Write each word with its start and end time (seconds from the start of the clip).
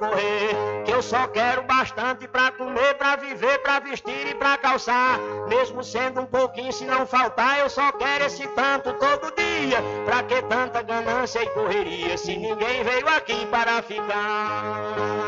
Pode 0.00 0.14
socorrer. 0.14 0.84
Que 0.84 0.90
eu 0.90 1.02
só 1.02 1.26
quero 1.28 1.62
bastante 1.62 2.26
pra 2.26 2.50
comer, 2.52 2.94
pra 2.94 3.16
viver, 3.16 3.58
pra 3.58 3.78
vestir 3.78 4.28
e 4.28 4.34
pra 4.34 4.56
calçar. 4.56 5.18
Mesmo 5.48 5.84
sendo 5.84 6.22
um 6.22 6.26
pouquinho, 6.26 6.72
se 6.72 6.84
não 6.86 7.06
faltar, 7.06 7.60
eu 7.60 7.68
só 7.68 7.92
quero 7.92 8.24
esse 8.24 8.46
tanto 8.48 8.92
todo 8.94 9.34
dia. 9.36 9.78
Pra 10.06 10.22
que 10.22 10.42
tanta 10.42 10.82
ganância 10.82 11.42
e 11.42 11.50
correria, 11.50 12.16
se 12.16 12.36
ninguém 12.36 12.82
veio 12.82 13.08
aqui 13.08 13.46
para 13.46 13.82
ficar? 13.82 15.20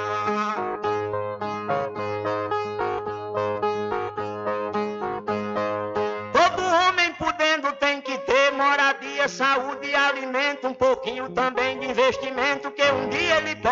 saúde 9.28 9.88
e 9.88 9.94
alimento, 9.94 10.68
um 10.68 10.74
pouquinho 10.74 11.28
também 11.30 11.78
de 11.78 11.86
investimento, 11.86 12.70
que 12.70 12.82
um 12.82 13.08
dia 13.08 13.38
ele 13.38 13.56
pode 13.56 13.71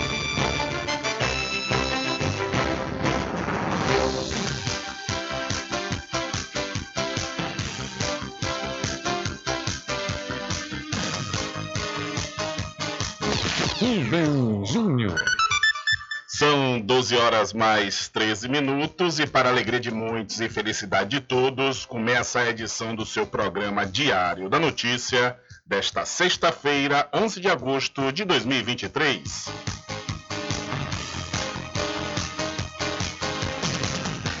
Horas 17.41 17.53
mais 17.53 18.07
13 18.09 18.47
minutos 18.47 19.19
e 19.19 19.25
para 19.25 19.49
alegria 19.49 19.79
de 19.79 19.89
muitos 19.89 20.39
e 20.39 20.47
felicidade 20.47 21.09
de 21.09 21.21
todos, 21.21 21.87
começa 21.87 22.39
a 22.39 22.47
edição 22.47 22.93
do 22.93 23.03
seu 23.03 23.25
programa 23.25 23.83
Diário 23.83 24.47
da 24.47 24.59
Notícia 24.59 25.35
desta 25.65 26.05
sexta-feira, 26.05 27.09
11 27.11 27.41
de 27.41 27.49
agosto 27.49 28.11
de 28.11 28.25
2023. 28.25 29.47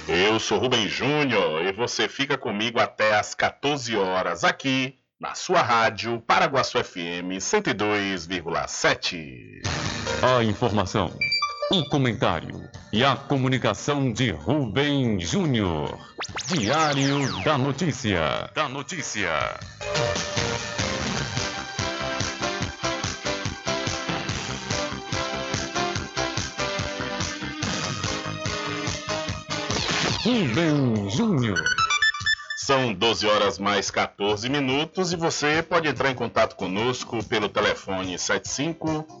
Eu 0.07 0.39
sou 0.39 0.59
Rubem 0.59 0.87
Júnior 0.87 1.65
e 1.65 1.71
você 1.71 2.07
fica 2.07 2.37
comigo 2.37 2.79
até 2.79 3.17
às 3.17 3.33
14 3.33 3.97
horas 3.97 4.43
aqui 4.43 4.99
na 5.19 5.33
sua 5.33 5.63
rádio 5.63 6.21
Paraguaçu 6.21 6.77
FM 6.83 7.39
102,7. 7.39 9.63
A 10.21 10.43
informação, 10.43 11.11
o 11.73 11.85
comentário 11.85 12.69
e 12.91 13.01
a 13.01 13.15
comunicação 13.15 14.11
de 14.11 14.29
Rubem 14.29 15.17
Júnior. 15.21 15.97
Diário 16.47 17.41
da 17.45 17.57
Notícia. 17.57 18.49
Da 18.53 18.67
Notícia. 18.67 19.57
Rubem 30.25 31.09
Júnior. 31.09 31.63
São 32.57 32.93
12 32.93 33.25
horas 33.27 33.57
mais 33.57 33.89
14 33.89 34.49
minutos 34.49 35.13
e 35.13 35.15
você 35.15 35.63
pode 35.63 35.87
entrar 35.87 36.11
em 36.11 36.15
contato 36.15 36.57
conosco 36.57 37.23
pelo 37.23 37.47
telefone 37.47 38.19
75 38.19 39.20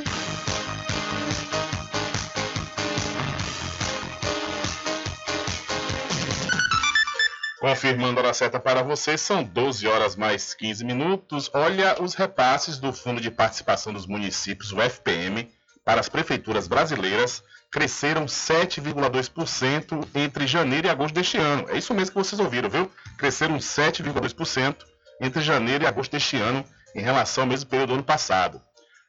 Confirmando 7.61 8.19
a 8.19 8.23
hora 8.23 8.33
certa 8.33 8.59
para 8.59 8.81
você, 8.81 9.15
são 9.15 9.43
12 9.43 9.87
horas 9.87 10.15
mais 10.15 10.55
15 10.55 10.83
minutos. 10.83 11.47
Olha 11.53 11.95
os 12.01 12.15
repasses 12.15 12.79
do 12.79 12.91
Fundo 12.91 13.21
de 13.21 13.29
Participação 13.29 13.93
dos 13.93 14.07
Municípios, 14.07 14.73
o 14.73 14.81
FPM, 14.81 15.47
para 15.85 15.99
as 15.99 16.09
prefeituras 16.09 16.67
brasileiras 16.67 17.43
cresceram 17.71 18.25
7,2% 18.25 20.07
entre 20.15 20.47
janeiro 20.47 20.87
e 20.87 20.89
agosto 20.89 21.13
deste 21.13 21.37
ano. 21.37 21.69
É 21.69 21.77
isso 21.77 21.93
mesmo 21.93 22.15
que 22.15 22.17
vocês 22.17 22.39
ouviram, 22.39 22.67
viu? 22.67 22.91
Cresceram 23.15 23.57
7,2% 23.57 24.77
entre 25.21 25.41
janeiro 25.43 25.83
e 25.83 25.87
agosto 25.87 26.13
deste 26.13 26.37
ano 26.37 26.65
em 26.95 27.01
relação 27.01 27.43
ao 27.43 27.47
mesmo 27.47 27.69
período 27.69 27.89
do 27.89 27.93
ano 27.93 28.03
passado. 28.03 28.59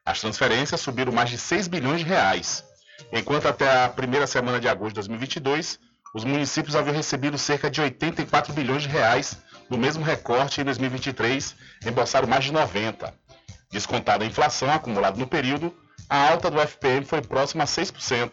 As 0.05 0.21
transferências 0.21 0.79
subiram 0.79 1.11
mais 1.11 1.31
de 1.31 1.39
6 1.39 1.69
bilhões 1.69 2.01
de 2.01 2.07
reais, 2.07 2.63
enquanto 3.11 3.49
até 3.49 3.85
a 3.85 3.89
primeira 3.89 4.27
semana 4.27 4.61
de 4.61 4.69
agosto 4.69 4.91
de 4.91 4.97
2022 4.97 5.81
os 6.15 6.25
municípios 6.25 6.77
haviam 6.77 6.95
recebido 6.95 7.39
cerca 7.39 7.71
de 7.71 7.81
84 7.81 8.53
bilhões 8.53 8.83
de 8.83 8.89
reais 8.89 9.37
no 9.71 9.79
mesmo 9.79 10.05
recorte 10.05 10.61
em 10.61 10.65
2023, 10.65 11.57
embolsaram 11.87 12.29
mais 12.29 12.45
de 12.45 12.53
90. 12.53 13.15
Descontada 13.71 14.23
a 14.23 14.27
inflação 14.27 14.71
acumulada 14.71 15.19
no 15.19 15.27
período, 15.27 15.75
a 16.09 16.29
alta 16.29 16.51
do 16.51 16.61
FPM 16.61 17.07
foi 17.07 17.23
próxima 17.23 17.65
a 17.65 17.67
6%. 17.67 18.33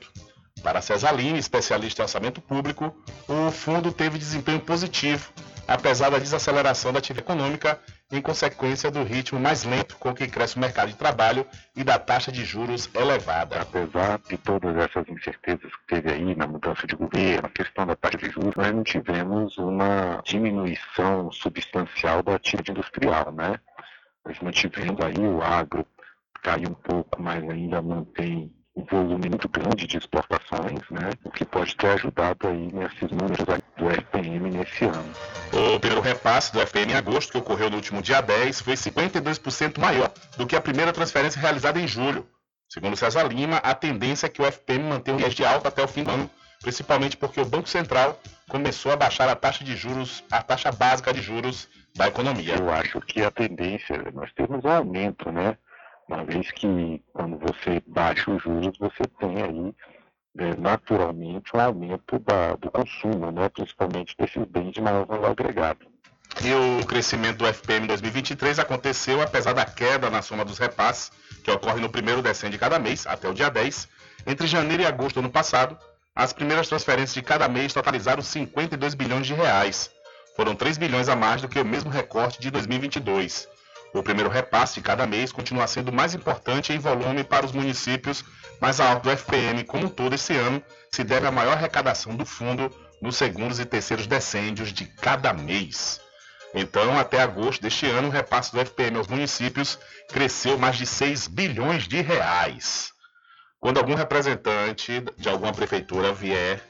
Para 0.62 0.82
Cesaline, 0.82 1.40
especialista 1.40 2.02
em 2.02 2.04
orçamento 2.04 2.42
público, 2.42 2.94
o 3.28 3.50
fundo 3.50 3.94
teve 3.94 4.18
desempenho 4.18 4.60
positivo, 4.60 5.32
apesar 5.70 6.10
da 6.10 6.18
desaceleração 6.18 6.92
da 6.92 6.98
atividade 6.98 7.26
econômica 7.26 7.80
em 8.12 8.22
consequência 8.22 8.90
do 8.90 9.04
ritmo 9.04 9.40
mais 9.40 9.64
lento 9.64 9.96
com 9.98 10.14
que 10.16 10.28
cresce 10.28 10.58
o 10.58 10.60
mercado 10.60 10.90
de 10.90 10.96
trabalho 10.96 11.46
e 11.76 11.84
da 11.84 12.00
taxa 12.00 12.32
de 12.32 12.44
juros 12.44 12.90
elevada. 12.96 13.62
Apesar 13.62 14.20
de 14.28 14.36
todas 14.38 14.76
essas 14.78 15.08
incertezas 15.08 15.72
que 15.76 15.88
teve 15.88 16.12
aí 16.12 16.36
na 16.36 16.48
mudança 16.48 16.88
de 16.88 16.96
governo, 16.96 17.46
a 17.46 17.50
questão 17.50 17.86
da 17.86 17.96
taxa 17.96 18.18
de 18.18 18.32
juros, 18.32 18.56
nós 18.56 18.74
não 18.74 18.84
tivemos 18.84 19.58
uma 19.60 20.22
diminuição 20.26 21.32
substancial 21.32 22.24
da 22.24 22.36
atividade 22.36 22.72
industrial, 22.72 23.32
né? 23.32 23.60
Nós 24.26 24.40
mantivemos 24.40 25.00
aí 25.02 25.20
o 25.20 25.42
agro 25.42 25.86
caiu 26.42 26.70
um 26.70 26.74
pouco, 26.74 27.22
mas 27.22 27.48
ainda 27.48 27.82
mantém 27.82 28.52
um 28.76 28.86
volume 28.86 29.30
muito 29.30 29.50
grande 29.50 29.88
de 29.88 29.98
exportações, 29.98 30.80
né? 30.90 31.12
O 31.24 31.32
que 31.32 31.44
pode 31.44 31.76
ter 31.76 31.88
ajudado 31.88 32.48
aí 32.48 32.72
nesses 32.72 33.12
números 33.12 33.38
do 33.78 33.90
FPM 33.90 34.52
nesse 34.52 34.86
ano. 34.86 35.14
O 35.76 35.80
primeiro 35.80 36.02
repasse 36.02 36.54
do 36.54 36.62
FPM 36.62 36.94
em 36.94 36.96
agosto, 36.96 37.32
que 37.32 37.38
ocorreu 37.38 37.70
no 37.70 37.78
último 37.78 38.02
dia 38.02 38.22
10, 38.22 38.62
foi 38.62 38.74
52% 38.74 39.80
maior 39.80 40.12
do 40.38 40.48
que 40.48 40.56
a 40.56 40.62
primeira 40.62 40.94
transferência 40.94 41.42
realizada 41.42 41.80
em 41.80 41.88
julho. 41.88 42.28
Segundo 42.70 42.96
César 42.96 43.24
Lima, 43.24 43.58
a 43.58 43.74
tendência 43.74 44.28
é 44.28 44.30
que 44.30 44.42
o 44.42 44.46
FPM 44.46 44.84
mantenha 44.84 45.16
um 45.16 45.20
viés 45.20 45.34
de 45.34 45.44
alta 45.44 45.70
até 45.70 45.84
o 45.84 45.88
fim 45.88 46.04
do 46.04 46.12
ano, 46.12 46.30
principalmente 46.62 47.18
porque 47.18 47.42
o 47.42 47.46
Banco 47.46 47.68
Central 47.68 48.20
começou 48.48 48.92
a 48.92 48.96
baixar 48.96 49.28
a 49.28 49.36
taxa 49.36 49.64
de 49.64 49.76
juros, 49.76 50.24
a 50.30 50.42
taxa 50.44 50.72
básica 50.72 51.12
de 51.12 51.22
juros 51.22 51.68
da 51.96 52.08
economia. 52.08 52.56
Eu 52.56 52.70
acho 52.70 53.02
que 53.02 53.24
a 53.24 53.32
tendência, 53.32 53.98
nós 54.14 54.32
temos 54.34 54.64
um 54.64 54.70
aumento, 54.70 55.32
né? 55.32 55.58
Uma 56.10 56.26
vez 56.26 56.50
que 56.50 57.04
quando 57.14 57.38
você 57.38 57.84
baixa 57.86 58.32
os 58.32 58.42
juros, 58.42 58.76
você 58.80 59.04
tem 59.20 59.44
aí 59.44 59.76
é, 60.40 60.56
naturalmente 60.60 61.56
um 61.56 61.60
aumento 61.60 62.18
da, 62.18 62.56
do 62.56 62.72
consumo, 62.72 63.32
né? 63.32 63.48
principalmente 63.50 64.16
desses 64.18 64.44
bens 64.46 64.72
de 64.72 64.82
maior 64.82 65.06
valor 65.06 65.30
agregado. 65.30 65.86
E 66.44 66.52
o 66.52 66.84
crescimento 66.88 67.38
do 67.38 67.46
FPM 67.46 67.84
em 67.84 67.88
2023 67.88 68.58
aconteceu 68.58 69.22
apesar 69.22 69.54
da 69.54 69.66
queda 69.66 70.10
na 70.10 70.24
soma 70.24 70.44
dos 70.44 70.58
repasses, 70.58 71.12
que 71.44 71.52
ocorre 71.52 71.80
no 71.80 71.90
primeiro 71.90 72.24
decênio 72.24 72.54
de 72.54 72.58
cada 72.58 72.80
mês, 72.80 73.06
até 73.06 73.30
o 73.30 73.34
dia 73.34 73.52
10. 73.52 73.88
Entre 74.26 74.48
janeiro 74.48 74.82
e 74.82 74.88
agosto 74.88 75.16
do 75.16 75.20
ano 75.20 75.30
passado, 75.30 75.78
as 76.16 76.34
primeiras 76.34 76.68
transferências 76.68 77.14
de 77.14 77.22
cada 77.22 77.48
mês 77.48 77.72
totalizaram 77.72 78.24
52 78.24 78.96
bilhões 78.96 79.28
de 79.28 79.36
reais. 79.36 79.92
Foram 80.36 80.56
3 80.56 80.76
bilhões 80.80 81.08
a 81.08 81.16
mais 81.16 81.40
do 81.40 81.48
que 81.48 81.60
o 81.60 81.66
mesmo 81.66 81.92
recorte 81.92 82.42
de 82.42 82.50
2022. 82.50 83.59
O 83.94 84.04
primeiro 84.04 84.30
repasse 84.30 84.82
cada 84.82 85.08
mês 85.08 85.32
continua 85.32 85.66
sendo 85.66 85.92
mais 85.92 86.14
importante 86.14 86.72
em 86.72 86.78
volume 86.78 87.24
para 87.24 87.46
os 87.46 87.52
municípios, 87.52 88.24
mas 88.60 88.80
a 88.80 88.90
alta 88.90 89.10
do 89.10 89.18
FPM, 89.18 89.64
como 89.64 89.86
um 89.86 89.90
todo 89.90 90.14
esse 90.14 90.34
ano, 90.36 90.62
se 90.92 91.04
deve 91.04 91.26
à 91.26 91.32
maior 91.32 91.54
arrecadação 91.54 92.16
do 92.16 92.26
fundo 92.26 92.72
nos 93.02 93.16
segundos 93.16 93.60
e 93.60 93.66
terceiros 93.66 94.06
decênios 94.06 94.72
de 94.72 94.86
cada 94.86 95.34
mês. 95.34 96.00
Então, 96.54 96.98
até 96.98 97.22
agosto 97.22 97.62
deste 97.62 97.86
ano, 97.86 98.08
o 98.08 98.12
repasse 98.12 98.52
do 98.52 98.60
FPM 98.60 98.98
aos 98.98 99.08
municípios 99.08 99.80
cresceu 100.10 100.58
mais 100.58 100.78
de 100.78 100.86
6 100.86 101.28
bilhões 101.28 101.88
de 101.88 102.02
reais. 102.02 102.92
Quando 103.60 103.78
algum 103.78 103.94
representante 103.94 105.04
de 105.18 105.30
alguma 105.30 105.52
prefeitura 105.52 106.14
vier 106.14 106.62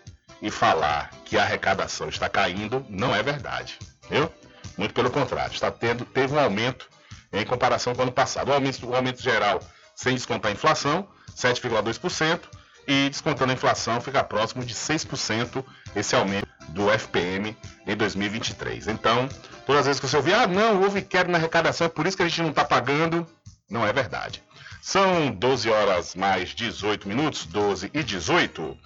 e 0.41 0.49
falar 0.49 1.11
que 1.25 1.37
a 1.37 1.43
arrecadação 1.43 2.09
está 2.09 2.27
caindo, 2.27 2.85
não 2.89 3.15
é 3.15 3.21
verdade. 3.21 3.77
Viu? 4.09 4.31
Muito 4.77 4.93
pelo 4.93 5.11
contrário, 5.11 5.53
está 5.53 5.69
tendo, 5.71 6.05
teve 6.05 6.33
um 6.33 6.39
aumento 6.39 6.89
em 7.31 7.45
comparação 7.45 7.93
com 7.93 7.99
o 7.99 8.03
ano 8.03 8.11
passado. 8.11 8.49
O 8.49 8.53
aumento, 8.53 8.87
o 8.87 8.95
aumento 8.95 9.21
geral, 9.21 9.59
sem 9.95 10.15
descontar 10.15 10.51
a 10.51 10.53
inflação, 10.53 11.07
7,2%, 11.35 12.41
e 12.89 13.07
descontando 13.07 13.51
a 13.51 13.53
inflação, 13.53 14.01
fica 14.01 14.23
próximo 14.23 14.65
de 14.65 14.73
6% 14.73 15.63
esse 15.95 16.15
aumento 16.15 16.47
do 16.69 16.89
FPM 16.89 17.55
em 17.85 17.95
2023. 17.95 18.87
Então, 18.87 19.29
todas 19.65 19.81
as 19.81 19.85
vezes 19.85 19.99
que 19.99 20.07
você 20.07 20.17
ouvir, 20.17 20.33
ah, 20.33 20.47
não, 20.47 20.81
houve 20.81 21.03
queda 21.03 21.31
na 21.31 21.37
arrecadação, 21.37 21.85
é 21.85 21.89
por 21.89 22.07
isso 22.07 22.17
que 22.17 22.23
a 22.23 22.27
gente 22.27 22.41
não 22.41 22.49
está 22.49 22.65
pagando, 22.65 23.27
não 23.69 23.85
é 23.85 23.93
verdade. 23.93 24.41
São 24.81 25.29
12 25.29 25.69
horas 25.69 26.15
mais 26.15 26.49
18 26.49 27.07
minutos, 27.07 27.45
12 27.45 27.91
e 27.93 28.01
18. 28.01 28.77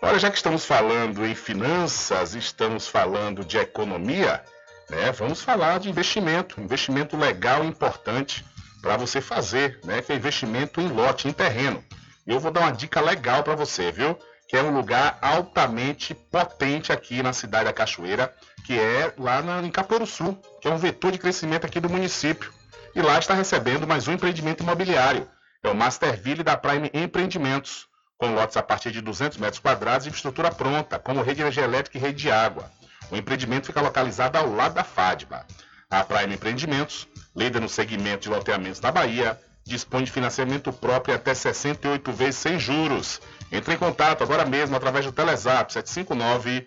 Olha, 0.00 0.18
já 0.18 0.30
que 0.30 0.36
estamos 0.36 0.64
falando 0.64 1.26
em 1.26 1.34
finanças, 1.34 2.34
estamos 2.34 2.86
falando 2.86 3.44
de 3.44 3.58
economia, 3.58 4.44
né? 4.90 5.12
Vamos 5.12 5.40
falar 5.40 5.78
de 5.78 5.88
investimento, 5.88 6.60
investimento 6.60 7.16
legal 7.16 7.64
e 7.64 7.68
importante 7.68 8.44
para 8.82 8.96
você 8.96 9.20
fazer, 9.20 9.80
né? 9.84 10.02
Que 10.02 10.12
é 10.12 10.16
investimento 10.16 10.80
em 10.80 10.88
lote, 10.88 11.28
em 11.28 11.32
terreno. 11.32 11.82
E 12.26 12.32
eu 12.32 12.40
vou 12.40 12.50
dar 12.50 12.60
uma 12.60 12.72
dica 12.72 13.00
legal 13.00 13.42
para 13.42 13.54
você, 13.54 13.90
viu? 13.90 14.18
Que 14.48 14.56
é 14.56 14.62
um 14.62 14.74
lugar 14.74 15.16
altamente 15.22 16.12
potente 16.12 16.92
aqui 16.92 17.22
na 17.22 17.32
cidade 17.32 17.66
da 17.66 17.72
Cachoeira, 17.72 18.34
que 18.64 18.78
é 18.78 19.14
lá 19.16 19.40
na, 19.40 19.62
em 19.62 20.06
Sul, 20.06 20.40
que 20.60 20.68
é 20.68 20.70
um 20.70 20.76
vetor 20.76 21.12
de 21.12 21.18
crescimento 21.18 21.64
aqui 21.64 21.78
do 21.78 21.88
município. 21.88 22.52
E 22.94 23.00
lá 23.00 23.18
está 23.18 23.34
recebendo 23.34 23.86
mais 23.86 24.08
um 24.08 24.12
empreendimento 24.12 24.62
imobiliário. 24.62 25.28
É 25.62 25.68
o 25.68 25.74
Masterville 25.74 26.42
da 26.42 26.56
Prime 26.56 26.90
Empreendimentos, 26.92 27.86
com 28.18 28.34
lotes 28.34 28.56
a 28.56 28.62
partir 28.62 28.90
de 28.90 29.00
200 29.00 29.38
metros 29.38 29.60
quadrados 29.60 30.06
e 30.06 30.08
infraestrutura 30.08 30.50
pronta, 30.50 30.98
como 30.98 31.22
rede 31.22 31.36
de 31.36 31.42
energia 31.42 31.64
elétrica 31.64 31.96
e 31.96 32.00
rede 32.00 32.22
de 32.22 32.30
água. 32.30 32.70
O 33.10 33.16
empreendimento 33.16 33.66
fica 33.66 33.80
localizado 33.80 34.38
ao 34.38 34.52
lado 34.52 34.74
da 34.74 34.84
FADBA. 34.84 35.46
A 35.90 36.04
Prime 36.04 36.34
Empreendimentos, 36.34 37.08
líder 37.34 37.60
no 37.60 37.68
segmento 37.68 38.22
de 38.22 38.28
loteamentos 38.28 38.80
na 38.80 38.92
Bahia, 38.92 39.38
dispõe 39.64 40.04
de 40.04 40.10
financiamento 40.10 40.72
próprio 40.72 41.14
até 41.14 41.34
68 41.34 42.12
vezes 42.12 42.36
sem 42.36 42.58
juros. 42.58 43.20
Entre 43.50 43.74
em 43.74 43.76
contato 43.76 44.22
agora 44.22 44.44
mesmo 44.44 44.76
através 44.76 45.04
do 45.04 45.12
Telezap 45.12 45.72
759 45.72 46.66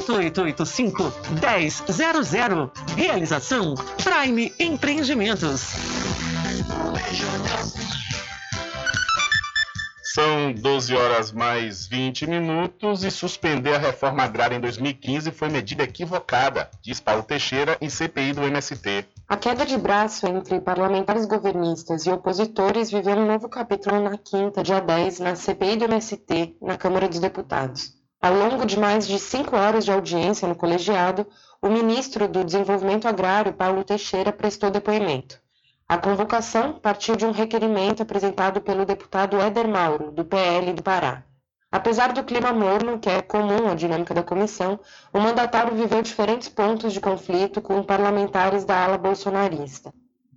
98885 0.00 1.12
1000. 1.36 2.70
Realização 2.96 3.74
Prime 4.02 4.52
Empreendimentos. 4.58 5.72
São 10.02 10.52
12 10.52 10.94
horas 10.94 11.32
mais 11.32 11.86
20 11.86 12.26
minutos 12.28 13.02
e 13.04 13.10
suspender 13.10 13.74
a 13.74 13.78
reforma 13.78 14.22
agrária 14.22 14.56
em 14.56 14.60
2015 14.60 15.32
foi 15.32 15.48
medida 15.48 15.82
equivocada, 15.82 16.70
diz 16.82 17.00
Paulo 17.00 17.22
Teixeira 17.24 17.76
em 17.80 17.88
CPI 17.88 18.32
do 18.32 18.42
MST. 18.44 19.06
A 19.28 19.36
queda 19.36 19.66
de 19.66 19.76
braço 19.76 20.26
entre 20.26 20.60
parlamentares 20.60 21.26
governistas 21.26 22.06
e 22.06 22.10
opositores 22.10 22.92
viveu 22.92 23.16
um 23.16 23.26
novo 23.26 23.48
capítulo 23.48 24.00
na 24.00 24.16
quinta, 24.16 24.62
dia 24.62 24.80
10, 24.80 25.18
na 25.20 25.34
CPI 25.34 25.76
do 25.76 25.84
MST, 25.86 26.56
na 26.62 26.76
Câmara 26.76 27.08
dos 27.08 27.18
Deputados. 27.18 28.03
Ao 28.24 28.32
longo 28.32 28.64
de 28.64 28.80
mais 28.80 29.06
de 29.06 29.18
cinco 29.18 29.54
horas 29.54 29.84
de 29.84 29.92
audiência 29.92 30.48
no 30.48 30.56
colegiado, 30.56 31.26
o 31.60 31.68
ministro 31.68 32.26
do 32.26 32.42
Desenvolvimento 32.42 33.06
Agrário, 33.06 33.52
Paulo 33.52 33.84
Teixeira, 33.84 34.32
prestou 34.32 34.70
depoimento. 34.70 35.38
A 35.86 35.98
convocação 35.98 36.72
partiu 36.72 37.16
de 37.16 37.26
um 37.26 37.32
requerimento 37.32 38.02
apresentado 38.02 38.62
pelo 38.62 38.86
deputado 38.86 39.38
Éder 39.38 39.68
Mauro, 39.68 40.10
do 40.10 40.24
PL 40.24 40.72
do 40.72 40.82
Pará. 40.82 41.22
Apesar 41.70 42.14
do 42.14 42.24
clima 42.24 42.50
morno, 42.50 42.98
que 42.98 43.10
é 43.10 43.20
comum 43.20 43.68
à 43.70 43.74
dinâmica 43.74 44.14
da 44.14 44.22
comissão, 44.22 44.80
o 45.12 45.20
mandatário 45.20 45.76
viveu 45.76 46.00
diferentes 46.00 46.48
pontos 46.48 46.94
de 46.94 47.02
conflito 47.02 47.60
com 47.60 47.82
parlamentares 47.82 48.64
da 48.64 48.84
ala 48.84 48.96
bolsonarista. 48.96 49.92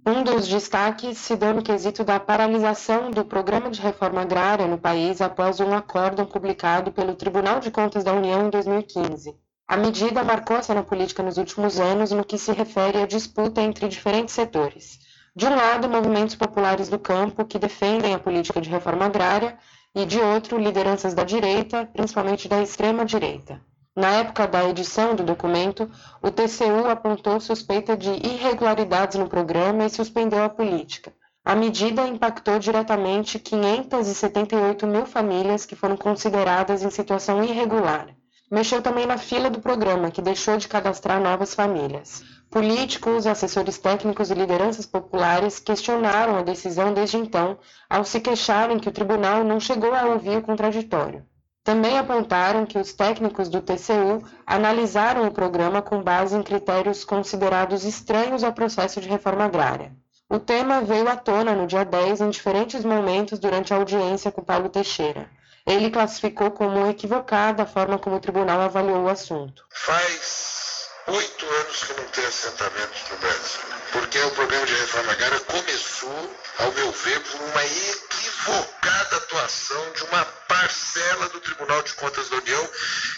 Um 0.10 0.24
dos 0.24 0.48
destaques 0.48 1.18
se 1.18 1.36
deu 1.36 1.54
no 1.54 1.62
quesito 1.62 2.02
da 2.02 2.18
paralisação 2.18 3.12
do 3.12 3.26
programa 3.26 3.70
de 3.70 3.82
reforma 3.82 4.22
agrária 4.22 4.66
no 4.66 4.78
país 4.78 5.20
após 5.20 5.60
um 5.60 5.74
acórdão 5.74 6.26
publicado 6.26 6.94
pelo 6.94 7.14
Tribunal 7.14 7.60
de 7.60 7.70
Contas 7.70 8.06
da 8.06 8.14
União 8.14 8.48
em 8.48 8.50
2015. 8.50 9.36
A 9.68 9.76
medida 9.76 10.24
marcou 10.24 10.56
a 10.56 10.62
cena 10.62 10.82
política 10.82 11.22
nos 11.22 11.36
últimos 11.36 11.78
anos 11.78 12.12
no 12.12 12.24
que 12.24 12.38
se 12.38 12.54
refere 12.54 13.02
à 13.02 13.06
disputa 13.06 13.62
entre 13.62 13.90
diferentes 13.90 14.34
setores. 14.34 14.98
De 15.36 15.46
um 15.46 15.54
lado, 15.54 15.90
movimentos 15.90 16.36
populares 16.36 16.88
do 16.88 16.98
campo 16.98 17.44
que 17.44 17.60
defendem 17.60 18.14
a 18.14 18.20
política 18.20 18.62
de 18.62 18.70
reforma 18.70 19.08
agrária, 19.08 19.58
e 19.94 20.06
de 20.06 20.22
outro, 20.22 20.58
lideranças 20.58 21.14
da 21.14 21.26
direita, 21.26 21.86
principalmente 21.86 22.48
da 22.48 22.62
extrema-direita. 22.62 23.60
Na 23.98 24.12
época 24.12 24.48
da 24.48 24.64
edição 24.64 25.16
do 25.16 25.24
documento, 25.24 25.90
o 26.22 26.30
TCU 26.30 26.88
apontou 26.88 27.40
suspeita 27.40 27.98
de 27.98 28.12
irregularidades 28.12 29.18
no 29.18 29.28
programa 29.28 29.88
e 29.88 29.90
suspendeu 29.90 30.44
a 30.44 30.50
política. 30.50 31.12
A 31.44 31.56
medida 31.56 32.06
impactou 32.06 32.60
diretamente 32.60 33.40
578 33.40 34.86
mil 34.86 35.08
famílias 35.08 35.66
que 35.66 35.76
foram 35.76 35.98
consideradas 35.98 36.84
em 36.84 36.92
situação 36.92 37.44
irregular. 37.44 38.10
Mexeu 38.52 38.84
também 38.84 39.08
na 39.08 39.18
fila 39.18 39.50
do 39.50 39.60
programa, 39.60 40.12
que 40.12 40.22
deixou 40.22 40.58
de 40.58 40.68
cadastrar 40.68 41.20
novas 41.20 41.56
famílias. 41.56 42.24
Políticos, 42.52 43.26
assessores 43.26 43.80
técnicos 43.80 44.30
e 44.30 44.36
lideranças 44.36 44.86
populares 44.86 45.58
questionaram 45.58 46.36
a 46.38 46.44
decisão 46.44 46.94
desde 46.94 47.18
então, 47.18 47.58
ao 47.90 48.06
se 48.06 48.20
queixarem 48.20 48.78
que 48.78 48.90
o 48.90 48.94
tribunal 48.94 49.44
não 49.44 49.60
chegou 49.60 49.96
a 49.96 50.06
ouvir 50.06 50.38
o 50.38 50.44
contraditório. 50.44 51.26
Também 51.68 52.00
apontaram 52.00 52.66
que 52.66 52.80
os 52.80 52.94
técnicos 52.94 53.50
do 53.50 53.62
TCU 53.62 54.26
analisaram 54.46 55.28
o 55.28 55.34
programa 55.34 55.82
com 55.82 56.02
base 56.02 56.34
em 56.34 56.42
critérios 56.42 57.04
considerados 57.04 57.84
estranhos 57.84 58.42
ao 58.42 58.54
processo 58.54 59.02
de 59.02 59.10
reforma 59.10 59.44
agrária. 59.44 59.92
O 60.30 60.40
tema 60.40 60.80
veio 60.80 61.10
à 61.10 61.18
tona 61.18 61.54
no 61.54 61.68
dia 61.68 61.84
10 61.84 62.22
em 62.22 62.30
diferentes 62.30 62.86
momentos 62.86 63.38
durante 63.38 63.74
a 63.74 63.76
audiência 63.76 64.32
com 64.32 64.42
Paulo 64.42 64.70
Teixeira. 64.70 65.30
Ele 65.66 65.92
classificou 65.92 66.52
como 66.52 66.90
equivocada 66.90 67.64
a 67.64 67.66
forma 67.66 68.00
como 68.00 68.16
o 68.16 68.22
tribunal 68.22 68.62
avaliou 68.62 69.04
o 69.04 69.10
assunto. 69.10 69.66
Faz 69.70 70.88
oito 71.08 71.46
anos 71.46 71.84
que 71.84 71.94
não 72.00 72.08
tem 72.08 72.26
assentamentos 72.26 73.02
no 73.12 73.18
Brasil, 73.18 73.62
porque 73.92 74.20
o 74.20 74.32
programa 74.32 74.66
de 74.66 74.74
reforma 74.74 75.12
agrária 75.12 75.40
começou, 75.42 76.32
ao 76.60 76.72
meu 76.72 76.92
ver, 76.92 77.20
por 77.22 77.42
uma 77.42 77.66
equivocada 77.66 79.18
atuação 79.18 79.94
de 79.94 80.04
uma 80.04 80.26
parcela 80.26 81.30
do 81.30 81.40
Tribunal 81.40 81.84
de 81.84 81.94
Contas 81.94 82.30
da 82.30 82.38
União 82.38 82.70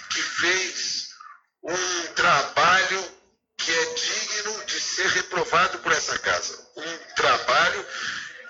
que 0.09 0.21
fez 0.21 1.09
um 1.63 2.07
trabalho 2.15 3.19
que 3.57 3.71
é 3.71 3.85
digno 3.93 4.65
de 4.65 4.79
ser 4.79 5.07
reprovado 5.09 5.79
por 5.79 5.91
essa 5.91 6.17
casa. 6.19 6.67
Um 6.75 6.97
trabalho 7.15 7.85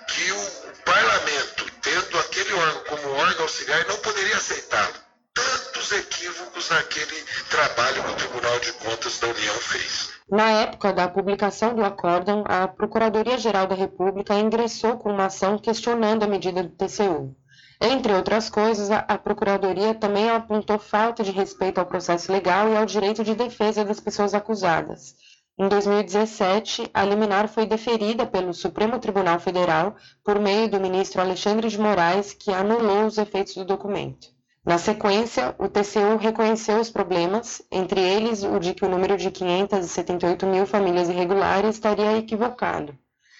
que 0.07 0.31
o 0.31 0.51
parlamento, 0.85 1.71
tendo 1.81 2.19
aquele 2.19 2.53
órgão 2.53 2.83
como 2.85 3.09
órgão 3.13 3.43
auxiliar, 3.43 3.85
não 3.87 3.97
poderia 3.97 4.37
aceitá-lo. 4.37 4.93
Tantos 5.33 5.91
equívocos 5.91 6.69
naquele 6.69 7.23
trabalho 7.49 8.03
que 8.03 8.09
o 8.09 8.15
Tribunal 8.15 8.59
de 8.59 8.73
Contas 8.73 9.19
da 9.19 9.27
União 9.27 9.55
fez. 9.61 10.18
Na 10.31 10.47
época 10.51 10.93
da 10.93 11.07
publicação 11.07 11.73
do 11.73 11.83
acórdão, 11.83 12.43
a 12.47 12.67
Procuradoria-Geral 12.67 13.65
da 13.65 13.73
República 13.73 14.37
ingressou 14.37 14.95
com 14.95 15.11
uma 15.11 15.25
ação 15.25 15.57
questionando 15.57 16.21
a 16.21 16.27
medida 16.27 16.61
do 16.61 16.69
TCU. 16.69 17.35
Entre 17.81 18.13
outras 18.13 18.47
coisas, 18.47 18.91
a 18.91 19.17
Procuradoria 19.17 19.95
também 19.95 20.29
apontou 20.29 20.77
falta 20.77 21.23
de 21.23 21.31
respeito 21.31 21.79
ao 21.79 21.85
processo 21.87 22.31
legal 22.31 22.69
e 22.69 22.77
ao 22.77 22.85
direito 22.85 23.23
de 23.23 23.33
defesa 23.33 23.83
das 23.83 23.99
pessoas 23.99 24.35
acusadas. 24.35 25.15
Em 25.57 25.67
2017, 25.67 26.91
a 26.93 27.03
liminar 27.03 27.47
foi 27.47 27.65
deferida 27.65 28.23
pelo 28.25 28.53
Supremo 28.53 28.99
Tribunal 28.99 29.39
Federal 29.39 29.95
por 30.23 30.39
meio 30.39 30.69
do 30.69 30.79
ministro 30.79 31.21
Alexandre 31.21 31.69
de 31.69 31.79
Moraes, 31.79 32.33
que 32.33 32.51
anulou 32.51 33.07
os 33.07 33.17
efeitos 33.17 33.55
do 33.55 33.65
documento. 33.65 34.38
Na 34.69 34.77
sequência, 34.77 35.55
o 35.57 35.67
TCU 35.67 36.17
reconheceu 36.19 36.79
os 36.79 36.91
problemas, 36.91 37.59
entre 37.71 37.99
eles 37.99 38.43
o 38.43 38.59
de 38.59 38.75
que 38.75 38.85
o 38.85 38.87
número 38.87 39.17
de 39.17 39.31
578 39.31 40.45
mil 40.45 40.67
famílias 40.67 41.09
irregulares 41.09 41.73
estaria 41.73 42.15
equivocado. 42.15 42.95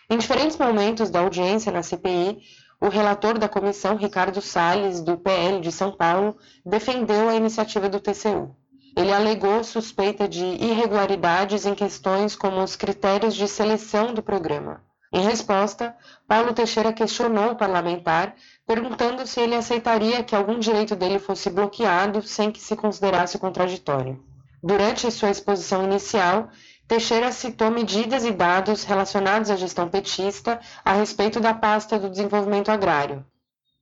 Em 0.10 0.18
diferentes 0.18 0.58
momentos 0.58 1.12
da 1.12 1.20
audiência 1.20 1.72
na 1.72 1.84
CPI, 1.84 2.40
o 2.82 2.90
relator 2.90 3.38
da 3.38 3.48
comissão, 3.48 3.96
Ricardo 3.96 4.42
Salles, 4.42 5.02
do 5.02 5.20
PL 5.20 5.62
de 5.62 5.72
São 5.72 5.92
Paulo, 5.92 6.36
defendeu 6.66 7.30
a 7.30 7.36
iniciativa 7.36 7.88
do 7.88 8.00
TCU. 8.00 8.56
Ele 8.98 9.14
alegou 9.14 9.64
suspeita 9.64 10.28
de 10.28 10.44
irregularidades 10.44 11.64
em 11.68 11.76
questões 11.76 12.36
como 12.36 12.64
os 12.64 12.76
critérios 12.76 13.36
de 13.36 13.48
seleção 13.48 14.16
do 14.16 14.24
programa. 14.24 14.82
Em 15.12 15.22
resposta, 15.22 15.96
Paulo 16.28 16.54
Teixeira 16.54 16.94
questionou 16.94 17.52
o 17.52 17.56
parlamentar, 17.56 18.36
perguntando 18.66 19.26
se 19.26 19.40
ele 19.40 19.56
aceitaria 19.56 20.24
que 20.24 20.36
algum 20.36 20.60
direito 20.60 20.96
dele 20.96 21.18
fosse 21.18 21.50
bloqueado 21.50 22.22
sem 22.22 22.52
que 22.52 22.62
se 22.62 22.76
considerasse 22.76 23.40
contraditório. 23.40 24.24
Durante 24.62 25.10
sua 25.10 25.32
exposição 25.32 25.84
inicial, 25.84 26.50
Teixeira 26.88 27.32
citou 27.32 27.72
medidas 27.72 28.24
e 28.24 28.32
dados 28.32 28.84
relacionados 28.84 29.50
à 29.50 29.56
gestão 29.56 29.90
petista 29.90 30.60
a 30.86 30.94
respeito 30.94 31.40
da 31.40 31.54
pasta 31.54 31.98
do 31.98 32.10
desenvolvimento 32.10 32.70
agrário. 32.70 33.26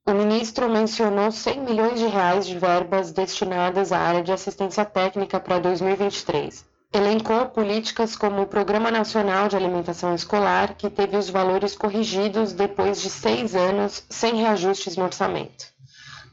O 0.05 0.13
ministro 0.13 0.69
mencionou 0.69 1.31
100 1.31 1.61
milhões 1.61 1.99
de 1.99 2.05
reais 2.05 2.47
de 2.47 2.57
verbas 2.57 3.11
destinadas 3.11 3.91
à 3.91 3.99
área 3.99 4.23
de 4.23 4.31
assistência 4.31 4.85
técnica 4.85 5.37
para 5.37 5.59
2023. 5.59 6.76
Elencou 6.93 7.47
políticas 7.47 8.15
como 8.15 8.41
o 8.41 8.47
Programa 8.47 8.89
Nacional 8.89 9.47
de 9.47 9.55
Alimentação 9.55 10.15
Escolar, 10.15 10.75
que 10.75 10.89
teve 10.89 11.17
os 11.17 11.29
valores 11.29 11.75
corrigidos 11.75 12.53
depois 12.53 13.01
de 13.01 13.09
seis 13.09 13.55
anos 13.55 14.03
sem 14.09 14.35
reajustes 14.35 14.95
no 14.95 15.03
orçamento. 15.03 15.65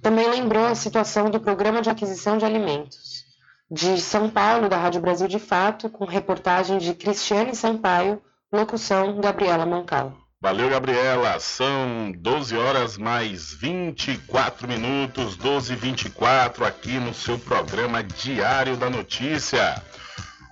Também 0.01 0.29
lembrou 0.29 0.67
a 0.67 0.75
situação 0.75 1.31
do 1.31 1.41
Programa 1.41 1.83
de 1.83 1.91
Aquisição 1.91 2.39
de 2.39 2.45
Alimentos 2.45 3.25
de 3.71 4.01
São 4.01 4.29
Paulo, 4.29 4.69
da 4.69 4.77
Rádio 4.77 5.01
Brasil 5.01 5.27
de 5.27 5.39
Fato, 5.39 5.89
com 5.89 6.05
reportagem 6.05 6.79
de 6.79 6.95
Cristiane 6.95 7.55
Sampaio, 7.57 8.23
locução 8.53 9.21
Gabriela 9.21 9.67
Mancal. 9.67 10.17
Valeu, 10.41 10.69
Gabriela. 10.69 11.41
São 11.41 12.13
12 12.17 12.57
horas 12.57 12.99
mais 12.99 13.53
24 13.55 14.69
minutos, 14.69 15.37
12 15.37 15.73
e 15.73 15.77
24 15.77 16.65
aqui 16.65 17.01
no 17.01 17.15
seu 17.15 17.39
programa 17.39 18.03
Diário 18.03 18.77
da 18.77 18.91
Notícia. 18.91 19.83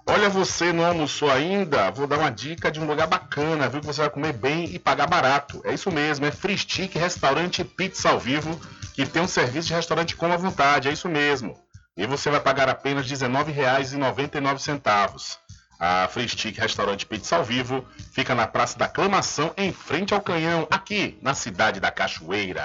Olha, 0.04 0.28
você 0.28 0.72
não 0.72 0.84
almoçou 0.84 1.30
ainda? 1.30 1.90
Vou 1.90 2.06
dar 2.06 2.18
uma 2.18 2.30
dica 2.30 2.70
de 2.70 2.80
um 2.80 2.86
lugar 2.86 3.06
bacana, 3.06 3.68
viu? 3.68 3.80
Que 3.80 3.86
você 3.86 4.00
vai 4.00 4.10
comer 4.10 4.32
bem 4.32 4.64
e 4.64 4.78
pagar 4.78 5.06
barato. 5.06 5.62
É 5.64 5.72
isso 5.72 5.92
mesmo, 5.92 6.26
é 6.26 6.30
Free 6.30 6.58
Stick 6.58 6.96
Restaurante 6.96 7.64
Pizza 7.64 8.10
ao 8.10 8.18
Vivo, 8.18 8.60
que 8.94 9.06
tem 9.06 9.22
um 9.22 9.28
serviço 9.28 9.68
de 9.68 9.74
restaurante 9.74 10.16
com 10.16 10.32
a 10.32 10.36
vontade, 10.36 10.88
é 10.88 10.92
isso 10.92 11.08
mesmo. 11.08 11.56
E 11.96 12.06
você 12.06 12.30
vai 12.30 12.40
pagar 12.40 12.68
apenas 12.68 13.08
R$19,99. 13.08 15.36
A 15.78 16.08
Free 16.08 16.28
Stick 16.28 16.58
Restaurante 16.58 17.06
Pizza 17.06 17.36
ao 17.36 17.44
Vivo 17.44 17.84
fica 18.12 18.34
na 18.34 18.46
Praça 18.46 18.78
da 18.78 18.86
Aclamação, 18.86 19.52
em 19.56 19.72
frente 19.72 20.14
ao 20.14 20.20
Canhão, 20.20 20.66
aqui 20.70 21.18
na 21.22 21.34
cidade 21.34 21.80
da 21.80 21.90
Cachoeira. 21.90 22.64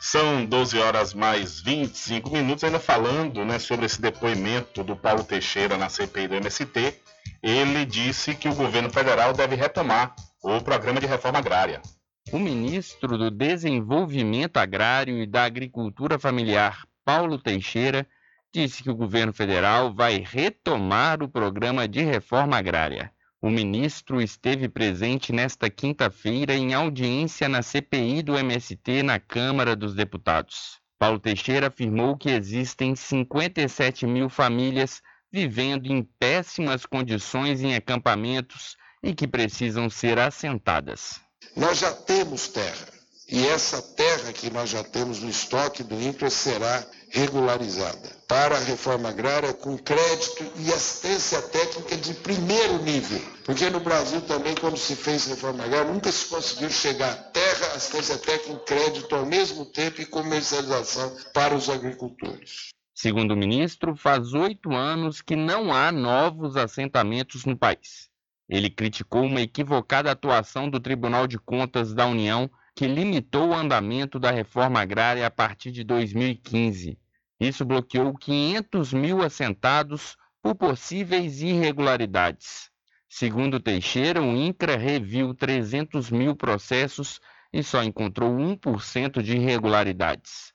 São 0.00 0.44
12 0.44 0.78
horas 0.78 1.14
mais 1.14 1.60
25 1.60 2.30
minutos, 2.30 2.64
ainda 2.64 2.78
falando 2.78 3.44
né, 3.44 3.58
sobre 3.58 3.86
esse 3.86 4.00
depoimento 4.00 4.84
do 4.84 4.96
Paulo 4.96 5.24
Teixeira 5.24 5.78
na 5.78 5.88
CPI 5.88 6.28
do 6.28 6.34
MST. 6.34 7.00
Ele 7.42 7.86
disse 7.86 8.34
que 8.34 8.48
o 8.48 8.54
governo 8.54 8.90
federal 8.90 9.32
deve 9.32 9.54
retomar 9.54 10.14
o 10.42 10.60
programa 10.60 11.00
de 11.00 11.06
reforma 11.06 11.38
agrária. 11.38 11.80
O 12.32 12.38
ministro 12.38 13.16
do 13.16 13.30
Desenvolvimento 13.30 14.56
Agrário 14.56 15.22
e 15.22 15.26
da 15.26 15.44
Agricultura 15.44 16.18
Familiar, 16.18 16.84
Paulo 17.04 17.38
Teixeira, 17.38 18.06
disse 18.52 18.82
que 18.82 18.90
o 18.90 18.96
governo 18.96 19.32
federal 19.32 19.94
vai 19.94 20.18
retomar 20.18 21.22
o 21.22 21.28
programa 21.28 21.86
de 21.86 22.02
reforma 22.02 22.56
agrária. 22.56 23.11
O 23.42 23.50
ministro 23.50 24.22
esteve 24.22 24.68
presente 24.68 25.32
nesta 25.32 25.68
quinta-feira 25.68 26.54
em 26.54 26.74
audiência 26.74 27.48
na 27.48 27.60
CPI 27.60 28.22
do 28.22 28.38
MST 28.38 29.02
na 29.02 29.18
Câmara 29.18 29.74
dos 29.74 29.96
Deputados. 29.96 30.78
Paulo 30.96 31.18
Teixeira 31.18 31.66
afirmou 31.66 32.16
que 32.16 32.30
existem 32.30 32.94
57 32.94 34.06
mil 34.06 34.28
famílias 34.28 35.02
vivendo 35.32 35.86
em 35.86 36.04
péssimas 36.20 36.86
condições 36.86 37.62
em 37.62 37.74
acampamentos 37.74 38.76
e 39.02 39.12
que 39.12 39.26
precisam 39.26 39.90
ser 39.90 40.20
assentadas. 40.20 41.20
Nós 41.56 41.78
já 41.78 41.92
temos 41.92 42.46
terra 42.46 42.86
e 43.28 43.44
essa 43.48 43.82
terra 43.82 44.32
que 44.32 44.50
nós 44.50 44.70
já 44.70 44.84
temos 44.84 45.20
no 45.20 45.28
estoque 45.28 45.82
do 45.82 46.00
INCRA 46.00 46.30
será 46.30 46.86
regularizada 47.12 48.10
para 48.26 48.56
a 48.56 48.60
reforma 48.60 49.10
agrária 49.10 49.52
com 49.52 49.76
crédito 49.76 50.44
e 50.56 50.72
assistência 50.72 51.42
técnica 51.42 51.96
de 51.96 52.14
primeiro 52.14 52.82
nível. 52.82 53.20
Porque 53.44 53.68
no 53.68 53.80
Brasil 53.80 54.22
também, 54.22 54.54
quando 54.54 54.78
se 54.78 54.96
fez 54.96 55.26
reforma 55.26 55.62
agrária, 55.62 55.92
nunca 55.92 56.10
se 56.10 56.26
conseguiu 56.26 56.70
chegar 56.70 57.12
a 57.12 57.16
terra, 57.16 57.66
assistência 57.76 58.16
técnica 58.16 58.62
e 58.62 58.64
crédito 58.64 59.14
ao 59.14 59.26
mesmo 59.26 59.66
tempo 59.66 60.00
e 60.00 60.06
comercialização 60.06 61.14
para 61.34 61.54
os 61.54 61.68
agricultores. 61.68 62.68
Segundo 62.94 63.32
o 63.32 63.36
ministro, 63.36 63.94
faz 63.94 64.32
oito 64.32 64.72
anos 64.72 65.20
que 65.20 65.36
não 65.36 65.74
há 65.74 65.92
novos 65.92 66.56
assentamentos 66.56 67.44
no 67.44 67.56
país. 67.56 68.08
Ele 68.48 68.70
criticou 68.70 69.24
uma 69.24 69.40
equivocada 69.40 70.10
atuação 70.10 70.70
do 70.70 70.80
Tribunal 70.80 71.26
de 71.26 71.38
Contas 71.38 71.92
da 71.92 72.06
União 72.06 72.50
que 72.74 72.86
limitou 72.86 73.50
o 73.50 73.54
andamento 73.54 74.18
da 74.18 74.30
reforma 74.30 74.80
agrária 74.80 75.26
a 75.26 75.30
partir 75.30 75.70
de 75.70 75.84
2015. 75.84 76.98
Isso 77.42 77.64
bloqueou 77.64 78.16
500 78.16 78.92
mil 78.92 79.20
assentados 79.20 80.16
por 80.40 80.54
possíveis 80.54 81.42
irregularidades. 81.42 82.70
Segundo 83.08 83.58
Teixeira, 83.58 84.22
o 84.22 84.36
INCRA 84.36 84.76
reviu 84.76 85.34
300 85.34 86.08
mil 86.08 86.36
processos 86.36 87.20
e 87.52 87.60
só 87.60 87.82
encontrou 87.82 88.30
1% 88.30 89.20
de 89.20 89.36
irregularidades. 89.36 90.54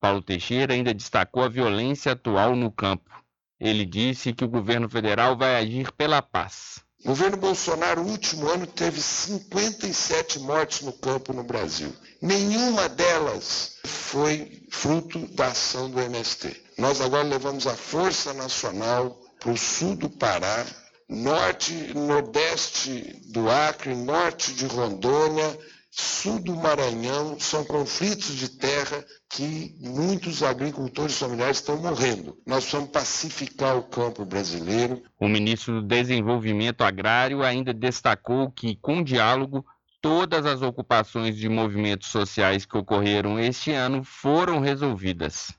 Paulo 0.00 0.20
Teixeira 0.20 0.74
ainda 0.74 0.92
destacou 0.92 1.44
a 1.44 1.48
violência 1.48 2.10
atual 2.10 2.56
no 2.56 2.68
campo. 2.72 3.22
Ele 3.60 3.86
disse 3.86 4.32
que 4.32 4.44
o 4.44 4.48
governo 4.48 4.88
federal 4.88 5.36
vai 5.36 5.54
agir 5.54 5.92
pela 5.92 6.20
paz. 6.20 6.83
O 7.04 7.08
governo 7.08 7.36
Bolsonaro, 7.36 8.02
no 8.02 8.10
último 8.10 8.48
ano, 8.48 8.66
teve 8.66 8.98
57 8.98 10.38
mortes 10.38 10.80
no 10.80 10.92
campo 10.92 11.34
no 11.34 11.44
Brasil. 11.44 11.94
Nenhuma 12.22 12.88
delas 12.88 13.76
foi 13.84 14.62
fruto 14.70 15.18
da 15.34 15.48
ação 15.48 15.90
do 15.90 16.00
MST. 16.00 16.64
Nós 16.78 17.02
agora 17.02 17.22
levamos 17.22 17.66
a 17.66 17.74
Força 17.74 18.32
Nacional 18.32 19.20
para 19.38 19.50
o 19.50 19.56
sul 19.56 19.94
do 19.96 20.08
Pará, 20.08 20.64
norte, 21.06 21.74
nordeste 21.94 23.20
do 23.26 23.50
Acre, 23.50 23.94
norte 23.94 24.54
de 24.54 24.64
Rondônia, 24.64 25.58
sul 25.96 26.40
do 26.40 26.56
Maranhão, 26.56 27.38
são 27.38 27.64
conflitos 27.64 28.34
de 28.34 28.48
terra 28.48 29.04
que 29.28 29.76
muitos 29.78 30.42
agricultores 30.42 31.16
familiares 31.16 31.58
estão 31.58 31.76
morrendo. 31.76 32.36
Nós 32.44 32.64
precisamos 32.64 32.90
pacificar 32.90 33.76
o 33.76 33.84
campo 33.84 34.24
brasileiro. 34.24 35.00
O 35.20 35.28
ministro 35.28 35.80
do 35.80 35.86
Desenvolvimento 35.86 36.82
Agrário 36.82 37.44
ainda 37.44 37.72
destacou 37.72 38.50
que, 38.50 38.74
com 38.74 39.04
diálogo, 39.04 39.64
todas 40.00 40.44
as 40.46 40.62
ocupações 40.62 41.36
de 41.36 41.48
movimentos 41.48 42.08
sociais 42.08 42.66
que 42.66 42.76
ocorreram 42.76 43.38
este 43.38 43.70
ano 43.70 44.02
foram 44.02 44.58
resolvidas. 44.58 45.52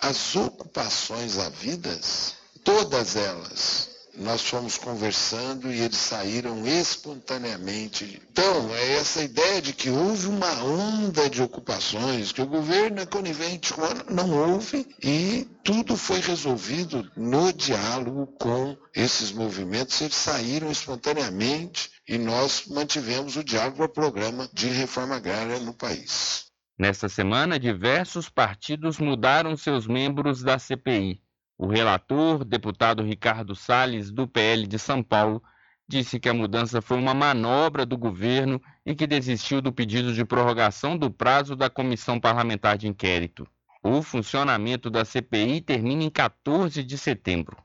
As 0.00 0.34
ocupações 0.36 1.38
havidas, 1.38 2.34
todas 2.64 3.14
elas, 3.14 3.95
nós 4.18 4.42
fomos 4.42 4.78
conversando 4.78 5.72
e 5.72 5.80
eles 5.80 5.96
saíram 5.96 6.66
espontaneamente. 6.66 8.20
Então, 8.30 8.74
é 8.74 8.94
essa 8.94 9.22
ideia 9.22 9.60
de 9.60 9.72
que 9.72 9.90
houve 9.90 10.26
uma 10.26 10.64
onda 10.64 11.28
de 11.28 11.42
ocupações, 11.42 12.32
que 12.32 12.42
o 12.42 12.46
governo 12.46 13.00
é 13.00 13.06
conivente 13.06 13.72
com 13.72 13.82
não 14.10 14.30
houve 14.30 14.86
e 15.02 15.46
tudo 15.62 15.96
foi 15.96 16.20
resolvido 16.20 17.10
no 17.16 17.52
diálogo 17.52 18.26
com 18.38 18.76
esses 18.94 19.32
movimentos, 19.32 20.00
eles 20.00 20.14
saíram 20.14 20.70
espontaneamente 20.70 21.90
e 22.08 22.18
nós 22.18 22.64
mantivemos 22.66 23.36
o 23.36 23.44
diálogo 23.44 23.76
para 23.76 23.86
o 23.86 23.88
programa 23.88 24.48
de 24.52 24.68
reforma 24.68 25.16
agrária 25.16 25.58
no 25.58 25.74
país. 25.74 26.46
Nesta 26.78 27.08
semana, 27.08 27.58
diversos 27.58 28.28
partidos 28.28 28.98
mudaram 28.98 29.56
seus 29.56 29.86
membros 29.86 30.42
da 30.42 30.58
CPI. 30.58 31.22
O 31.58 31.66
relator, 31.66 32.44
deputado 32.44 33.02
Ricardo 33.02 33.54
Salles, 33.54 34.10
do 34.10 34.28
PL 34.28 34.66
de 34.66 34.78
São 34.78 35.02
Paulo, 35.02 35.42
disse 35.88 36.20
que 36.20 36.28
a 36.28 36.34
mudança 36.34 36.82
foi 36.82 36.98
uma 36.98 37.14
manobra 37.14 37.86
do 37.86 37.96
governo 37.96 38.60
e 38.84 38.94
que 38.94 39.06
desistiu 39.06 39.60
do 39.62 39.72
pedido 39.72 40.12
de 40.12 40.24
prorrogação 40.24 40.98
do 40.98 41.10
prazo 41.10 41.56
da 41.56 41.70
comissão 41.70 42.20
parlamentar 42.20 42.76
de 42.76 42.88
inquérito. 42.88 43.46
O 43.82 44.02
funcionamento 44.02 44.90
da 44.90 45.04
CPI 45.04 45.60
termina 45.60 46.02
em 46.02 46.10
14 46.10 46.82
de 46.82 46.98
setembro. 46.98 47.56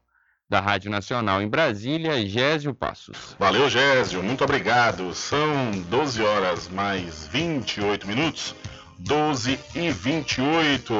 Da 0.47 0.59
Rádio 0.59 0.91
Nacional 0.91 1.41
em 1.41 1.47
Brasília, 1.47 2.25
Gésio 2.27 2.75
Passos. 2.75 3.35
Valeu, 3.39 3.69
Gésio, 3.69 4.21
muito 4.21 4.43
obrigado. 4.43 5.13
São 5.13 5.71
12 5.89 6.21
horas 6.21 6.67
mais 6.67 7.27
28 7.27 8.05
minutos. 8.05 8.53
12 8.99 9.57
e 9.73 9.89
28. 9.89 10.93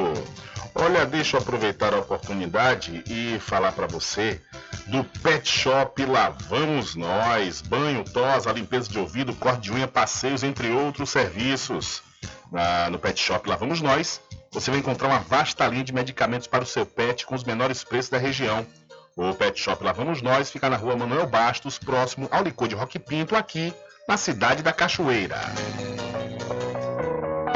Olha, 0.74 1.06
deixa 1.06 1.38
eu 1.38 1.42
aproveitar 1.42 1.94
a 1.94 2.00
oportunidade 2.00 3.04
e 3.08 3.38
falar 3.40 3.72
para 3.74 3.88
você 3.88 4.42
do 4.88 5.04
Pet 5.04 5.48
Shop 5.48 6.06
Lavamos 6.06 6.96
Nós, 6.96 7.62
banho, 7.62 8.04
tosa, 8.04 8.52
limpeza 8.52 8.90
de 8.90 8.98
ouvido, 8.98 9.36
corte 9.36 9.64
de 9.64 9.74
unha, 9.74 9.88
passeios, 9.88 10.44
entre 10.44 10.70
outros 10.72 11.10
serviços. 11.10 12.02
No 12.90 13.00
Pet 13.00 13.20
Shop 13.20 13.48
Lavamos 13.48 13.82
Nós, 13.82 14.22
você 14.52 14.70
vai 14.70 14.80
encontrar 14.80 15.08
uma 15.08 15.20
vasta 15.20 15.68
linha 15.68 15.84
de 15.84 15.94
medicamentos 15.94 16.48
para 16.48 16.64
o 16.64 16.68
seu 16.68 16.86
pet 16.86 17.26
com 17.26 17.36
os 17.36 17.44
menores 17.44 17.84
preços 17.84 18.10
da 18.10 18.18
região. 18.18 18.66
O 19.16 19.34
Pet 19.34 19.60
Shop 19.60 19.84
Lavamos 19.84 20.22
Nós 20.22 20.52
fica 20.52 20.70
na 20.70 20.78
rua 20.78 20.96
Manuel 20.96 21.28
Bastos, 21.28 21.78
próximo 21.78 22.28
ao 22.32 22.44
licor 22.44 22.68
de 22.68 22.76
Rock 22.76 22.98
Pinto, 22.98 23.36
aqui 23.36 23.74
na 24.08 24.18
cidade 24.18 24.64
da 24.64 24.74
Cachoeira. 24.74 25.40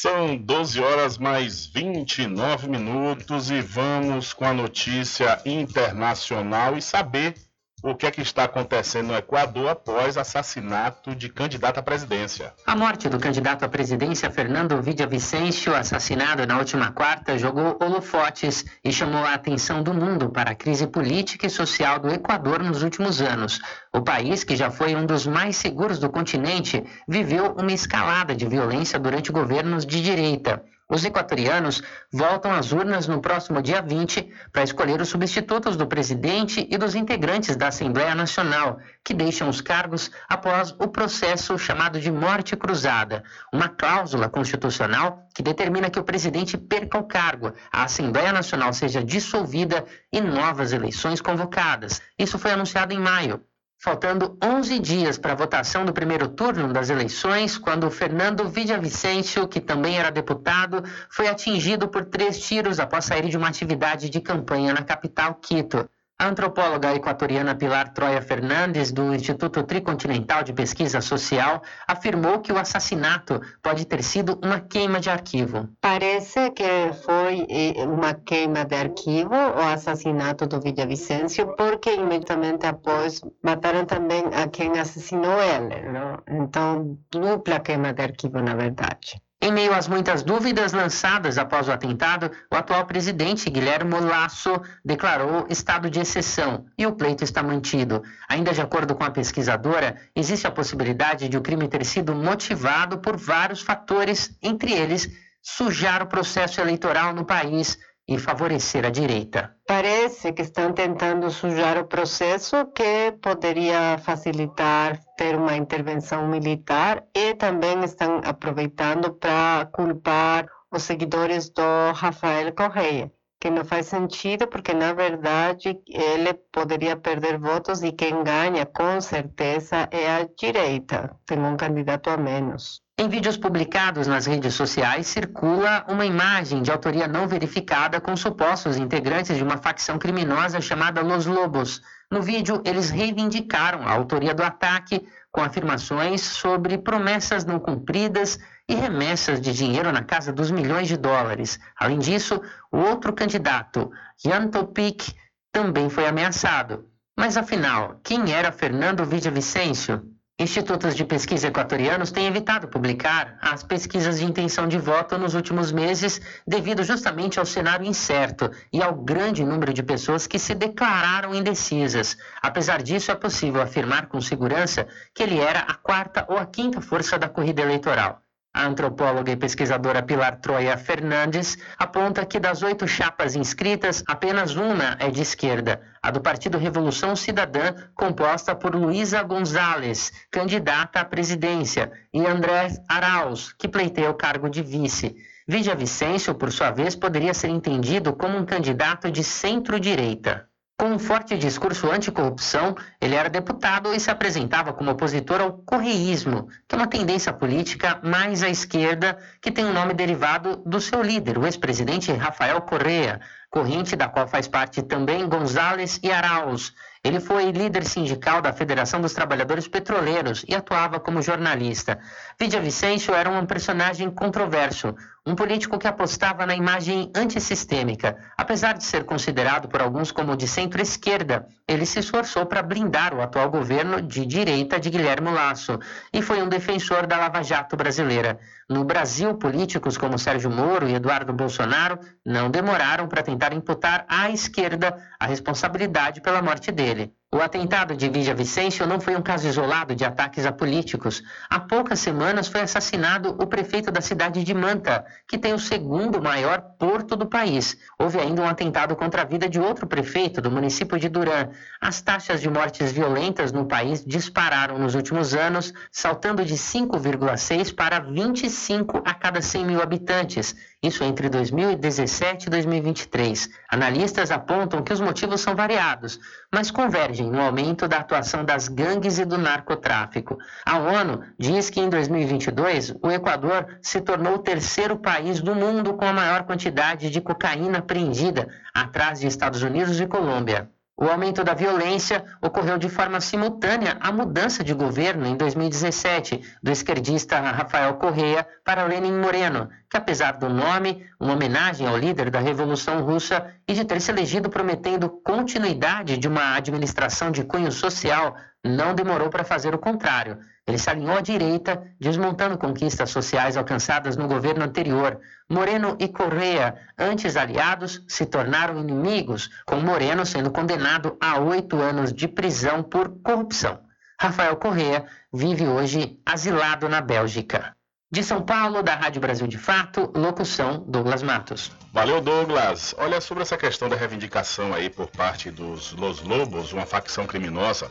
São 0.00 0.34
12 0.34 0.80
horas 0.80 1.18
mais 1.18 1.66
29 1.66 2.70
minutos 2.70 3.50
e 3.50 3.60
vamos 3.60 4.32
com 4.32 4.46
a 4.46 4.54
notícia 4.54 5.38
internacional 5.44 6.74
e 6.74 6.80
saber 6.80 7.34
o 7.82 7.94
que 7.94 8.06
é 8.06 8.10
que 8.10 8.20
está 8.20 8.44
acontecendo 8.44 9.08
no 9.08 9.16
Equador 9.16 9.70
após 9.70 10.16
assassinato 10.16 11.14
de 11.14 11.28
candidato 11.28 11.78
à 11.78 11.82
presidência. 11.82 12.52
A 12.66 12.76
morte 12.76 13.08
do 13.08 13.18
candidato 13.18 13.64
à 13.64 13.68
presidência 13.68 14.30
Fernando 14.30 14.80
Villavicencio, 14.82 15.74
assassinado 15.74 16.46
na 16.46 16.58
última 16.58 16.92
quarta, 16.92 17.38
jogou 17.38 17.78
holofotes 17.80 18.64
e 18.84 18.92
chamou 18.92 19.24
a 19.24 19.34
atenção 19.34 19.82
do 19.82 19.94
mundo 19.94 20.30
para 20.30 20.50
a 20.50 20.54
crise 20.54 20.86
política 20.86 21.46
e 21.46 21.50
social 21.50 21.98
do 21.98 22.10
Equador 22.10 22.62
nos 22.62 22.82
últimos 22.82 23.20
anos. 23.20 23.60
O 23.92 24.02
país, 24.02 24.44
que 24.44 24.56
já 24.56 24.70
foi 24.70 24.94
um 24.94 25.06
dos 25.06 25.26
mais 25.26 25.56
seguros 25.56 25.98
do 25.98 26.10
continente, 26.10 26.84
viveu 27.08 27.54
uma 27.58 27.72
escalada 27.72 28.34
de 28.34 28.46
violência 28.46 28.98
durante 28.98 29.32
governos 29.32 29.86
de 29.86 30.02
direita. 30.02 30.62
Os 30.90 31.04
equatorianos 31.04 31.80
voltam 32.12 32.52
às 32.52 32.72
urnas 32.72 33.06
no 33.06 33.20
próximo 33.20 33.62
dia 33.62 33.80
20 33.80 34.28
para 34.52 34.64
escolher 34.64 35.00
os 35.00 35.08
substitutos 35.08 35.76
do 35.76 35.86
presidente 35.86 36.66
e 36.68 36.76
dos 36.76 36.96
integrantes 36.96 37.54
da 37.54 37.68
Assembleia 37.68 38.12
Nacional, 38.12 38.80
que 39.04 39.14
deixam 39.14 39.48
os 39.48 39.60
cargos 39.60 40.10
após 40.28 40.72
o 40.80 40.88
processo 40.88 41.56
chamado 41.56 42.00
de 42.00 42.10
morte 42.10 42.56
cruzada, 42.56 43.22
uma 43.52 43.68
cláusula 43.68 44.28
constitucional 44.28 45.28
que 45.32 45.44
determina 45.44 45.88
que 45.88 46.00
o 46.00 46.04
presidente 46.04 46.58
perca 46.58 46.98
o 46.98 47.04
cargo, 47.04 47.54
a 47.72 47.84
Assembleia 47.84 48.32
Nacional 48.32 48.72
seja 48.72 49.04
dissolvida 49.04 49.84
e 50.12 50.20
novas 50.20 50.72
eleições 50.72 51.20
convocadas. 51.20 52.02
Isso 52.18 52.36
foi 52.36 52.50
anunciado 52.50 52.92
em 52.92 52.98
maio. 52.98 53.40
Faltando 53.82 54.36
11 54.44 54.78
dias 54.78 55.16
para 55.16 55.32
a 55.32 55.34
votação 55.34 55.86
do 55.86 55.92
primeiro 55.94 56.28
turno 56.28 56.70
das 56.70 56.90
eleições, 56.90 57.56
quando 57.56 57.90
Fernando 57.90 58.46
Villavicencio, 58.46 59.48
que 59.48 59.58
também 59.58 59.98
era 59.98 60.10
deputado, 60.10 60.84
foi 61.08 61.28
atingido 61.28 61.88
por 61.88 62.04
três 62.04 62.38
tiros 62.46 62.78
após 62.78 63.06
sair 63.06 63.30
de 63.30 63.38
uma 63.38 63.48
atividade 63.48 64.10
de 64.10 64.20
campanha 64.20 64.74
na 64.74 64.82
capital 64.82 65.34
Quito. 65.36 65.88
A 66.20 66.28
antropóloga 66.28 66.94
equatoriana 66.94 67.54
Pilar 67.54 67.94
Troia 67.94 68.20
Fernandes, 68.20 68.92
do 68.92 69.14
Instituto 69.14 69.62
Tricontinental 69.62 70.42
de 70.42 70.52
Pesquisa 70.52 71.00
Social, 71.00 71.62
afirmou 71.88 72.40
que 72.40 72.52
o 72.52 72.58
assassinato 72.58 73.40
pode 73.62 73.86
ter 73.86 74.02
sido 74.02 74.38
uma 74.44 74.60
queima 74.60 75.00
de 75.00 75.08
arquivo. 75.08 75.66
Parece 75.80 76.50
que 76.50 76.92
foi 77.06 77.46
eh, 77.48 77.86
uma 77.86 78.12
queima 78.12 78.66
de 78.66 78.76
arquivo, 78.76 79.34
o 79.34 79.62
assassinato 79.62 80.46
do 80.46 80.60
Villavicencio, 80.60 81.56
porque 81.56 81.94
imediatamente 81.94 82.66
após 82.66 83.22
mataram 83.42 83.86
também 83.86 84.22
a 84.34 84.46
quem 84.46 84.78
assassinou 84.78 85.40
ele. 85.42 85.88
Não? 85.88 86.22
Então, 86.28 86.98
dupla 87.10 87.60
queima 87.60 87.94
de 87.94 88.02
arquivo, 88.02 88.42
na 88.42 88.54
verdade. 88.54 89.22
Em 89.42 89.50
meio 89.50 89.72
às 89.72 89.88
muitas 89.88 90.22
dúvidas 90.22 90.74
lançadas 90.74 91.38
após 91.38 91.66
o 91.66 91.72
atentado, 91.72 92.30
o 92.52 92.54
atual 92.54 92.84
presidente 92.84 93.48
Guilherme 93.48 93.98
Lasso 93.98 94.60
declarou 94.84 95.46
estado 95.48 95.88
de 95.88 95.98
exceção 95.98 96.66
e 96.76 96.86
o 96.86 96.92
pleito 96.92 97.24
está 97.24 97.42
mantido. 97.42 98.02
Ainda 98.28 98.52
de 98.52 98.60
acordo 98.60 98.94
com 98.94 99.02
a 99.02 99.10
pesquisadora, 99.10 99.96
existe 100.14 100.46
a 100.46 100.50
possibilidade 100.50 101.26
de 101.26 101.38
o 101.38 101.40
crime 101.40 101.66
ter 101.68 101.86
sido 101.86 102.14
motivado 102.14 102.98
por 102.98 103.16
vários 103.16 103.62
fatores, 103.62 104.36
entre 104.42 104.74
eles 104.74 105.10
sujar 105.42 106.02
o 106.02 106.06
processo 106.06 106.60
eleitoral 106.60 107.14
no 107.14 107.24
país 107.24 107.78
e 108.10 108.18
favorecer 108.18 108.84
a 108.84 108.90
direita. 108.90 109.54
Parece 109.64 110.32
que 110.32 110.42
estão 110.42 110.72
tentando 110.72 111.30
sujar 111.30 111.78
o 111.78 111.86
processo 111.86 112.66
que 112.74 113.12
poderia 113.22 113.96
facilitar 113.98 115.00
ter 115.16 115.36
uma 115.36 115.56
intervenção 115.56 116.26
militar 116.26 117.04
e 117.14 117.34
também 117.34 117.84
estão 117.84 118.20
aproveitando 118.24 119.12
para 119.12 119.66
culpar 119.66 120.46
os 120.72 120.82
seguidores 120.82 121.50
do 121.50 121.92
Rafael 121.94 122.52
Correia, 122.52 123.12
que 123.40 123.48
não 123.48 123.64
faz 123.64 123.86
sentido 123.86 124.48
porque 124.48 124.74
na 124.74 124.92
verdade 124.92 125.78
ele 125.86 126.34
poderia 126.52 126.96
perder 126.96 127.38
votos 127.38 127.80
e 127.84 127.92
quem 127.92 128.24
ganha 128.24 128.66
com 128.66 129.00
certeza 129.00 129.88
é 129.92 130.10
a 130.16 130.28
direita, 130.36 131.16
tem 131.24 131.38
um 131.38 131.56
candidato 131.56 132.10
a 132.10 132.16
menos. 132.16 132.82
Em 133.00 133.08
vídeos 133.08 133.38
publicados 133.38 134.06
nas 134.06 134.26
redes 134.26 134.52
sociais, 134.52 135.06
circula 135.06 135.86
uma 135.88 136.04
imagem 136.04 136.60
de 136.60 136.70
autoria 136.70 137.08
não 137.08 137.26
verificada 137.26 137.98
com 137.98 138.14
supostos 138.14 138.76
integrantes 138.76 139.38
de 139.38 139.42
uma 139.42 139.56
facção 139.56 139.98
criminosa 139.98 140.60
chamada 140.60 141.00
Los 141.00 141.24
Lobos. 141.24 141.80
No 142.10 142.20
vídeo, 142.20 142.60
eles 142.62 142.90
reivindicaram 142.90 143.88
a 143.88 143.92
autoria 143.92 144.34
do 144.34 144.42
ataque 144.42 145.08
com 145.32 145.40
afirmações 145.40 146.20
sobre 146.20 146.76
promessas 146.76 147.42
não 147.42 147.58
cumpridas 147.58 148.38
e 148.68 148.74
remessas 148.74 149.40
de 149.40 149.54
dinheiro 149.54 149.90
na 149.90 150.04
casa 150.04 150.30
dos 150.30 150.50
milhões 150.50 150.86
de 150.86 150.98
dólares. 150.98 151.58
Além 151.76 151.98
disso, 152.00 152.38
o 152.70 152.76
outro 152.76 153.14
candidato, 153.14 153.90
Jan 154.22 154.48
Topic, 154.48 155.14
também 155.50 155.88
foi 155.88 156.06
ameaçado. 156.06 156.86
Mas 157.18 157.38
afinal, 157.38 157.98
quem 158.04 158.30
era 158.30 158.52
Fernando 158.52 159.06
Villavicencio? 159.06 160.19
Institutos 160.40 160.96
de 160.96 161.04
pesquisa 161.04 161.48
equatorianos 161.48 162.10
têm 162.10 162.26
evitado 162.26 162.66
publicar 162.66 163.36
as 163.42 163.62
pesquisas 163.62 164.20
de 164.20 164.24
intenção 164.24 164.66
de 164.66 164.78
voto 164.78 165.18
nos 165.18 165.34
últimos 165.34 165.70
meses, 165.70 166.18
devido 166.46 166.82
justamente 166.82 167.38
ao 167.38 167.44
cenário 167.44 167.84
incerto 167.84 168.50
e 168.72 168.82
ao 168.82 168.94
grande 168.94 169.44
número 169.44 169.74
de 169.74 169.82
pessoas 169.82 170.26
que 170.26 170.38
se 170.38 170.54
declararam 170.54 171.34
indecisas. 171.34 172.16
Apesar 172.40 172.82
disso, 172.82 173.10
é 173.10 173.14
possível 173.14 173.60
afirmar 173.60 174.06
com 174.06 174.18
segurança 174.18 174.88
que 175.14 175.22
ele 175.22 175.38
era 175.38 175.60
a 175.60 175.74
quarta 175.74 176.24
ou 176.26 176.38
a 176.38 176.46
quinta 176.46 176.80
força 176.80 177.18
da 177.18 177.28
corrida 177.28 177.60
eleitoral. 177.60 178.22
A 178.52 178.66
antropóloga 178.66 179.30
e 179.30 179.36
pesquisadora 179.36 180.02
Pilar 180.02 180.40
Troia 180.40 180.76
Fernandes 180.76 181.56
aponta 181.78 182.26
que 182.26 182.40
das 182.40 182.64
oito 182.64 182.86
chapas 182.86 183.36
inscritas, 183.36 184.02
apenas 184.08 184.56
uma 184.56 184.96
é 184.98 185.08
de 185.08 185.22
esquerda, 185.22 185.80
a 186.02 186.10
do 186.10 186.20
Partido 186.20 186.58
Revolução 186.58 187.14
Cidadã, 187.14 187.72
composta 187.94 188.52
por 188.52 188.74
Luísa 188.74 189.22
Gonzalez, 189.22 190.12
candidata 190.32 190.98
à 190.98 191.04
presidência, 191.04 191.92
e 192.12 192.26
André 192.26 192.70
Arauz, 192.88 193.52
que 193.52 193.68
pleiteia 193.68 194.10
o 194.10 194.14
cargo 194.14 194.50
de 194.50 194.64
vice. 194.64 195.14
Vidia 195.46 195.76
Vicêncio, 195.76 196.34
por 196.34 196.50
sua 196.50 196.72
vez, 196.72 196.96
poderia 196.96 197.32
ser 197.32 197.48
entendido 197.48 198.12
como 198.12 198.36
um 198.36 198.44
candidato 198.44 199.12
de 199.12 199.22
centro-direita. 199.22 200.49
Com 200.80 200.92
um 200.92 200.98
forte 200.98 201.36
discurso 201.36 201.90
anticorrupção, 201.90 202.74
ele 202.98 203.14
era 203.14 203.28
deputado 203.28 203.92
e 203.92 204.00
se 204.00 204.10
apresentava 204.10 204.72
como 204.72 204.92
opositor 204.92 205.38
ao 205.38 205.52
correísmo, 205.52 206.48
que 206.66 206.74
é 206.74 206.78
uma 206.78 206.86
tendência 206.86 207.34
política 207.34 208.00
mais 208.02 208.42
à 208.42 208.48
esquerda 208.48 209.18
que 209.42 209.50
tem 209.50 209.66
um 209.66 209.74
nome 209.74 209.92
derivado 209.92 210.56
do 210.64 210.80
seu 210.80 211.02
líder, 211.02 211.36
o 211.36 211.44
ex-presidente 211.44 212.10
Rafael 212.12 212.62
Correa, 212.62 213.20
corrente 213.50 213.94
da 213.94 214.08
qual 214.08 214.26
faz 214.26 214.48
parte 214.48 214.80
também 214.80 215.28
González 215.28 216.00
e 216.02 216.10
Arauz. 216.10 216.72
Ele 217.04 217.20
foi 217.20 217.50
líder 217.50 217.84
sindical 217.84 218.40
da 218.40 218.52
Federação 218.52 219.02
dos 219.02 219.12
Trabalhadores 219.12 219.68
Petroleiros 219.68 220.46
e 220.48 220.54
atuava 220.54 220.98
como 220.98 221.20
jornalista. 221.20 221.98
Vidia 222.38 222.60
Vicêncio 222.60 223.14
era 223.14 223.28
um 223.28 223.44
personagem 223.44 224.10
controverso, 224.10 224.94
um 225.26 225.34
político 225.34 225.78
que 225.78 225.86
apostava 225.86 226.46
na 226.46 226.54
imagem 226.54 227.10
antissistêmica. 227.14 228.16
Apesar 228.36 228.78
de 228.78 228.84
ser 228.84 229.04
considerado 229.04 229.68
por 229.68 229.82
alguns 229.82 230.10
como 230.10 230.36
de 230.36 230.48
centro-esquerda, 230.48 231.46
ele 231.68 231.84
se 231.84 231.98
esforçou 231.98 232.46
para 232.46 232.62
blindar 232.62 233.14
o 233.14 233.20
atual 233.20 233.50
governo 233.50 234.00
de 234.00 234.24
direita 234.24 234.80
de 234.80 234.88
Guilherme 234.88 235.30
Lasso 235.30 235.78
e 236.12 236.22
foi 236.22 236.42
um 236.42 236.48
defensor 236.48 237.06
da 237.06 237.18
Lava 237.18 237.42
Jato 237.42 237.76
brasileira. 237.76 238.40
No 238.68 238.82
Brasil, 238.84 239.34
políticos 239.34 239.98
como 239.98 240.18
Sérgio 240.18 240.50
Moro 240.50 240.88
e 240.88 240.94
Eduardo 240.94 241.32
Bolsonaro 241.32 241.98
não 242.24 242.50
demoraram 242.50 243.06
para 243.06 243.22
tentar 243.22 243.52
imputar 243.52 244.06
à 244.08 244.30
esquerda 244.30 244.96
a 245.18 245.26
responsabilidade 245.26 246.20
pela 246.20 246.40
morte 246.40 246.72
dele. 246.72 247.12
O 247.32 247.40
atentado 247.40 247.94
de 247.94 248.08
Vigia 248.08 248.34
Vicêncio 248.34 248.84
não 248.88 249.00
foi 249.00 249.14
um 249.14 249.22
caso 249.22 249.46
isolado 249.46 249.94
de 249.94 250.04
ataques 250.04 250.44
a 250.44 250.50
políticos. 250.50 251.22
Há 251.48 251.60
poucas 251.60 252.00
semanas 252.00 252.48
foi 252.48 252.62
assassinado 252.62 253.36
o 253.40 253.46
prefeito 253.46 253.92
da 253.92 254.00
cidade 254.00 254.42
de 254.42 254.52
Manta, 254.52 255.06
que 255.28 255.38
tem 255.38 255.54
o 255.54 255.58
segundo 255.58 256.20
maior 256.20 256.60
porto 256.76 257.14
do 257.14 257.26
país. 257.26 257.76
Houve 257.96 258.18
ainda 258.18 258.42
um 258.42 258.48
atentado 258.48 258.96
contra 258.96 259.22
a 259.22 259.24
vida 259.24 259.48
de 259.48 259.60
outro 259.60 259.86
prefeito 259.86 260.40
do 260.40 260.50
município 260.50 260.98
de 260.98 261.08
Duran. 261.08 261.50
As 261.80 262.00
taxas 262.00 262.40
de 262.40 262.50
mortes 262.50 262.90
violentas 262.90 263.52
no 263.52 263.64
país 263.64 264.04
dispararam 264.04 264.76
nos 264.76 264.96
últimos 264.96 265.32
anos, 265.32 265.72
saltando 265.92 266.44
de 266.44 266.54
5,6 266.54 267.72
para 267.72 268.00
25 268.00 269.02
a 269.04 269.14
cada 269.14 269.40
100 269.40 269.66
mil 269.66 269.80
habitantes. 269.80 270.56
Isso 270.82 271.04
entre 271.04 271.28
2017 271.28 272.46
e 272.46 272.50
2023. 272.50 273.50
Analistas 273.70 274.30
apontam 274.30 274.82
que 274.82 274.94
os 274.94 275.00
motivos 275.00 275.42
são 275.42 275.54
variados, 275.54 276.18
mas 276.50 276.70
convergem 276.70 277.30
no 277.30 277.38
aumento 277.38 277.86
da 277.86 277.98
atuação 277.98 278.42
das 278.42 278.66
gangues 278.66 279.18
e 279.18 279.26
do 279.26 279.36
narcotráfico. 279.36 280.38
A 280.64 280.78
ONU 280.78 281.22
diz 281.38 281.68
que 281.68 281.80
em 281.80 281.90
2022 281.90 282.94
o 283.02 283.10
Equador 283.10 283.78
se 283.82 284.00
tornou 284.00 284.36
o 284.36 284.42
terceiro 284.42 284.96
país 284.96 285.42
do 285.42 285.54
mundo 285.54 285.92
com 285.92 286.06
a 286.06 286.14
maior 286.14 286.44
quantidade 286.44 287.10
de 287.10 287.20
cocaína 287.20 287.80
apreendida, 287.80 288.48
atrás 288.72 289.20
de 289.20 289.26
Estados 289.26 289.62
Unidos 289.62 290.00
e 290.00 290.06
Colômbia. 290.06 290.70
O 291.00 291.06
aumento 291.06 291.42
da 291.42 291.54
violência 291.54 292.22
ocorreu 292.42 292.76
de 292.76 292.90
forma 292.90 293.22
simultânea 293.22 293.96
à 294.00 294.12
mudança 294.12 294.62
de 294.62 294.74
governo 294.74 295.26
em 295.26 295.34
2017 295.34 296.42
do 296.62 296.70
esquerdista 296.70 297.40
Rafael 297.40 297.94
Correa 297.94 298.46
para 298.62 298.84
Lenin 298.84 299.18
Moreno, 299.18 299.70
que 299.88 299.96
apesar 299.96 300.32
do 300.32 300.50
nome, 300.50 301.02
uma 301.18 301.32
homenagem 301.32 301.86
ao 301.86 301.96
líder 301.96 302.28
da 302.28 302.38
Revolução 302.38 303.02
Russa 303.02 303.50
e 303.66 303.72
de 303.72 303.82
ter 303.82 303.98
se 303.98 304.10
elegido 304.10 304.50
prometendo 304.50 305.08
continuidade 305.08 306.18
de 306.18 306.28
uma 306.28 306.54
administração 306.54 307.30
de 307.30 307.44
cunho 307.44 307.72
social, 307.72 308.36
não 308.62 308.94
demorou 308.94 309.30
para 309.30 309.42
fazer 309.42 309.74
o 309.74 309.78
contrário. 309.78 310.36
Ele 310.70 310.78
se 310.78 310.88
alinhou 310.88 311.18
à 311.18 311.20
direita, 311.20 311.82
desmontando 311.98 312.56
conquistas 312.56 313.10
sociais 313.10 313.56
alcançadas 313.56 314.16
no 314.16 314.28
governo 314.28 314.64
anterior. 314.64 315.18
Moreno 315.48 315.96
e 315.98 316.06
Correa, 316.06 316.76
antes 316.96 317.36
aliados, 317.36 318.04
se 318.06 318.24
tornaram 318.24 318.78
inimigos, 318.78 319.50
com 319.66 319.80
Moreno 319.80 320.24
sendo 320.24 320.48
condenado 320.48 321.16
a 321.20 321.40
oito 321.40 321.76
anos 321.76 322.12
de 322.12 322.28
prisão 322.28 322.84
por 322.84 323.08
corrupção. 323.20 323.80
Rafael 324.20 324.54
Correa 324.56 325.06
vive 325.32 325.66
hoje 325.66 326.20
asilado 326.24 326.88
na 326.88 327.00
Bélgica. 327.00 327.74
De 328.12 328.22
São 328.22 328.40
Paulo, 328.40 328.80
da 328.80 328.94
Rádio 328.94 329.20
Brasil 329.20 329.48
de 329.48 329.58
Fato, 329.58 330.12
locução 330.14 330.84
Douglas 330.86 331.22
Matos. 331.22 331.72
Valeu, 331.92 332.20
Douglas. 332.20 332.94
Olha 332.96 333.20
sobre 333.20 333.42
essa 333.42 333.56
questão 333.56 333.88
da 333.88 333.96
reivindicação 333.96 334.72
aí 334.72 334.88
por 334.88 335.08
parte 335.08 335.50
dos 335.50 335.92
Los 335.94 336.22
Lobos, 336.22 336.72
uma 336.72 336.86
facção 336.86 337.26
criminosa 337.26 337.90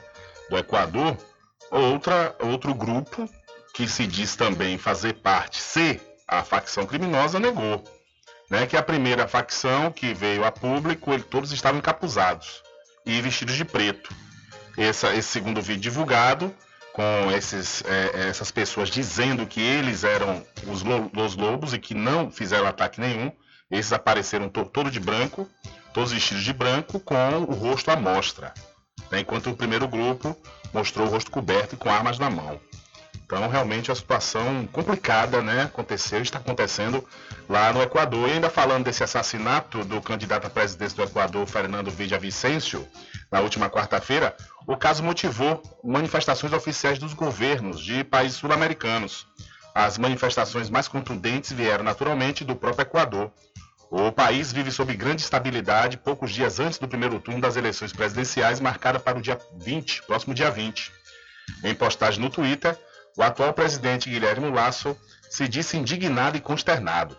do 0.50 0.58
Equador, 0.58 1.18
outra, 1.72 2.36
outro 2.40 2.74
grupo 2.74 3.30
que 3.74 3.88
se 3.88 4.06
diz 4.08 4.36
também 4.36 4.78
fazer 4.78 5.14
parte, 5.14 5.58
ser 5.58 6.02
a 6.28 6.44
facção 6.44 6.86
criminosa, 6.86 7.40
negou. 7.40 7.84
Né, 8.50 8.66
que 8.66 8.76
a 8.76 8.82
primeira 8.82 9.28
facção 9.28 9.92
que 9.92 10.12
veio 10.12 10.44
a 10.44 10.52
público, 10.52 11.14
ele, 11.14 11.22
todos 11.22 11.52
estavam 11.52 11.78
encapuzados 11.78 12.64
e 13.06 13.22
vestidos 13.22 13.56
de 13.56 13.64
preto. 13.64 14.12
Essa, 14.76 15.14
esse 15.14 15.28
segundo 15.28 15.62
vídeo 15.62 15.84
divulgado, 15.84 16.52
com 16.92 17.32
esses, 17.32 17.84
é, 17.86 18.30
essas 18.30 18.50
pessoas 18.50 18.90
dizendo 18.90 19.46
que 19.46 19.62
eles 19.62 20.04
eram 20.04 20.44
os, 20.66 20.82
lo, 20.82 21.12
os 21.16 21.36
lobos 21.36 21.76
e 21.76 21.80
que 21.80 21.94
não 21.94 22.32
fizeram 22.32 22.66
ataque 22.66 23.00
nenhum, 23.00 23.32
esses 23.70 23.94
apareceram 23.94 24.50
to, 24.50 24.68
de 24.90 25.00
branco, 25.00 25.48
todos 25.94 26.12
vestidos 26.12 26.44
de 26.44 26.52
branco, 26.52 27.00
com 27.00 27.16
o 27.48 27.54
rosto 27.54 27.92
à 27.92 27.96
mostra 27.96 28.52
né, 29.12 29.20
enquanto 29.20 29.50
o 29.50 29.56
primeiro 29.56 29.88
grupo 29.88 30.36
mostrou 30.74 31.08
o 31.08 31.10
rosto 31.10 31.32
coberto 31.32 31.74
e 31.74 31.78
com 31.78 31.90
armas 31.90 32.20
na 32.20 32.30
mão. 32.30 32.60
Então, 33.30 33.48
realmente, 33.48 33.92
a 33.92 33.96
situação 33.96 34.68
complicada 34.72 35.40
né, 35.40 35.62
aconteceu, 35.62 36.20
está 36.20 36.40
acontecendo 36.40 37.08
lá 37.48 37.72
no 37.72 37.80
Equador. 37.80 38.28
E 38.28 38.32
ainda 38.34 38.50
falando 38.50 38.86
desse 38.86 39.04
assassinato 39.04 39.86
do 39.86 40.02
candidato 40.02 40.48
à 40.48 40.50
presidência 40.50 40.98
do 40.98 41.04
Equador, 41.04 41.46
Fernando 41.46 41.92
Vicencio, 41.92 42.88
na 43.32 43.40
última 43.40 43.70
quarta-feira, 43.70 44.36
o 44.66 44.76
caso 44.76 45.04
motivou 45.04 45.62
manifestações 45.84 46.54
oficiais 46.54 46.98
dos 46.98 47.14
governos 47.14 47.80
de 47.80 48.04
países 48.04 48.40
sul-americanos. 48.40 49.28
As 49.76 50.00
manifestações 50.00 50.68
mais 50.68 50.88
contundentes 50.88 51.52
vieram 51.52 51.84
naturalmente 51.84 52.44
do 52.44 52.56
próprio 52.56 52.82
Equador, 52.82 53.32
o 53.92 54.12
país 54.12 54.52
vive 54.52 54.72
sob 54.72 54.96
grande 54.96 55.24
estabilidade 55.24 55.98
poucos 55.98 56.32
dias 56.32 56.60
antes 56.60 56.78
do 56.78 56.88
primeiro 56.88 57.20
turno 57.20 57.42
das 57.42 57.56
eleições 57.56 57.92
presidenciais, 57.92 58.60
marcada 58.60 59.00
para 59.00 59.18
o 59.18 59.22
dia 59.22 59.40
20, 59.58 60.04
próximo 60.04 60.34
dia 60.34 60.52
20. 60.52 60.92
Em 61.64 61.74
postagem 61.74 62.22
no 62.22 62.30
Twitter, 62.30 62.78
o 63.18 63.24
atual 63.24 63.52
presidente 63.52 64.08
Guilherme 64.08 64.52
Lasso 64.52 64.96
se 65.28 65.48
disse 65.48 65.76
indignado 65.76 66.38
e 66.38 66.42
consternado. 66.42 67.18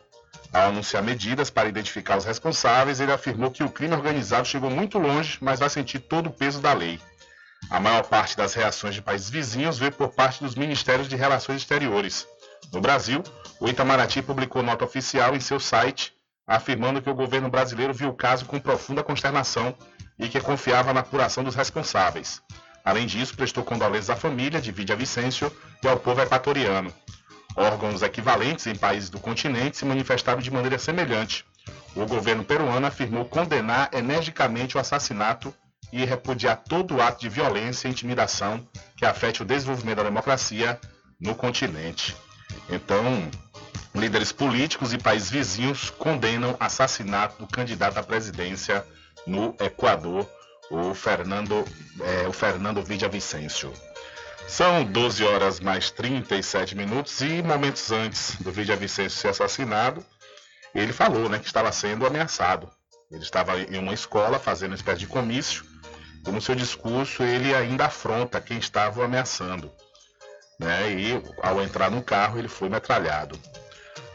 Ao 0.53 0.69
anunciar 0.69 1.03
medidas 1.03 1.51
para 1.51 1.69
identificar 1.69 2.17
os 2.17 2.25
responsáveis, 2.25 3.01
ele 3.01 3.13
afirmou 3.13 3.51
que 3.51 3.65
o 3.65 3.71
crime 3.71 3.95
organizado 3.95 4.47
chegou 4.47 4.71
muito 4.71 4.97
longe, 4.97 5.39
mas 5.41 5.59
vai 5.59 5.69
sentir 5.69 5.99
todo 5.99 6.29
o 6.29 6.33
peso 6.33 6.61
da 6.61 6.73
lei. 6.73 7.01
A 7.69 7.81
maior 7.81 8.05
parte 8.05 8.37
das 8.37 8.55
reações 8.55 8.95
de 8.95 9.03
países 9.03 9.29
vizinhos 9.29 9.79
veio 9.79 9.93
por 9.93 10.13
parte 10.13 10.43
dos 10.43 10.55
Ministérios 10.55 11.09
de 11.09 11.17
Relações 11.17 11.63
Exteriores. 11.63 12.27
No 12.73 12.81
Brasil, 12.81 13.23
o 13.59 13.69
Itamaraty 13.69 14.23
publicou 14.23 14.63
nota 14.63 14.85
oficial 14.85 15.35
em 15.35 15.41
seu 15.41 15.59
site 15.59 16.13
afirmando 16.51 17.01
que 17.01 17.09
o 17.09 17.15
governo 17.15 17.49
brasileiro 17.49 17.95
viu 17.95 18.09
o 18.09 18.15
caso 18.15 18.45
com 18.45 18.59
profunda 18.59 19.05
consternação 19.05 19.73
e 20.19 20.29
que 20.29 20.41
confiava 20.41 20.93
na 20.93 20.99
apuração 20.99 21.45
dos 21.45 21.55
responsáveis. 21.55 22.43
Além 22.85 23.07
disso, 23.07 23.37
prestou 23.37 23.63
condolências 23.63 24.11
à 24.11 24.17
família 24.17 24.61
de 24.61 24.73
Vidia 24.73 24.97
Vicêncio 24.97 25.55
e 25.81 25.87
ao 25.87 25.97
povo 25.97 26.21
equatoriano. 26.21 26.93
Órgãos 27.55 28.03
equivalentes 28.03 28.67
em 28.67 28.75
países 28.75 29.09
do 29.09 29.21
continente 29.21 29.77
se 29.77 29.85
manifestaram 29.85 30.41
de 30.41 30.51
maneira 30.51 30.77
semelhante. 30.77 31.45
O 31.95 32.05
governo 32.05 32.43
peruano 32.43 32.87
afirmou 32.87 33.25
condenar 33.27 33.89
energicamente 33.93 34.77
o 34.77 34.81
assassinato 34.81 35.55
e 35.93 36.05
repudiar 36.05 36.57
todo 36.57 37.01
ato 37.01 37.21
de 37.21 37.29
violência 37.29 37.87
e 37.87 37.93
intimidação 37.93 38.67
que 38.97 39.07
afete 39.07 39.43
o 39.43 39.45
desenvolvimento 39.47 39.99
da 39.99 40.05
democracia 40.05 40.81
no 41.21 41.33
continente. 41.33 42.17
Então, 42.69 43.31
Líderes 43.95 44.33
políticos 44.33 44.93
e 44.93 44.99
países 44.99 45.31
vizinhos 45.31 45.91
condenam 45.91 46.57
assassinato 46.61 47.43
do 47.43 47.47
candidato 47.47 47.99
à 47.99 48.03
presidência 48.03 48.85
no 49.27 49.55
Equador, 49.61 50.29
o 50.71 50.95
Fernando, 50.95 51.65
é, 52.01 52.29
o 52.29 52.33
Fernando 52.33 52.83
Vicencio. 52.83 53.73
São 54.47 54.85
12 54.85 55.25
horas 55.25 55.61
mais 55.61 55.91
37 55.91 56.77
minutos 56.77 57.21
e 57.21 57.43
momentos 57.43 57.91
antes 57.91 58.37
do 58.41 58.51
Vicencio 58.51 59.11
ser 59.11 59.29
assassinado, 59.29 60.05
ele 60.75 60.93
falou 60.93 61.29
né, 61.29 61.39
que 61.39 61.47
estava 61.47 61.71
sendo 61.73 62.07
ameaçado. 62.07 62.71
Ele 63.11 63.23
estava 63.23 63.59
em 63.59 63.79
uma 63.79 63.93
escola 63.93 64.39
fazendo 64.39 64.71
uma 64.71 64.77
espécie 64.77 65.01
de 65.01 65.07
comício 65.07 65.65
e 66.27 66.31
no 66.31 66.41
seu 66.41 66.55
discurso 66.55 67.23
ele 67.23 67.55
ainda 67.55 67.87
afronta 67.87 68.41
quem 68.41 68.59
estava 68.59 69.01
o 69.01 69.03
ameaçando. 69.03 69.71
Né, 70.59 70.93
e 70.93 71.23
ao 71.43 71.61
entrar 71.63 71.91
no 71.91 72.03
carro 72.03 72.39
ele 72.39 72.49
foi 72.49 72.69
metralhado. 72.69 73.39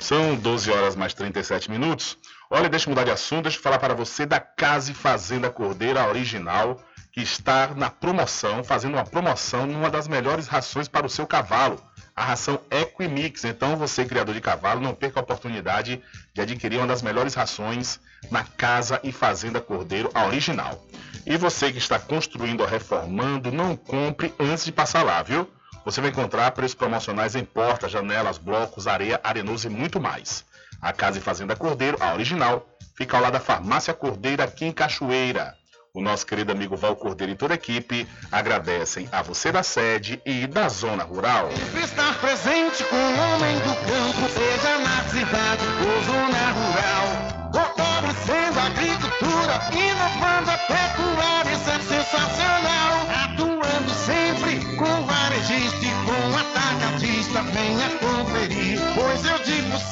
São 0.06 0.36
12 0.36 0.70
horas 0.70 0.96
mais 0.96 1.16
37 1.16 1.72
minutos. 1.72 2.16
Olha, 2.48 2.70
deixa 2.70 2.86
eu 2.86 2.92
mudar 2.92 3.06
de 3.06 3.10
assunto, 3.10 3.46
deixa 3.46 3.58
eu 3.58 3.64
falar 3.64 3.80
para 3.80 3.96
você 3.96 4.24
da 4.24 4.40
Casa 4.40 4.92
e 4.92 4.94
Fazenda 4.94 5.50
Cordeira 5.50 6.08
Original, 6.08 6.80
que 7.12 7.22
está 7.22 7.74
na 7.76 7.90
promoção, 7.90 8.64
fazendo 8.64 8.94
uma 8.94 9.04
promoção 9.04 9.66
numa 9.66 9.90
das 9.90 10.08
melhores 10.08 10.46
rações 10.46 10.88
para 10.88 11.08
o 11.08 11.10
seu 11.10 11.26
cavalo, 11.26 11.82
a 12.16 12.24
ração 12.24 12.62
Equimix. 12.70 13.46
Então, 13.46 13.78
você, 13.78 14.06
criador 14.06 14.36
de 14.36 14.42
cavalo, 14.42 14.80
não 14.80 14.94
perca 14.94 15.20
a 15.20 15.24
oportunidade 15.24 16.00
de 16.36 16.40
adquirir 16.40 16.78
uma 16.78 16.86
das 16.86 17.02
melhores 17.02 17.34
rações 17.34 18.00
na 18.30 18.44
Casa 18.44 19.00
e 19.04 19.12
Fazenda 19.12 19.60
Cordeiro 19.60 20.12
Original. 20.28 20.86
E 21.26 21.36
você 21.36 21.72
que 21.72 21.80
está 21.80 21.98
construindo 21.98 22.62
ou 22.62 22.68
reformando, 22.68 23.52
não 23.52 23.76
compre 23.76 24.32
antes 24.40 24.66
de 24.66 24.72
passar 24.72 25.02
lá, 25.02 25.24
viu? 25.24 25.50
Você 25.86 26.02
vai 26.02 26.10
encontrar 26.10 26.50
preços 26.52 26.74
promocionais 26.74 27.36
em 27.36 27.46
portas, 27.46 27.92
janelas, 27.92 28.40
blocos, 28.40 28.88
areia, 28.88 29.22
arenoso 29.24 29.68
e 29.68 29.70
muito 29.70 30.02
mais. 30.02 30.44
A 30.82 30.92
Casa 30.92 31.20
e 31.20 31.22
Fazenda 31.22 31.56
Cordeiro, 31.56 31.98
a 32.02 32.12
original, 32.14 32.68
fica 32.98 33.16
ao 33.16 33.22
lado 33.22 33.34
da 33.34 33.40
Farmácia 33.40 33.94
Cordeiro 33.94 34.42
aqui 34.42 34.66
em 34.66 34.72
Cachoeira. 34.72 35.54
O 35.94 36.02
nosso 36.02 36.26
querido 36.26 36.52
amigo 36.52 36.76
Val 36.76 36.96
Cordeiro 36.96 37.34
e 37.34 37.36
toda 37.36 37.54
a 37.54 37.56
equipe 37.56 38.08
agradecem 38.32 39.08
a 39.12 39.22
você 39.22 39.52
da 39.52 39.62
sede 39.62 40.20
e 40.26 40.48
da 40.48 40.68
zona 40.68 41.04
rural. 41.04 41.50
Estar 41.82 42.20
presente 42.20 42.84
com 42.84 42.96
o 42.96 43.20
homem 43.20 43.56
do 43.60 43.76
campo, 43.76 44.28
seja 44.34 44.78
na 44.80 45.04
cidade 45.04 45.64
ou 45.86 46.04
zona 46.04 46.52
rural. 46.52 47.54
Fortalecendo 47.54 48.60
a 48.60 48.66
agricultura, 48.66 49.62
inovando 49.72 50.52
a 50.52 50.58
pecuária, 50.58 51.52
isso 51.54 51.70
é 51.70 51.80
sensacional. 51.80 53.15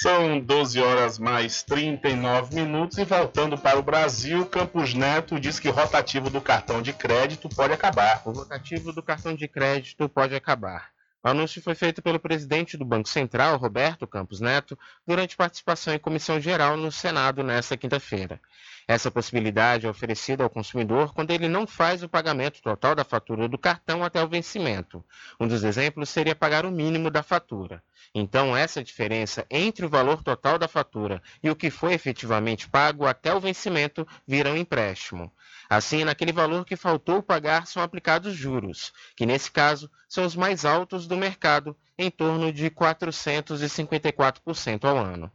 São 0.00 0.38
12 0.38 0.80
horas 0.80 1.18
mais 1.18 1.64
39 1.64 2.54
minutos 2.54 2.98
e 2.98 3.04
voltando 3.04 3.58
para 3.58 3.80
o 3.80 3.82
Brasil, 3.82 4.46
Campos 4.46 4.94
Neto 4.94 5.40
diz 5.40 5.58
que 5.58 5.70
rotativo 5.70 6.30
do 6.30 6.40
cartão 6.40 6.80
de 6.80 6.92
crédito 6.92 7.48
pode 7.48 7.72
acabar. 7.72 8.22
O 8.24 8.30
rotativo 8.30 8.92
do 8.92 9.02
cartão 9.02 9.34
de 9.34 9.48
crédito 9.48 10.08
pode 10.08 10.36
acabar. 10.36 10.90
O 11.20 11.28
anúncio 11.28 11.60
foi 11.60 11.74
feito 11.74 12.00
pelo 12.00 12.20
presidente 12.20 12.76
do 12.76 12.84
Banco 12.84 13.08
Central, 13.08 13.56
Roberto 13.56 14.06
Campos 14.06 14.40
Neto, 14.40 14.78
durante 15.04 15.34
participação 15.34 15.92
em 15.92 15.98
comissão 15.98 16.40
geral 16.40 16.76
no 16.76 16.92
Senado 16.92 17.42
nesta 17.42 17.76
quinta-feira. 17.76 18.40
Essa 18.90 19.10
possibilidade 19.10 19.84
é 19.84 19.90
oferecida 19.90 20.42
ao 20.42 20.48
consumidor 20.48 21.12
quando 21.12 21.30
ele 21.30 21.46
não 21.46 21.66
faz 21.66 22.02
o 22.02 22.08
pagamento 22.08 22.62
total 22.62 22.94
da 22.94 23.04
fatura 23.04 23.46
do 23.46 23.58
cartão 23.58 24.02
até 24.02 24.24
o 24.24 24.28
vencimento. 24.28 25.04
Um 25.38 25.46
dos 25.46 25.62
exemplos 25.62 26.08
seria 26.08 26.34
pagar 26.34 26.64
o 26.64 26.70
mínimo 26.70 27.10
da 27.10 27.22
fatura. 27.22 27.84
Então, 28.14 28.56
essa 28.56 28.82
diferença 28.82 29.44
entre 29.50 29.84
o 29.84 29.90
valor 29.90 30.22
total 30.22 30.58
da 30.58 30.66
fatura 30.66 31.22
e 31.42 31.50
o 31.50 31.56
que 31.56 31.68
foi 31.68 31.92
efetivamente 31.92 32.66
pago 32.66 33.04
até 33.04 33.34
o 33.34 33.40
vencimento 33.40 34.08
vira 34.26 34.50
um 34.50 34.56
empréstimo. 34.56 35.30
Assim, 35.68 36.02
naquele 36.02 36.32
valor 36.32 36.64
que 36.64 36.74
faltou 36.74 37.22
pagar 37.22 37.66
são 37.66 37.82
aplicados 37.82 38.34
juros, 38.34 38.90
que 39.14 39.26
nesse 39.26 39.50
caso 39.50 39.90
são 40.08 40.24
os 40.24 40.34
mais 40.34 40.64
altos 40.64 41.06
do 41.06 41.14
mercado, 41.14 41.76
em 41.98 42.10
torno 42.10 42.50
de 42.50 42.70
454% 42.70 44.84
ao 44.84 44.96
ano. 44.96 45.30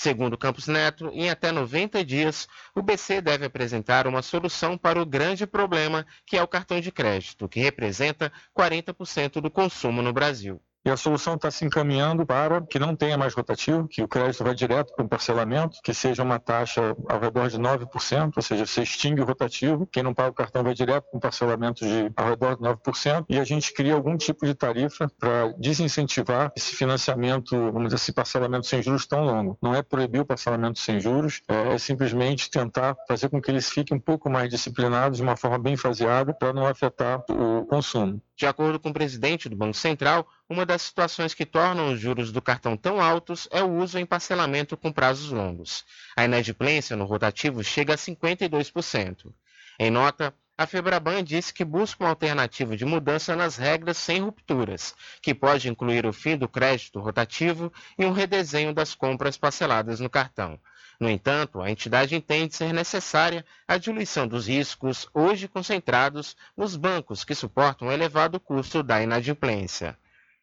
Segundo 0.00 0.38
Campos 0.38 0.68
Neto, 0.68 1.10
em 1.12 1.28
até 1.28 1.50
90 1.50 2.04
dias, 2.04 2.46
o 2.72 2.80
BC 2.80 3.20
deve 3.20 3.44
apresentar 3.44 4.06
uma 4.06 4.22
solução 4.22 4.78
para 4.78 5.02
o 5.02 5.04
grande 5.04 5.44
problema 5.44 6.06
que 6.24 6.36
é 6.36 6.42
o 6.42 6.46
cartão 6.46 6.80
de 6.80 6.92
crédito, 6.92 7.48
que 7.48 7.58
representa 7.58 8.32
40% 8.56 9.40
do 9.40 9.50
consumo 9.50 10.00
no 10.00 10.12
Brasil. 10.12 10.62
E 10.88 10.90
a 10.90 10.96
solução 10.96 11.34
está 11.34 11.50
se 11.50 11.66
encaminhando 11.66 12.24
para 12.24 12.62
que 12.62 12.78
não 12.78 12.96
tenha 12.96 13.18
mais 13.18 13.34
rotativo, 13.34 13.86
que 13.86 14.02
o 14.02 14.08
crédito 14.08 14.42
vai 14.42 14.54
direto 14.54 14.94
para 14.94 15.04
um 15.04 15.08
parcelamento, 15.08 15.82
que 15.84 15.92
seja 15.92 16.22
uma 16.22 16.38
taxa 16.38 16.96
ao 17.06 17.20
redor 17.20 17.50
de 17.50 17.58
9%, 17.58 18.32
ou 18.34 18.42
seja, 18.42 18.64
você 18.64 18.84
extingue 18.84 19.20
o 19.20 19.24
rotativo, 19.26 19.86
quem 19.86 20.02
não 20.02 20.14
paga 20.14 20.30
o 20.30 20.32
cartão 20.32 20.62
vai 20.62 20.72
direto 20.72 21.04
para 21.10 21.20
parcelamento 21.20 21.84
de 21.84 22.10
ao 22.16 22.30
redor 22.30 22.56
de 22.56 22.62
9%, 22.62 23.26
e 23.28 23.38
a 23.38 23.44
gente 23.44 23.74
cria 23.74 23.92
algum 23.92 24.16
tipo 24.16 24.46
de 24.46 24.54
tarifa 24.54 25.12
para 25.20 25.52
desincentivar 25.58 26.50
esse 26.56 26.74
financiamento, 26.74 27.54
vamos 27.54 27.88
dizer 27.88 27.96
assim, 27.96 28.12
parcelamento 28.14 28.66
sem 28.66 28.80
juros 28.80 29.06
tão 29.06 29.26
longo. 29.26 29.58
Não 29.60 29.74
é 29.74 29.82
proibir 29.82 30.22
o 30.22 30.24
parcelamento 30.24 30.78
sem 30.78 30.98
juros, 30.98 31.42
é 31.48 31.76
simplesmente 31.76 32.50
tentar 32.50 32.96
fazer 33.06 33.28
com 33.28 33.42
que 33.42 33.50
eles 33.50 33.68
fiquem 33.68 33.98
um 33.98 34.00
pouco 34.00 34.30
mais 34.30 34.48
disciplinados 34.48 35.18
de 35.18 35.22
uma 35.22 35.36
forma 35.36 35.58
bem 35.58 35.76
faseada 35.76 36.32
para 36.32 36.54
não 36.54 36.66
afetar 36.66 37.22
o 37.28 37.66
consumo. 37.66 38.22
De 38.38 38.46
acordo 38.46 38.78
com 38.78 38.90
o 38.90 38.94
presidente 38.94 39.48
do 39.48 39.56
Banco 39.56 39.74
Central, 39.74 40.24
uma 40.48 40.64
das 40.64 40.82
situações 40.82 41.34
que 41.34 41.44
tornam 41.44 41.92
os 41.92 41.98
juros 41.98 42.30
do 42.30 42.40
cartão 42.40 42.76
tão 42.76 43.00
altos 43.00 43.48
é 43.50 43.64
o 43.64 43.68
uso 43.68 43.98
em 43.98 44.06
parcelamento 44.06 44.76
com 44.76 44.92
prazos 44.92 45.32
longos. 45.32 45.84
A 46.16 46.24
inadimplência 46.24 46.96
no 46.96 47.04
rotativo 47.04 47.64
chega 47.64 47.94
a 47.94 47.96
52%. 47.96 49.34
Em 49.80 49.90
nota, 49.90 50.32
a 50.56 50.68
Febraban 50.68 51.24
disse 51.24 51.52
que 51.52 51.64
busca 51.64 52.04
uma 52.04 52.10
alternativa 52.10 52.76
de 52.76 52.84
mudança 52.84 53.34
nas 53.34 53.56
regras 53.56 53.96
sem 53.96 54.20
rupturas, 54.20 54.94
que 55.20 55.34
pode 55.34 55.68
incluir 55.68 56.06
o 56.06 56.12
fim 56.12 56.36
do 56.36 56.48
crédito 56.48 57.00
rotativo 57.00 57.72
e 57.98 58.06
um 58.06 58.12
redesenho 58.12 58.72
das 58.72 58.94
compras 58.94 59.36
parceladas 59.36 59.98
no 59.98 60.08
cartão. 60.08 60.60
No 61.00 61.08
entanto, 61.08 61.60
a 61.60 61.70
entidade 61.70 62.16
entende 62.16 62.56
ser 62.56 62.72
necessária 62.72 63.44
a 63.68 63.78
diluição 63.78 64.26
dos 64.26 64.48
riscos 64.48 65.08
hoje 65.14 65.46
concentrados 65.46 66.36
nos 66.56 66.74
bancos 66.74 67.22
que 67.22 67.36
suportam 67.36 67.88
o 67.88 67.92
elevado 67.92 68.40
custo 68.40 68.82
da 68.82 69.00
inadimplência. 69.00 69.96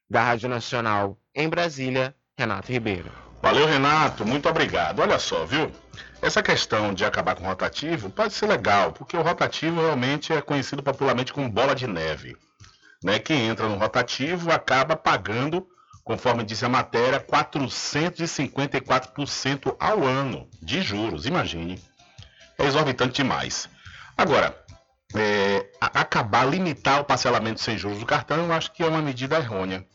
Da 0.10 0.24
Rádio 0.24 0.48
Nacional, 0.48 1.18
em 1.34 1.50
Brasília, 1.50 2.16
Renato 2.38 2.72
Ribeiro. 2.72 3.12
Valeu, 3.42 3.68
Renato. 3.68 4.26
Muito 4.26 4.48
obrigado. 4.48 5.00
Olha 5.02 5.20
só, 5.20 5.46
viu? 5.46 5.72
Essa 6.22 6.42
questão 6.42 6.94
de 6.94 7.04
acabar 7.04 7.36
com 7.36 7.44
o 7.44 7.48
rotativo 7.48 8.10
pode 8.10 8.34
ser 8.34 8.48
legal, 8.48 8.94
porque 8.94 9.18
o 9.18 9.22
rotativo 9.22 9.82
realmente 9.82 10.32
é 10.32 10.42
conhecido 10.42 10.82
popularmente 10.82 11.34
como 11.34 11.50
bola 11.50 11.76
de 11.76 11.86
neve. 11.86 12.38
Né? 13.04 13.20
Quem 13.20 13.48
entra 13.48 13.68
no 13.68 13.76
rotativo 13.76 14.52
acaba 14.52 14.96
pagando 14.96 15.68
conforme 16.06 16.46
diz 16.46 16.64
a 16.64 16.70
matéria, 16.70 17.20
454% 17.20 19.76
ao 19.80 20.04
ano 20.04 20.48
de 20.62 20.82
juros. 20.82 21.26
Imagine. 21.26 21.82
É 22.58 22.66
exorbitante 22.66 23.16
demais. 23.16 23.68
Agora, 24.16 24.58
é, 25.16 25.70
acabar, 25.82 26.48
limitar 26.48 27.02
o 27.02 27.04
parcelamento 27.04 27.60
sem 27.60 27.78
juros 27.78 28.00
do 28.00 28.06
cartão, 28.06 28.46
eu 28.46 28.54
acho 28.54 28.72
que 28.72 28.82
é 28.84 28.88
uma 28.88 29.02
medida 29.02 29.36
errônea. 29.38 29.86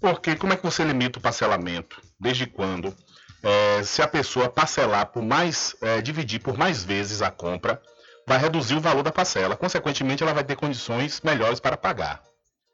Porque 0.00 0.36
como 0.36 0.52
é 0.52 0.56
que 0.56 0.62
você 0.62 0.84
limita 0.84 1.18
o 1.18 1.22
parcelamento? 1.22 2.00
Desde 2.20 2.46
quando? 2.46 2.94
É, 3.42 3.82
se 3.82 4.00
a 4.02 4.06
pessoa 4.06 4.50
parcelar 4.50 5.06
por 5.06 5.24
mais, 5.24 5.74
é, 5.80 6.02
dividir 6.02 6.40
por 6.40 6.58
mais 6.58 6.84
vezes 6.84 7.22
a 7.22 7.30
compra, 7.30 7.80
vai 8.26 8.36
reduzir 8.36 8.74
o 8.74 8.80
valor 8.80 9.02
da 9.02 9.10
parcela. 9.10 9.56
Consequentemente, 9.56 10.22
ela 10.22 10.34
vai 10.34 10.44
ter 10.44 10.56
condições 10.56 11.22
melhores 11.22 11.58
para 11.58 11.74
pagar. 11.76 12.22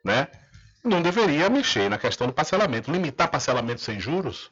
Né? 0.04 0.26
Não 0.84 1.00
deveria 1.00 1.48
mexer 1.48 1.88
na 1.88 1.96
questão 1.96 2.26
do 2.26 2.32
parcelamento, 2.32 2.92
limitar 2.92 3.30
parcelamento 3.30 3.80
sem 3.80 3.98
juros, 3.98 4.50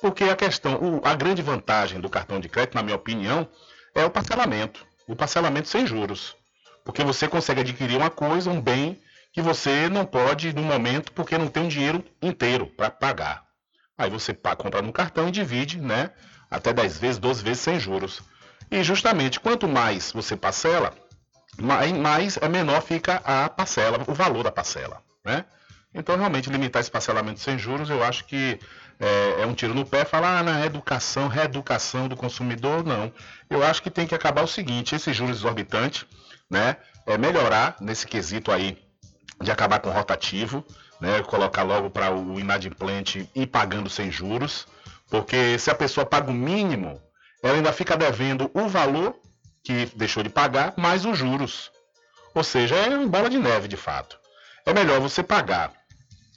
porque 0.00 0.24
a 0.24 0.34
questão, 0.34 1.00
a 1.04 1.14
grande 1.14 1.42
vantagem 1.42 2.00
do 2.00 2.10
cartão 2.10 2.40
de 2.40 2.48
crédito, 2.48 2.74
na 2.74 2.82
minha 2.82 2.96
opinião, 2.96 3.48
é 3.94 4.04
o 4.04 4.10
parcelamento, 4.10 4.84
o 5.06 5.14
parcelamento 5.14 5.68
sem 5.68 5.86
juros, 5.86 6.36
porque 6.84 7.04
você 7.04 7.28
consegue 7.28 7.60
adquirir 7.60 7.96
uma 7.96 8.10
coisa, 8.10 8.50
um 8.50 8.60
bem 8.60 9.00
que 9.32 9.40
você 9.40 9.88
não 9.88 10.04
pode 10.04 10.52
no 10.52 10.62
momento 10.62 11.12
porque 11.12 11.38
não 11.38 11.46
tem 11.46 11.62
um 11.62 11.68
dinheiro 11.68 12.04
inteiro 12.20 12.66
para 12.66 12.90
pagar. 12.90 13.44
Aí 13.96 14.10
você 14.10 14.34
compra 14.34 14.82
no 14.82 14.92
cartão 14.92 15.28
e 15.28 15.30
divide, 15.30 15.80
né, 15.80 16.10
até 16.50 16.72
10 16.72 16.98
vezes, 16.98 17.18
12 17.18 17.44
vezes 17.44 17.62
sem 17.62 17.78
juros. 17.78 18.22
E 18.70 18.82
justamente 18.82 19.38
quanto 19.38 19.68
mais 19.68 20.10
você 20.10 20.36
parcela, 20.36 20.92
mais, 21.58 21.92
mais 21.92 22.36
é 22.38 22.48
menor 22.48 22.82
fica 22.82 23.16
a 23.24 23.48
parcela, 23.48 24.02
o 24.08 24.14
valor 24.14 24.42
da 24.42 24.50
parcela, 24.50 25.02
né? 25.24 25.44
Então, 25.92 26.16
realmente, 26.16 26.48
limitar 26.48 26.80
esse 26.80 26.90
parcelamento 26.90 27.40
sem 27.40 27.58
juros, 27.58 27.90
eu 27.90 28.02
acho 28.02 28.24
que 28.24 28.58
é, 28.98 29.42
é 29.42 29.46
um 29.46 29.54
tiro 29.54 29.74
no 29.74 29.84
pé. 29.84 30.04
Falar 30.04 30.38
ah, 30.38 30.42
na 30.42 30.64
educação, 30.64 31.26
reeducação 31.26 32.06
do 32.06 32.16
consumidor, 32.16 32.84
não. 32.84 33.12
Eu 33.48 33.64
acho 33.64 33.82
que 33.82 33.90
tem 33.90 34.06
que 34.06 34.14
acabar 34.14 34.42
o 34.42 34.46
seguinte: 34.46 34.94
esse 34.94 35.12
juros 35.12 35.38
exorbitante, 35.38 36.06
né? 36.48 36.76
É 37.06 37.18
melhorar 37.18 37.76
nesse 37.80 38.06
quesito 38.06 38.52
aí 38.52 38.78
de 39.42 39.50
acabar 39.50 39.80
com 39.80 39.88
o 39.88 39.92
rotativo, 39.92 40.64
né? 41.00 41.22
Colocar 41.22 41.62
logo 41.62 41.90
para 41.90 42.14
o 42.14 42.38
inadimplente 42.38 43.28
ir 43.34 43.46
pagando 43.46 43.90
sem 43.90 44.12
juros, 44.12 44.68
porque 45.08 45.58
se 45.58 45.70
a 45.70 45.74
pessoa 45.74 46.06
paga 46.06 46.30
o 46.30 46.34
mínimo, 46.34 47.00
ela 47.42 47.56
ainda 47.56 47.72
fica 47.72 47.96
devendo 47.96 48.48
o 48.54 48.68
valor 48.68 49.16
que 49.64 49.86
deixou 49.96 50.22
de 50.22 50.28
pagar 50.28 50.74
mais 50.76 51.04
os 51.04 51.18
juros. 51.18 51.72
Ou 52.32 52.44
seja, 52.44 52.76
é 52.76 52.88
uma 52.88 53.08
bola 53.08 53.28
de 53.28 53.38
neve 53.38 53.66
de 53.66 53.76
fato. 53.76 54.18
É 54.64 54.72
melhor 54.72 55.00
você 55.00 55.22
pagar 55.22 55.79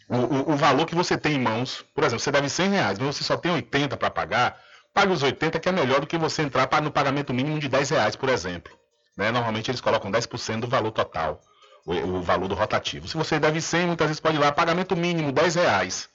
o, 0.09 0.15
o, 0.15 0.53
o, 0.53 0.55
valor 0.57 0.85
que 0.85 0.95
você 0.95 1.17
tem 1.17 1.35
em 1.35 1.39
mãos, 1.39 1.85
por 1.93 2.03
exemplo, 2.03 2.21
você 2.21 2.31
deve 2.31 2.49
100 2.49 2.69
reais, 2.69 2.99
mas 2.99 3.15
você 3.15 3.23
só 3.23 3.37
tem 3.37 3.51
80 3.51 3.95
para 3.97 4.09
pagar, 4.09 4.59
pague 4.93 5.11
os 5.11 5.23
80 5.23 5.59
que 5.59 5.69
é 5.69 5.71
melhor 5.71 6.01
do 6.01 6.07
que 6.07 6.17
você 6.17 6.41
entrar 6.41 6.69
no 6.81 6.91
pagamento 6.91 7.33
mínimo 7.33 7.59
de 7.59 7.67
10 7.67 7.89
reais, 7.89 8.15
por 8.15 8.29
exemplo. 8.29 8.73
Né? 9.17 9.31
Normalmente 9.31 9.69
eles 9.69 9.81
colocam 9.81 10.11
10% 10.11 10.61
do 10.61 10.67
valor 10.67 10.91
total, 10.91 11.41
o, 11.85 11.93
o, 11.93 12.21
valor 12.21 12.47
do 12.47 12.55
rotativo. 12.55 13.07
Se 13.07 13.15
você 13.15 13.39
deve 13.39 13.61
100, 13.61 13.87
muitas 13.87 14.07
vezes 14.07 14.19
pode 14.19 14.37
ir 14.37 14.39
lá, 14.39 14.51
pagamento 14.51 14.95
mínimo 14.95 15.31
10 15.31 15.55
reais. 15.55 16.09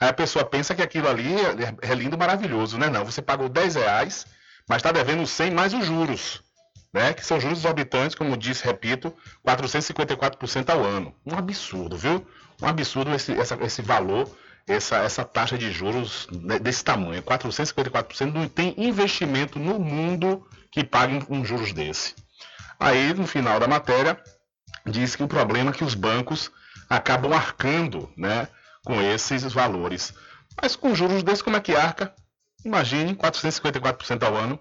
Aí 0.00 0.08
a 0.08 0.12
pessoa 0.12 0.44
pensa 0.44 0.74
que 0.74 0.82
aquilo 0.82 1.08
ali 1.08 1.34
é, 1.34 1.90
é 1.90 1.94
lindo, 1.94 2.18
maravilhoso, 2.18 2.76
né? 2.78 2.88
Não, 2.88 3.04
você 3.04 3.22
pagou 3.22 3.48
10 3.48 3.76
reais, 3.76 4.26
mas 4.68 4.78
está 4.78 4.90
devendo 4.92 5.26
100 5.26 5.50
mais 5.50 5.74
os 5.74 5.86
juros. 5.86 6.42
Né, 6.94 7.14
que 7.14 7.24
são 7.24 7.40
juros 7.40 7.60
exorbitantes, 7.60 8.14
como 8.14 8.36
disse, 8.36 8.66
repito, 8.66 9.14
454% 9.46 10.68
ao 10.68 10.84
ano. 10.84 11.14
Um 11.24 11.34
absurdo, 11.38 11.96
viu? 11.96 12.26
Um 12.62 12.68
absurdo 12.68 13.12
esse, 13.12 13.32
essa, 13.32 13.58
esse 13.62 13.82
valor, 13.82 14.28
essa, 14.66 14.98
essa 14.98 15.24
taxa 15.24 15.58
de 15.58 15.72
juros 15.72 16.28
desse 16.60 16.84
tamanho. 16.84 17.22
454% 17.22 18.32
não 18.32 18.48
tem 18.48 18.74
investimento 18.78 19.58
no 19.58 19.78
mundo 19.78 20.46
que 20.70 20.84
pague 20.84 21.24
um 21.28 21.44
juros 21.44 21.72
desse. 21.72 22.14
Aí, 22.78 23.12
no 23.12 23.26
final 23.26 23.58
da 23.58 23.66
matéria, 23.66 24.18
diz 24.86 25.16
que 25.16 25.22
o 25.22 25.28
problema 25.28 25.70
é 25.70 25.74
que 25.74 25.84
os 25.84 25.94
bancos 25.94 26.50
acabam 26.88 27.32
arcando 27.32 28.10
né, 28.16 28.48
com 28.84 29.00
esses 29.00 29.42
valores. 29.52 30.14
Mas 30.60 30.76
com 30.76 30.94
juros 30.94 31.22
desses, 31.22 31.42
como 31.42 31.56
é 31.56 31.60
que 31.60 31.74
arca? 31.74 32.14
Imagine, 32.64 33.14
454% 33.16 34.22
ao 34.22 34.36
ano. 34.36 34.58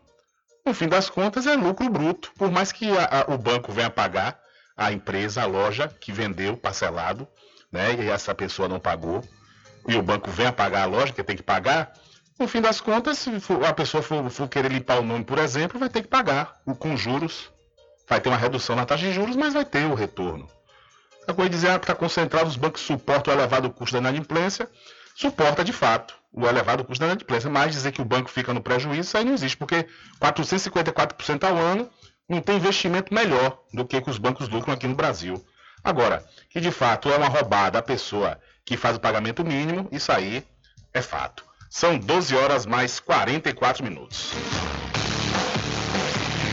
No 0.65 0.73
fim 0.73 0.87
das 0.87 1.09
contas, 1.09 1.45
é 1.47 1.55
lucro 1.55 1.89
bruto. 1.89 2.31
Por 2.37 2.51
mais 2.51 2.71
que 2.71 2.89
a, 2.97 3.21
a, 3.21 3.33
o 3.33 3.37
banco 3.37 3.71
venha 3.71 3.89
pagar 3.89 4.39
a 4.75 4.91
empresa, 4.91 5.41
a 5.41 5.45
loja 5.45 5.87
que 5.87 6.11
vendeu 6.11 6.57
parcelado, 6.57 7.27
né? 7.71 7.95
E 7.95 8.09
essa 8.09 8.35
pessoa 8.35 8.67
não 8.67 8.79
pagou. 8.79 9.23
e 9.87 9.95
o 9.95 10.03
banco 10.03 10.29
vem 10.29 10.47
a 10.47 10.51
pagar 10.51 10.83
a 10.83 10.85
loja, 10.85 11.13
que 11.13 11.23
tem 11.23 11.35
que 11.35 11.43
pagar, 11.43 11.93
no 12.41 12.47
fim 12.47 12.59
das 12.59 12.81
contas, 12.81 13.19
se 13.19 13.29
a 13.67 13.71
pessoa 13.71 14.01
for, 14.01 14.27
for, 14.31 14.47
querer 14.49 14.71
limpar 14.71 14.99
o 14.99 15.03
nome, 15.03 15.23
por 15.23 15.37
exemplo, 15.37 15.79
vai 15.79 15.89
ter 15.89 16.01
que 16.01 16.07
pagar 16.07 16.59
o 16.65 16.73
com 16.73 16.97
juros. 16.97 17.51
Vai 18.09 18.19
ter 18.19 18.29
uma 18.29 18.37
redução 18.37 18.75
na 18.75 18.83
taxa 18.83 19.05
de 19.05 19.13
juros, 19.13 19.35
mas 19.35 19.53
vai 19.53 19.63
ter 19.63 19.85
o 19.85 19.93
retorno. 19.93 20.49
A 21.27 21.33
coisa 21.33 21.51
dizer 21.51 21.69
ah, 21.69 21.77
que 21.77 21.83
está 21.83 21.93
concentrado, 21.93 22.49
os 22.49 22.55
bancos 22.55 22.81
suportam 22.81 23.31
o 23.31 23.37
elevado 23.37 23.69
custo 23.69 23.93
da 23.93 23.99
inadimplência, 23.99 24.67
suporta 25.15 25.63
de 25.63 25.71
fato 25.71 26.15
o 26.33 26.47
elevado 26.47 26.83
custo 26.83 27.01
da 27.01 27.07
inadimplência, 27.11 27.47
mas 27.47 27.73
dizer 27.73 27.91
que 27.91 28.01
o 28.01 28.05
banco 28.05 28.27
fica 28.27 28.51
no 28.55 28.61
prejuízo, 28.61 29.01
isso 29.01 29.17
aí 29.17 29.23
não 29.23 29.33
existe, 29.33 29.55
porque 29.55 29.85
454% 30.19 31.43
ao 31.43 31.55
ano 31.55 31.87
não 32.27 32.41
tem 32.41 32.55
investimento 32.55 33.13
melhor 33.13 33.59
do 33.71 33.85
que, 33.85 34.01
que 34.01 34.09
os 34.09 34.17
bancos 34.17 34.49
lucram 34.49 34.73
aqui 34.73 34.87
no 34.87 34.95
Brasil. 34.95 35.45
Agora, 35.83 36.23
que 36.49 36.61
de 36.61 36.71
fato 36.71 37.09
é 37.09 37.17
uma 37.17 37.27
roubada 37.27 37.79
a 37.79 37.81
pessoa 37.81 38.39
que 38.63 38.77
faz 38.77 38.97
o 38.97 38.99
pagamento 38.99 39.43
mínimo, 39.43 39.87
isso 39.91 40.11
aí 40.11 40.43
é 40.93 41.01
fato. 41.01 41.43
São 41.69 41.97
12 41.97 42.35
horas 42.35 42.65
mais 42.65 42.99
44 42.99 43.83
minutos. 43.83 44.31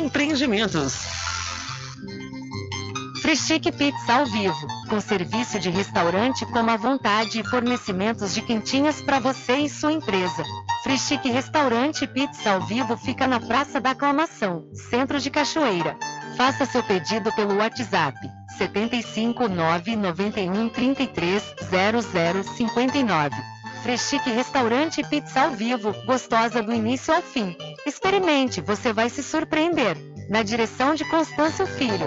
Empreendimentos. 0.00 0.94
Freschique 3.20 3.70
Pizza 3.70 4.14
ao 4.14 4.24
vivo, 4.24 4.66
com 4.88 4.98
serviço 4.98 5.60
de 5.60 5.68
restaurante 5.68 6.46
como 6.46 6.70
a 6.70 6.76
vontade 6.78 7.38
e 7.38 7.44
fornecimentos 7.44 8.32
de 8.32 8.40
quentinhas 8.40 9.02
para 9.02 9.18
você 9.18 9.58
e 9.58 9.68
sua 9.68 9.92
empresa. 9.92 10.42
Freschique 10.82 11.30
Restaurante 11.30 12.06
Pizza 12.06 12.52
ao 12.52 12.62
vivo 12.62 12.96
fica 12.96 13.26
na 13.26 13.38
Praça 13.38 13.78
da 13.78 13.90
Aclamação, 13.90 14.64
Centro 14.72 15.20
de 15.20 15.28
Cachoeira. 15.28 15.94
Faça 16.34 16.64
seu 16.64 16.82
pedido 16.82 17.30
pelo 17.34 17.58
WhatsApp 17.58 18.16
75 18.56 19.48
991 19.48 20.70
33 20.70 21.42
0059. 22.56 23.59
Freschique 23.82 24.30
Restaurante 24.30 25.02
Pizza 25.08 25.42
ao 25.42 25.50
vivo, 25.52 25.94
gostosa 26.04 26.62
do 26.62 26.72
início 26.72 27.14
ao 27.14 27.22
fim. 27.22 27.56
Experimente, 27.86 28.60
você 28.60 28.92
vai 28.92 29.08
se 29.08 29.22
surpreender. 29.22 29.96
Na 30.28 30.42
direção 30.42 30.94
de 30.94 31.04
Constâncio 31.10 31.66
Filho. 31.66 32.06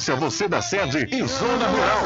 você 0.09 0.47
da 0.47 0.61
sede 0.63 1.07
e 1.11 1.27
Zona 1.27 1.67
Rural. 1.67 2.01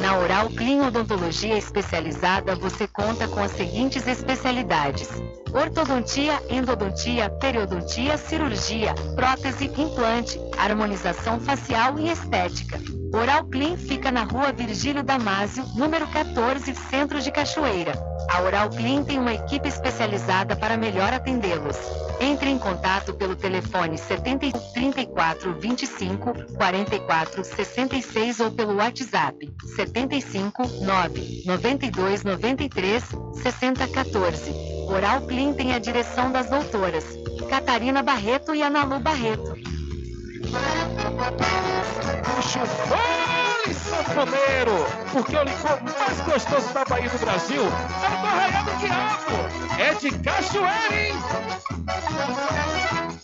Na 0.00 0.18
Oral 0.18 0.48
Clean 0.48 0.86
Odontologia 0.86 1.58
Especializada, 1.58 2.56
você 2.56 2.88
conta 2.88 3.28
com 3.28 3.40
as 3.40 3.50
seguintes 3.52 4.06
especialidades: 4.06 5.10
ortodontia, 5.52 6.42
endodontia, 6.48 7.28
periodontia, 7.28 8.16
cirurgia, 8.16 8.94
prótese, 9.14 9.66
implante, 9.76 10.40
harmonização 10.56 11.38
facial 11.38 11.98
e 11.98 12.10
estética. 12.10 12.80
Oral 13.14 13.44
Clean 13.44 13.76
fica 13.76 14.10
na 14.10 14.22
rua 14.22 14.52
Virgílio 14.52 15.02
Damásio, 15.02 15.64
número 15.74 16.06
14, 16.06 16.74
Centro 16.74 17.20
de 17.20 17.30
Cachoeira. 17.30 17.92
A 18.30 18.40
Oral 18.40 18.70
Clean 18.70 19.04
tem 19.04 19.18
uma 19.18 19.34
equipe 19.34 19.68
especializada 19.68 20.56
para 20.56 20.78
melhor 20.78 21.12
atendê-los. 21.12 21.76
Entre 22.20 22.48
em 22.48 22.58
contato 22.58 23.12
pelo 23.12 23.36
telefone 23.36 23.98
70 23.98 24.52
34 24.72 25.52
25 25.60 26.54
44 26.54 27.44
66 27.44 28.40
ou 28.40 28.50
pelo 28.50 28.76
WhatsApp 28.76 29.52
75 29.76 30.66
9 30.82 31.42
92 31.44 32.24
93 32.24 33.04
60 33.42 33.88
14. 33.88 34.54
Oral 34.88 35.20
Clean 35.22 35.52
tem 35.52 35.74
a 35.74 35.78
direção 35.78 36.32
das 36.32 36.48
doutoras 36.48 37.04
Catarina 37.50 38.02
Barreto 38.02 38.54
e 38.54 38.62
Analu 38.62 38.98
Barreto. 39.00 39.54
Puxa 42.24 42.62
o 42.62 42.66
fole, 42.66 43.74
sanfoneiro! 43.74 44.86
Porque 45.12 45.36
o 45.36 45.42
licor 45.44 45.78
mais 45.82 46.20
gostoso 46.20 46.72
da 46.74 46.84
Bahia 46.84 47.08
do 47.08 47.18
Brasil 47.18 47.62
é 47.62 48.08
do 48.20 48.26
Arraial 48.26 48.64
do 48.64 48.76
Diabo! 48.78 49.36
É 49.78 49.94
de 49.94 50.10
cachoeira, 50.18 50.94
hein? 50.94 51.14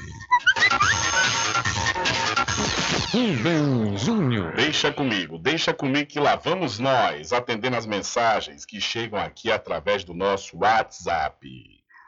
Rubem 3.11 3.97
Júnior. 3.97 4.53
Deixa 4.53 4.93
comigo, 4.93 5.39
deixa 5.39 5.73
comigo 5.73 6.07
que 6.07 6.19
lá 6.19 6.35
vamos 6.35 6.77
nós, 6.77 7.33
atendendo 7.33 7.77
as 7.77 7.87
mensagens 7.87 8.63
que 8.63 8.79
chegam 8.79 9.19
aqui 9.19 9.51
através 9.51 10.03
do 10.03 10.13
nosso 10.13 10.55
WhatsApp. 10.57 11.49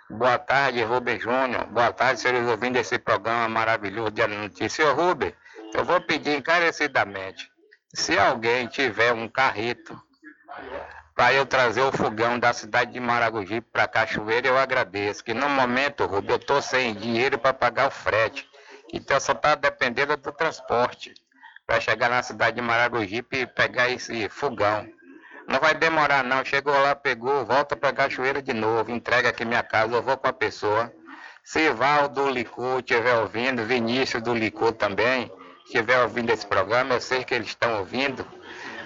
Boa 0.08 0.38
tarde, 0.38 0.84
Rubem 0.84 1.20
Júnior. 1.20 1.66
Boa 1.72 1.91
tarde, 1.91 2.22
senhores 2.22 2.47
ouvindo 2.47 2.78
esse 2.78 2.99
programa 2.99 3.49
maravilhoso 3.49 4.12
de 4.12 4.28
Notícia. 4.28 4.86
Ô, 4.86 4.93
Rubem, 4.93 5.34
eu 5.74 5.84
vou 5.84 5.99
pedir 5.99 6.38
encarecidamente 6.38 7.57
se 7.94 8.18
alguém 8.18 8.68
tiver 8.68 9.14
um 9.14 9.28
carreto 9.28 10.00
para 11.16 11.34
eu 11.34 11.46
trazer 11.46 11.82
o 11.82 11.92
fogão 11.92 12.38
da 12.38 12.54
cidade 12.54 12.94
de 12.94 13.00
Maragogi 13.00 13.60
para 13.60 13.88
Cachoeira, 13.88 14.48
eu 14.48 14.58
agradeço. 14.58 15.24
Que 15.24 15.34
no 15.34 15.50
momento, 15.50 16.06
Rubio, 16.06 16.34
eu 16.34 16.38
estou 16.38 16.62
sem 16.62 16.94
dinheiro 16.94 17.40
para 17.40 17.54
pagar 17.54 17.88
o 17.88 17.92
frete. 17.92 18.48
Então 18.94 19.20
só 19.20 19.32
está 19.32 19.56
dependendo 19.56 20.16
do 20.16 20.32
transporte 20.32 21.14
para 21.66 21.82
chegar 21.82 22.10
na 22.10 22.22
cidade 22.22 22.58
de 22.58 22.62
Maragogi 22.62 23.26
e 23.32 23.46
pegar 23.48 23.90
esse 23.90 24.30
fogão. 24.30 24.88
Não 25.48 25.60
vai 25.60 25.74
demorar 25.74 26.24
não. 26.24 26.46
Chegou 26.46 26.74
lá, 26.74 26.94
pegou, 26.94 27.46
volta 27.46 27.76
para 27.76 27.94
Cachoeira 27.94 28.42
de 28.42 28.54
novo, 28.54 28.92
entrega 28.92 29.30
aqui 29.30 29.44
minha 29.44 29.64
casa, 29.64 29.96
eu 29.96 30.04
vou 30.04 30.18
com 30.18 30.28
a 30.28 30.34
pessoa. 30.34 30.94
Se 31.44 31.70
Val 31.72 32.10
do 32.10 32.30
Licor 32.30 32.80
estiver 32.80 33.16
ouvindo, 33.16 33.64
Vinícius 33.64 34.22
do 34.22 34.34
Licor 34.34 34.74
também, 34.74 35.32
estiver 35.68 36.01
ouvindo 36.01 36.32
esse 36.32 36.45
programa, 36.45 36.95
eu 36.95 37.01
sei 37.01 37.24
que 37.24 37.34
eles 37.34 37.47
estão 37.47 37.80
ouvindo. 37.80 38.26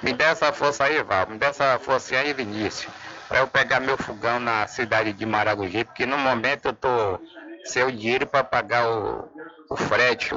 Me 0.02 0.14
dê 0.14 0.24
essa 0.26 0.52
força 0.52 0.84
aí, 0.86 1.02
Val. 1.04 1.28
Me 1.30 1.38
dê 1.38 1.46
essa 1.46 1.78
força 1.80 2.16
aí, 2.16 2.34
Vinícius. 2.34 2.92
Para 3.28 3.40
eu 3.40 3.48
pegar 3.48 3.80
meu 3.80 3.98
fogão 3.98 4.40
na 4.40 4.68
cidade 4.68 5.14
de 5.14 5.26
Maragogi, 5.26 5.86
porque 5.86 6.06
no 6.06 6.18
momento 6.18 6.66
eu 6.66 6.74
tô 6.74 7.20
sem 7.64 7.84
o 7.84 7.92
dinheiro 7.92 8.26
para 8.26 8.44
pagar 8.44 8.90
o, 8.90 9.30
o 9.70 9.78
frete. 9.78 10.36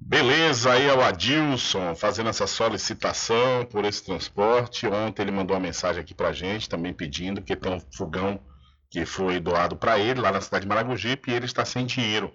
Beleza, 0.00 0.72
aí 0.72 0.88
é 0.88 0.94
o 0.94 1.02
Adilson 1.02 1.94
fazendo 1.94 2.30
essa 2.30 2.46
solicitação 2.46 3.64
por 3.70 3.84
esse 3.84 4.04
transporte. 4.04 4.86
Ontem 4.86 5.22
ele 5.22 5.30
mandou 5.30 5.56
uma 5.56 5.62
mensagem 5.62 6.00
aqui 6.00 6.14
pra 6.14 6.32
gente 6.32 6.68
também 6.68 6.92
pedindo 6.92 7.42
que 7.42 7.56
tem 7.56 7.72
um 7.72 7.80
fogão 7.94 8.40
que 8.88 9.04
foi 9.04 9.40
doado 9.40 9.76
para 9.76 9.98
ele 9.98 10.20
lá 10.20 10.30
na 10.32 10.40
cidade 10.40 10.62
de 10.62 10.68
Maragogipe 10.68 11.30
e 11.30 11.34
ele 11.34 11.46
está 11.46 11.64
sem 11.64 11.86
dinheiro 11.86 12.32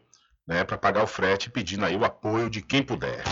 né, 0.47 0.63
para 0.63 0.77
pagar 0.77 1.03
o 1.03 1.07
frete, 1.07 1.49
pedindo 1.49 1.85
aí 1.85 1.95
o 1.95 2.05
apoio 2.05 2.49
de 2.49 2.61
quem 2.61 2.81
puder. 2.81 3.23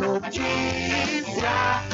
Notícia. 0.00 1.93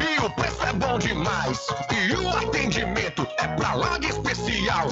e 0.00 0.24
o 0.24 0.30
preço 0.30 0.62
é 0.62 0.72
bom 0.72 0.96
demais. 0.98 1.66
E 1.90 2.14
o 2.14 2.28
atendimento 2.28 3.26
é 3.38 3.48
pra 3.48 3.74
lá 3.74 3.98
de 3.98 4.06
especial. 4.08 4.88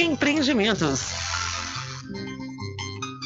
Empreendimentos. 0.00 1.10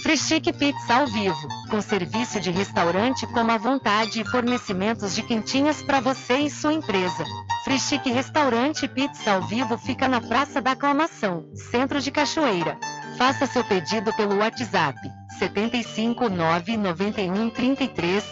Freschique 0.02 0.54
Pizza 0.54 0.94
ao 0.94 1.06
vivo, 1.06 1.48
com 1.70 1.82
serviço 1.82 2.40
de 2.40 2.50
restaurante 2.50 3.26
como 3.26 3.50
à 3.50 3.58
vontade 3.58 4.22
e 4.22 4.24
fornecimentos 4.24 5.14
de 5.14 5.22
quentinhas 5.22 5.82
para 5.82 6.00
você 6.00 6.38
e 6.38 6.50
sua 6.50 6.72
empresa. 6.72 7.24
Freschique 7.62 8.10
Restaurante 8.10 8.88
Pizza 8.88 9.32
ao 9.32 9.42
vivo 9.42 9.76
fica 9.76 10.08
na 10.08 10.22
Praça 10.22 10.62
da 10.62 10.70
Aclamação, 10.72 11.44
Centro 11.54 12.00
de 12.00 12.10
Cachoeira. 12.10 12.78
Faça 13.18 13.46
seu 13.46 13.62
pedido 13.62 14.10
pelo 14.14 14.38
WhatsApp 14.38 14.98
75 15.38 16.30
991 16.30 17.50
33 17.50 18.24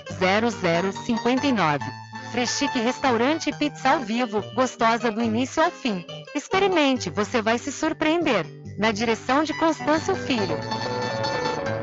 0059. 1.07 1.85
Freschique 2.33 2.79
Restaurante 2.79 3.53
Pizza 3.53 3.91
ao 3.91 4.01
vivo, 4.01 4.43
gostosa 4.55 5.11
do 5.11 5.21
início 5.21 5.63
ao 5.63 5.71
fim. 5.71 6.07
Experimente, 6.35 7.11
você 7.11 7.43
vai 7.43 7.59
se 7.59 7.73
surpreender. 7.73 8.47
Na 8.79 8.93
direção 8.93 9.43
de 9.43 9.53
Constâncio 9.59 10.15
Filho. 10.15 10.57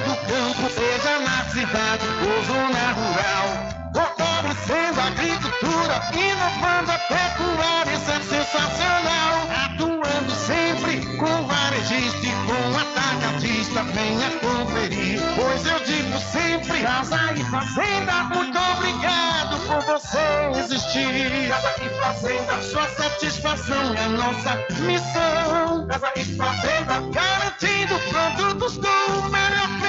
do 0.00 0.16
campo, 0.26 0.70
seja 0.70 1.18
na 1.20 1.44
cidade 1.50 2.06
ou 2.22 2.44
zona 2.44 2.92
rural. 2.92 3.82
Fortalecendo 3.94 5.00
a 5.00 5.06
agricultura, 5.06 6.02
inovando 6.14 6.92
a 6.92 6.98
pecuária, 6.98 7.92
isso 7.92 8.10
é 8.10 8.20
sensacional. 8.20 9.48
Atuando 9.64 10.32
sempre 10.32 11.04
com 11.16 11.46
varejista 11.46 12.26
e 12.26 12.32
com 12.46 12.78
atacadista, 12.78 13.82
venha 13.84 14.30
conferir. 14.40 15.20
Pois 15.36 15.66
eu 15.66 15.78
digo 15.84 16.18
sempre, 16.18 16.82
casa 16.82 17.32
e 17.34 17.44
fazenda, 17.44 18.24
muito 18.34 18.58
obrigado 18.58 19.58
por 19.66 19.80
você 19.82 20.58
existir. 20.58 21.48
Casa 21.48 21.74
e 21.82 21.88
fazenda, 22.00 22.62
sua 22.62 22.88
satisfação 22.88 23.94
é 23.94 24.08
nossa 24.08 24.56
missão. 24.80 25.86
Casa 25.86 26.12
e 26.16 26.24
fazenda, 26.24 27.00
garantindo 27.12 27.98
produtos 28.10 28.78
do 28.78 29.22
melhor 29.30 29.81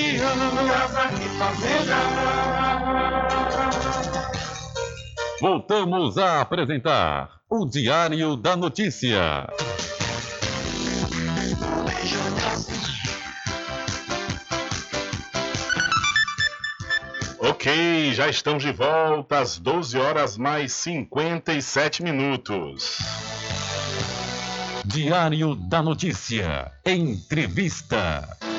região. 0.00 0.36
Voltamos 5.40 6.18
a 6.18 6.40
apresentar 6.40 7.40
o 7.48 7.66
Diário 7.66 8.36
da 8.36 8.56
Notícia. 8.56 9.46
Ok, 17.38 18.12
já 18.14 18.28
estamos 18.28 18.62
de 18.62 18.72
volta 18.72 19.38
às 19.38 19.58
12 19.58 19.98
horas 19.98 20.36
mais 20.36 20.72
57 20.72 22.02
minutos. 22.02 22.98
Diário 24.84 25.54
da 25.54 25.82
Notícia. 25.82 26.72
Entrevista. 26.84 28.55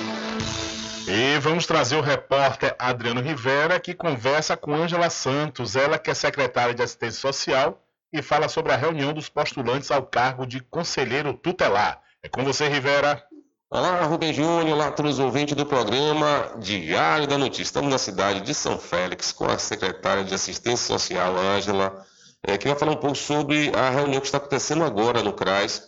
E 1.10 1.40
vamos 1.40 1.66
trazer 1.66 1.96
o 1.96 2.02
repórter 2.02 2.76
Adriano 2.78 3.22
Rivera, 3.22 3.80
que 3.80 3.94
conversa 3.94 4.58
com 4.58 4.76
Ângela 4.76 5.10
Santos, 5.10 5.78
ela 5.78 5.98
que 5.98 6.12
é 6.12 6.14
secretária 6.14 6.74
de 6.74 6.84
Assistência 6.84 7.22
Social, 7.22 7.82
e 8.12 8.22
fala 8.22 8.50
sobre 8.50 8.74
a 8.74 8.76
reunião 8.76 9.14
dos 9.14 9.30
postulantes 9.30 9.90
ao 9.90 10.06
cargo 10.06 10.46
de 10.46 10.60
conselheiro 10.60 11.34
tutelar. 11.34 12.02
É 12.22 12.28
com 12.28 12.44
você, 12.44 12.68
Rivera. 12.68 13.24
Olá, 13.70 14.04
Rubem 14.04 14.34
Júnior, 14.34 14.76
olá 14.76 14.88
a 14.88 14.92
todos 14.92 15.14
os 15.14 15.20
ouvintes 15.20 15.56
do 15.56 15.66
programa 15.66 16.52
Diário 16.60 17.26
da 17.26 17.38
Notícia. 17.38 17.64
Estamos 17.64 17.90
na 17.90 17.98
cidade 17.98 18.42
de 18.42 18.54
São 18.54 18.78
Félix 18.78 19.32
com 19.32 19.46
a 19.46 19.58
secretária 19.58 20.26
de 20.26 20.34
Assistência 20.34 20.88
Social, 20.88 21.38
Ângela, 21.38 22.06
é, 22.44 22.58
que 22.58 22.68
vai 22.68 22.78
falar 22.78 22.92
um 22.92 22.98
pouco 22.98 23.16
sobre 23.16 23.72
a 23.74 23.90
reunião 23.92 24.20
que 24.20 24.28
está 24.28 24.40
acontecendo 24.40 24.84
agora 24.84 25.24
no 25.24 25.32
CRAS, 25.32 25.84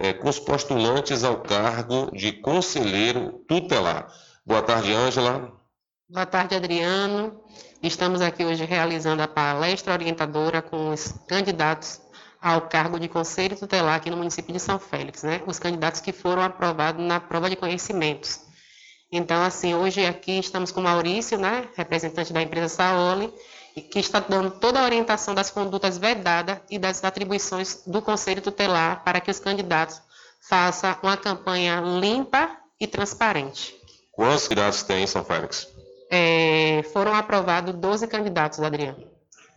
é, 0.00 0.12
com 0.12 0.28
os 0.28 0.40
postulantes 0.40 1.22
ao 1.22 1.42
cargo 1.42 2.10
de 2.12 2.32
conselheiro 2.32 3.44
tutelar. 3.46 4.12
Boa 4.46 4.60
tarde, 4.60 4.92
Ângela. 4.92 5.50
Boa 6.06 6.26
tarde, 6.26 6.54
Adriano. 6.54 7.40
Estamos 7.82 8.20
aqui 8.20 8.44
hoje 8.44 8.62
realizando 8.66 9.22
a 9.22 9.26
palestra 9.26 9.94
orientadora 9.94 10.60
com 10.60 10.90
os 10.90 11.14
candidatos 11.26 11.98
ao 12.42 12.60
cargo 12.68 13.00
de 13.00 13.08
conselho 13.08 13.56
tutelar 13.56 13.94
aqui 13.94 14.10
no 14.10 14.18
município 14.18 14.52
de 14.52 14.60
São 14.60 14.78
Félix, 14.78 15.22
né? 15.22 15.42
Os 15.46 15.58
candidatos 15.58 16.02
que 16.02 16.12
foram 16.12 16.42
aprovados 16.42 17.02
na 17.02 17.18
prova 17.18 17.48
de 17.48 17.56
conhecimentos. 17.56 18.40
Então, 19.10 19.42
assim, 19.42 19.74
hoje 19.74 20.04
aqui 20.04 20.40
estamos 20.40 20.70
com 20.70 20.80
o 20.80 20.84
Maurício, 20.84 21.38
né? 21.38 21.66
Representante 21.74 22.30
da 22.30 22.42
empresa 22.42 22.68
Saoli, 22.68 23.32
que 23.90 23.98
está 23.98 24.20
dando 24.20 24.50
toda 24.60 24.78
a 24.78 24.84
orientação 24.84 25.34
das 25.34 25.50
condutas 25.50 25.96
vedadas 25.96 26.58
e 26.68 26.78
das 26.78 27.02
atribuições 27.02 27.82
do 27.86 28.02
conselho 28.02 28.42
tutelar 28.42 29.04
para 29.04 29.22
que 29.22 29.30
os 29.30 29.38
candidatos 29.38 30.02
façam 30.46 30.94
uma 31.02 31.16
campanha 31.16 31.80
limpa 31.80 32.54
e 32.78 32.86
transparente. 32.86 33.83
Quantos 34.16 34.48
candidatos 34.48 34.82
tem 34.82 35.04
em 35.04 35.06
São 35.06 35.24
Félix? 35.24 35.68
É, 36.10 36.82
foram 36.92 37.14
aprovados 37.14 37.74
12 37.74 38.06
candidatos, 38.06 38.60
Adriano. 38.60 39.14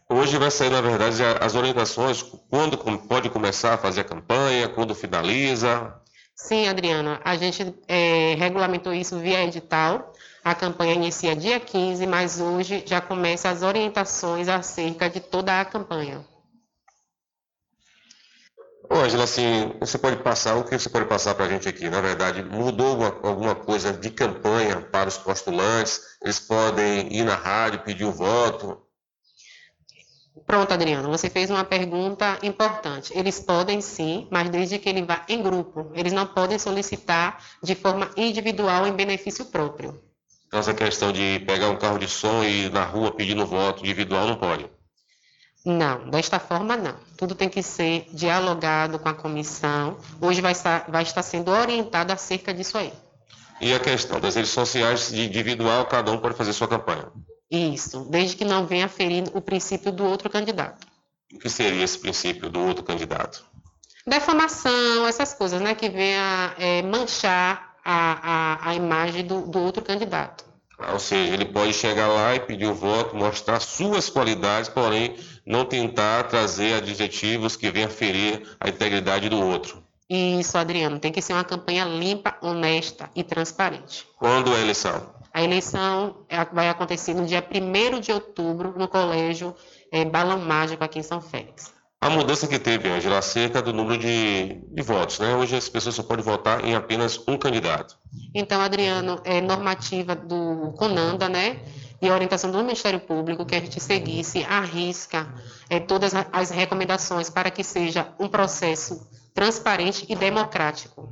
Hoje 0.09 0.37
vai 0.37 0.49
sair, 0.49 0.69
na 0.69 0.81
verdade, 0.81 1.21
as 1.41 1.53
orientações, 1.53 2.23
quando 2.49 2.77
pode 2.77 3.29
começar 3.29 3.73
a 3.73 3.77
fazer 3.77 4.01
a 4.01 4.05
campanha, 4.05 4.69
quando 4.69 4.95
finaliza. 4.95 5.93
Sim, 6.33 6.67
Adriana, 6.67 7.19
a 7.25 7.35
gente 7.35 7.75
é, 7.87 8.35
regulamentou 8.35 8.93
isso 8.93 9.19
via 9.19 9.43
edital. 9.43 10.13
A 10.43 10.55
campanha 10.55 10.93
inicia 10.93 11.35
dia 11.35 11.59
15, 11.59 12.07
mas 12.07 12.39
hoje 12.39 12.83
já 12.85 13.01
começa 13.01 13.49
as 13.49 13.63
orientações 13.63 14.47
acerca 14.47 15.09
de 15.09 15.19
toda 15.19 15.59
a 15.59 15.65
campanha. 15.65 16.23
Ô, 18.89 18.95
Angela, 18.95 19.25
assim, 19.25 19.73
você 19.79 19.97
pode 19.97 20.17
passar, 20.23 20.55
o 20.55 20.63
que 20.63 20.77
você 20.77 20.89
pode 20.89 21.05
passar 21.05 21.35
para 21.35 21.45
a 21.45 21.49
gente 21.49 21.67
aqui? 21.67 21.89
Na 21.89 21.99
verdade, 21.99 22.41
mudou 22.41 22.87
alguma, 22.87 23.29
alguma 23.29 23.55
coisa 23.55 23.91
de 23.91 24.09
campanha 24.09 24.81
para 24.81 25.09
os 25.09 25.17
postulantes? 25.17 26.01
Eles 26.23 26.39
podem 26.39 27.13
ir 27.13 27.23
na 27.23 27.35
rádio, 27.35 27.83
pedir 27.83 28.05
o 28.05 28.11
voto? 28.11 28.81
Pronto, 30.45 30.71
Adriano, 30.71 31.09
você 31.09 31.29
fez 31.29 31.49
uma 31.49 31.65
pergunta 31.65 32.39
importante. 32.41 33.11
Eles 33.13 33.39
podem 33.39 33.81
sim, 33.81 34.27
mas 34.31 34.49
desde 34.49 34.79
que 34.79 34.87
ele 34.87 35.03
vá 35.03 35.25
em 35.27 35.41
grupo. 35.41 35.91
Eles 35.93 36.13
não 36.13 36.25
podem 36.25 36.57
solicitar 36.57 37.43
de 37.61 37.75
forma 37.75 38.09
individual 38.15 38.87
em 38.87 38.93
benefício 38.93 39.45
próprio. 39.45 40.01
Então, 40.47 40.61
essa 40.61 40.73
questão 40.73 41.11
de 41.11 41.43
pegar 41.45 41.69
um 41.69 41.77
carro 41.77 41.99
de 41.99 42.07
som 42.07 42.41
e 42.41 42.65
ir 42.65 42.71
na 42.71 42.85
rua 42.85 43.11
pedindo 43.11 43.45
voto 43.45 43.83
individual 43.83 44.27
não 44.27 44.37
pode. 44.37 44.76
Não, 45.67 46.09
desta 46.09 46.39
forma 46.39 46.77
não. 46.77 46.95
Tudo 47.17 47.35
tem 47.35 47.49
que 47.49 47.61
ser 47.61 48.07
dialogado 48.13 48.97
com 48.97 49.09
a 49.09 49.13
comissão. 49.13 49.97
Hoje 50.21 50.39
vai 50.39 50.53
estar, 50.53 50.85
vai 50.87 51.03
estar 51.03 51.21
sendo 51.21 51.51
orientado 51.51 52.13
acerca 52.13 52.53
disso 52.53 52.77
aí. 52.77 52.93
E 53.59 53.73
a 53.73 53.79
questão 53.79 54.17
das 54.17 54.35
redes 54.35 54.51
sociais, 54.51 55.11
de 55.11 55.25
individual, 55.25 55.85
cada 55.85 56.09
um 56.09 56.19
pode 56.19 56.35
fazer 56.37 56.53
sua 56.53 56.69
campanha. 56.69 57.11
Isso, 57.51 58.07
desde 58.09 58.37
que 58.37 58.45
não 58.45 58.65
venha 58.65 58.87
ferir 58.87 59.25
o 59.33 59.41
princípio 59.41 59.91
do 59.91 60.05
outro 60.05 60.29
candidato. 60.29 60.87
O 61.33 61.37
que 61.37 61.49
seria 61.49 61.83
esse 61.83 61.99
princípio 61.99 62.49
do 62.49 62.61
outro 62.61 62.85
candidato? 62.85 63.43
Defamação, 64.05 65.05
essas 65.05 65.33
coisas, 65.33 65.59
né? 65.59 65.75
Que 65.75 65.89
venha 65.89 66.55
é, 66.57 66.81
manchar 66.81 67.75
a, 67.83 68.61
a, 68.63 68.69
a 68.69 68.73
imagem 68.73 69.25
do, 69.25 69.41
do 69.41 69.59
outro 69.59 69.83
candidato. 69.83 70.45
Ou 70.93 70.99
seja, 70.99 71.33
ele 71.33 71.45
pode 71.45 71.73
chegar 71.73 72.07
lá 72.07 72.35
e 72.35 72.39
pedir 72.39 72.67
o 72.67 72.73
voto, 72.73 73.15
mostrar 73.15 73.59
suas 73.59 74.09
qualidades, 74.09 74.69
porém 74.69 75.17
não 75.47 75.63
tentar 75.65 76.23
trazer 76.23 76.73
adjetivos 76.75 77.55
que 77.55 77.71
venham 77.71 77.89
ferir 77.89 78.43
a 78.59 78.67
integridade 78.67 79.29
do 79.29 79.39
outro. 79.39 79.81
Isso, 80.09 80.57
Adriano, 80.57 80.99
tem 80.99 81.11
que 81.11 81.21
ser 81.21 81.33
uma 81.33 81.43
campanha 81.43 81.85
limpa, 81.85 82.37
honesta 82.41 83.09
e 83.15 83.23
transparente. 83.23 84.05
Quando 84.17 84.53
é 84.53 84.57
a 84.57 84.59
eleição? 84.59 85.15
A 85.33 85.43
eleição 85.43 86.25
é- 86.29 86.45
vai 86.45 86.69
acontecer 86.69 87.13
no 87.13 87.25
dia 87.25 87.41
1 87.41 87.99
de 87.99 88.11
outubro, 88.11 88.73
no 88.77 88.87
colégio 88.87 89.55
é, 89.91 90.03
Balão 90.03 90.39
Mágico, 90.39 90.83
aqui 90.83 90.99
em 90.99 91.03
São 91.03 91.21
Félix. 91.21 91.73
A 91.99 92.09
mudança 92.09 92.47
que 92.47 92.59
teve, 92.59 92.89
Angela, 92.89 93.17
acerca 93.17 93.61
do 93.61 93.73
número 93.73 93.97
de, 93.99 94.61
de 94.71 94.81
votos, 94.83 95.17
né? 95.19 95.35
Hoje 95.35 95.55
as 95.55 95.67
pessoas 95.67 95.95
só 95.95 96.03
podem 96.03 96.23
votar 96.23 96.63
em 96.63 96.75
apenas 96.75 97.19
um 97.27 97.37
candidato. 97.37 97.97
Então, 98.35 98.61
Adriano, 98.61 99.19
é 99.23 99.41
normativa 99.41 100.15
do 100.15 100.73
CONANDA, 100.77 101.27
né? 101.27 101.59
E 102.01 102.09
a 102.09 102.13
orientação 102.13 102.51
do 102.51 102.59
Ministério 102.59 102.99
Público 102.99 103.45
que 103.45 103.55
a 103.55 103.59
gente 103.59 103.79
seguisse, 103.79 104.43
arrisca 104.43 105.27
é, 105.69 105.79
todas 105.79 106.13
as 106.31 106.49
recomendações 106.49 107.29
para 107.29 107.49
que 107.49 107.63
seja 107.63 108.07
um 108.19 108.27
processo 108.27 109.07
transparente 109.33 110.05
e 110.09 110.15
democrático. 110.15 111.09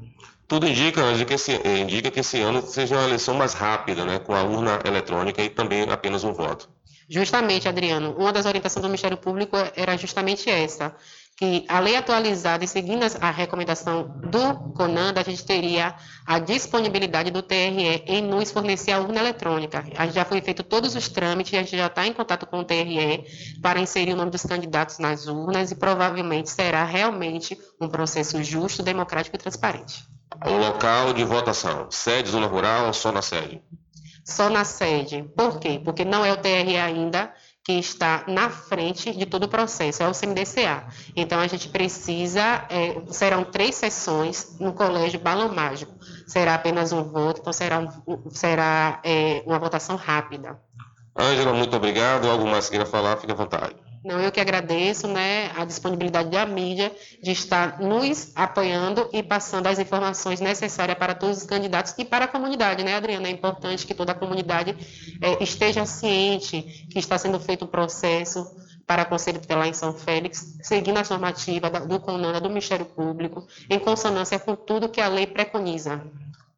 Tudo 0.48 0.68
indica, 0.68 1.02
Angela, 1.02 1.26
que 1.26 1.34
esse, 1.34 1.54
eh, 1.54 1.80
indica 1.80 2.12
que 2.12 2.20
esse 2.20 2.40
ano 2.40 2.62
seja 2.62 2.96
uma 2.96 3.04
eleição 3.04 3.34
mais 3.34 3.54
rápida, 3.54 4.06
né? 4.06 4.20
Com 4.20 4.34
a 4.34 4.44
urna 4.44 4.80
eletrônica 4.86 5.42
e 5.42 5.50
também 5.50 5.84
apenas 5.90 6.24
um 6.24 6.34
voto. 6.34 6.70
Justamente, 7.10 7.68
Adriano, 7.68 8.16
uma 8.18 8.32
das 8.32 8.46
orientações 8.46 8.82
do 8.82 8.88
Ministério 8.88 9.18
Público 9.18 9.56
era 9.76 9.96
justamente 9.98 10.50
essa, 10.50 10.96
que 11.38 11.66
a 11.68 11.80
lei 11.80 11.98
atualizada 11.98 12.64
e 12.64 12.68
seguindo 12.68 13.06
a 13.20 13.30
recomendação 13.30 14.08
do 14.32 14.72
CONANDA, 14.74 15.20
a 15.20 15.24
gente 15.24 15.44
teria 15.44 15.94
a 16.26 16.40
disponibilidade 16.40 17.30
do 17.30 17.42
TRE 17.42 18.04
em 18.08 18.22
nos 18.22 18.52
fornecer 18.52 18.94
a 18.94 19.00
urna 19.00 19.20
eletrônica. 19.20 19.84
A 19.98 20.06
gente 20.06 20.16
já 20.16 20.24
foi 20.24 20.42
feito 20.42 20.64
todos 20.64 20.96
os 20.96 21.10
trâmites, 21.10 21.54
a 21.54 21.62
gente 21.62 21.76
já 21.76 21.88
está 21.88 22.08
em 22.08 22.14
contato 22.14 22.46
com 22.46 22.60
o 22.60 22.64
TRE 22.64 23.26
para 23.62 23.82
inserir 23.82 24.14
o 24.14 24.16
nome 24.16 24.32
dos 24.32 24.44
candidatos 24.44 24.98
nas 24.98 25.28
urnas 25.28 25.72
e 25.72 25.76
provavelmente 25.76 26.50
será 26.50 26.86
realmente 26.86 27.58
um 27.82 27.90
processo 27.90 28.42
justo, 28.42 28.82
democrático 28.82 29.36
e 29.36 29.40
transparente. 29.40 30.06
O 30.46 30.58
local 30.58 31.14
de 31.14 31.24
votação, 31.26 31.88
sede, 31.92 32.30
zona 32.30 32.48
rural 32.48 32.88
ou 32.88 32.94
só 32.94 33.12
na 33.12 33.22
sede? 33.22 33.62
só 34.26 34.50
na 34.50 34.66
sede. 34.66 35.24
Por 35.38 35.60
quê? 35.60 35.80
Porque 35.84 36.04
não 36.04 36.26
é 36.26 36.34
o 36.34 36.38
TRE 36.38 36.78
ainda 36.78 37.32
que 37.66 37.74
está 37.74 38.24
na 38.28 38.48
frente 38.48 39.12
de 39.12 39.26
todo 39.26 39.46
o 39.46 39.48
processo, 39.48 40.04
é 40.04 40.08
o 40.08 40.14
CMDCA. 40.14 40.86
Então, 41.16 41.40
a 41.40 41.48
gente 41.48 41.68
precisa, 41.70 42.64
é, 42.70 43.02
serão 43.10 43.44
três 43.44 43.74
sessões 43.74 44.56
no 44.60 44.72
Colégio 44.72 45.20
Balão 45.20 45.50
Mágico. 45.50 45.92
Será 46.28 46.54
apenas 46.54 46.92
um 46.92 47.04
voto, 47.04 47.42
então 47.42 47.52
será, 47.52 47.92
será 48.30 49.00
é, 49.04 49.42
uma 49.48 49.58
votação 49.58 49.96
rápida. 49.96 50.60
Ângela, 51.18 51.54
muito 51.54 51.76
obrigado. 51.76 52.30
Algo 52.30 52.46
mais 52.46 52.66
que 52.66 52.72
queira 52.72 52.86
falar, 52.86 53.18
fique 53.18 53.32
à 53.32 53.36
vontade. 53.36 53.76
Não, 54.06 54.22
eu 54.22 54.32
que 54.32 54.40
agradeço 54.40 55.08
né, 55.08 55.52
a 55.56 55.66
disponibilidade 55.66 56.30
da 56.30 56.46
mídia 56.46 56.96
de 57.24 57.32
estar 57.32 57.80
nos 57.80 58.32
apoiando 58.36 59.10
e 59.12 59.24
passando 59.24 59.66
as 59.66 59.80
informações 59.80 60.40
necessárias 60.40 60.96
para 60.96 61.16
todos 61.16 61.40
os 61.40 61.44
candidatos 61.46 61.96
e 61.98 62.06
para 62.06 62.26
a 62.26 62.28
comunidade, 62.28 62.84
né, 62.84 62.94
Adriana? 62.94 63.28
É 63.28 63.32
importante 63.32 63.84
que 63.88 63.96
toda 63.96 64.12
a 64.12 64.16
comunidade 64.16 64.78
eh, 65.20 65.44
esteja 65.44 65.88
ciente 65.88 66.62
que 66.92 67.00
está 67.00 67.18
sendo 67.18 67.40
feito 67.40 67.66
o 67.66 67.68
processo 67.68 68.46
para 68.86 69.06
Conselho 69.06 69.40
Tutelar 69.40 69.68
em 69.68 69.74
São 69.74 69.92
Félix, 69.92 70.56
seguindo 70.62 70.98
as 71.00 71.10
normativas 71.10 71.72
da- 71.72 71.80
do 71.80 72.00
CONANDA, 72.00 72.40
do 72.40 72.50
Ministério 72.50 72.86
Público, 72.86 73.48
em 73.68 73.80
consonância 73.80 74.38
com 74.38 74.56
tudo 74.56 74.88
que 74.88 75.02
a 75.02 75.08
lei 75.08 75.26
preconiza. 75.26 76.04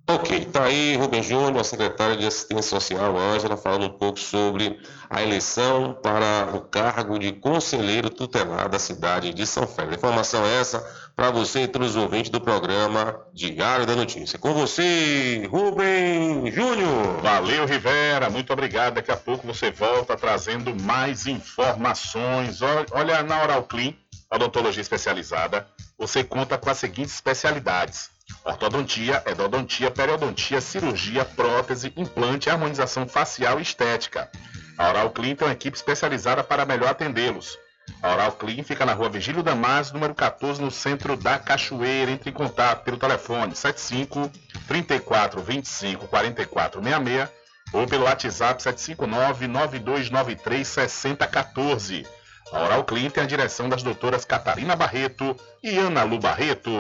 Ok, 0.10 0.38
está 0.38 0.64
aí 0.64 0.96
Rubem 0.96 1.22
Júnior, 1.22 1.60
a 1.60 1.64
secretária 1.66 2.16
de 2.16 2.26
Assistência 2.26 2.80
Social, 2.80 3.18
Ângela, 3.18 3.58
falando 3.58 3.88
um 3.88 3.98
pouco 3.98 4.18
sobre 4.18 4.80
a 5.10 5.22
eleição 5.22 5.98
para 6.02 6.56
o 6.56 6.62
cargo 6.62 7.20
de 7.20 7.34
conselheiro 7.34 8.10
tutelar 8.10 8.70
da 8.70 8.80
cidade 8.80 9.34
de 9.34 9.46
São 9.46 9.68
Félix. 9.68 9.98
Informação 9.98 10.46
essa 10.46 10.80
para 11.14 11.30
você 11.30 11.64
e 11.64 11.68
todos 11.68 11.90
os 11.90 11.96
ouvintes 11.98 12.30
do 12.32 12.40
programa 12.40 13.20
Diário 13.34 13.86
da 13.86 13.98
Notícia. 13.98 14.40
Com 14.40 14.54
você, 14.54 15.46
Rubem 15.52 16.50
Júnior. 16.54 17.22
Valeu, 17.22 17.66
Rivera. 17.66 18.30
Muito 18.30 18.54
obrigado. 18.54 18.94
Daqui 18.94 19.12
a 19.12 19.18
pouco 19.18 19.46
você 19.46 19.72
volta 19.72 20.16
trazendo 20.16 20.74
mais 20.84 21.28
informações. 21.28 22.62
Olha- 22.62 22.86
Olha, 22.92 23.24
na 23.24 23.44
Oral 23.44 23.64
Clean, 23.64 23.94
odontologia 24.32 24.82
especializada, 24.82 25.68
você 25.98 26.24
conta 26.24 26.58
com 26.58 26.70
as 26.70 26.78
seguintes 26.78 27.14
especialidades. 27.16 28.16
Ortodontia, 28.48 29.24
endodontia, 29.28 29.92
periodontia, 29.92 30.62
cirurgia, 30.62 31.26
prótese, 31.26 31.92
implante, 31.98 32.50
harmonização 32.50 33.08
facial 33.08 33.60
e 33.60 33.62
estética. 33.62 34.30
A 34.78 34.90
Oral 34.90 35.10
Clean 35.10 35.36
tem 35.36 35.48
uma 35.48 35.54
equipe 35.54 35.76
especializada 35.76 36.44
para 36.44 36.66
melhor 36.66 36.90
atendê-los. 36.90 37.58
A 38.02 38.14
Oral 38.14 38.32
Clean 38.34 38.64
fica 38.64 38.86
na 38.86 38.94
rua 38.94 39.10
Vigílio 39.10 39.44
Damasio, 39.44 39.94
número 39.94 40.16
14, 40.16 40.62
no 40.62 40.72
centro 40.72 41.18
da 41.18 41.38
Cachoeira. 41.38 42.12
Entre 42.12 42.30
em 42.30 42.34
contato 42.34 42.84
pelo 42.84 42.98
telefone 42.98 43.56
75 43.56 44.32
34 44.68 45.42
25 45.42 46.08
44 46.08 46.82
66 46.82 47.30
ou 47.74 47.86
pelo 47.86 48.06
WhatsApp 48.06 48.62
759 48.64 49.48
9293 49.48 50.68
6014. 50.68 52.08
A 52.54 52.62
Oral 52.62 52.84
Clean 52.86 53.10
tem 53.10 53.24
a 53.24 53.28
direção 53.28 53.68
das 53.68 53.84
doutoras 53.84 54.24
Catarina 54.24 54.76
Barreto 54.76 55.36
e 55.62 55.78
Ana 55.78 56.04
Lu 56.04 56.18
Barreto. 56.18 56.72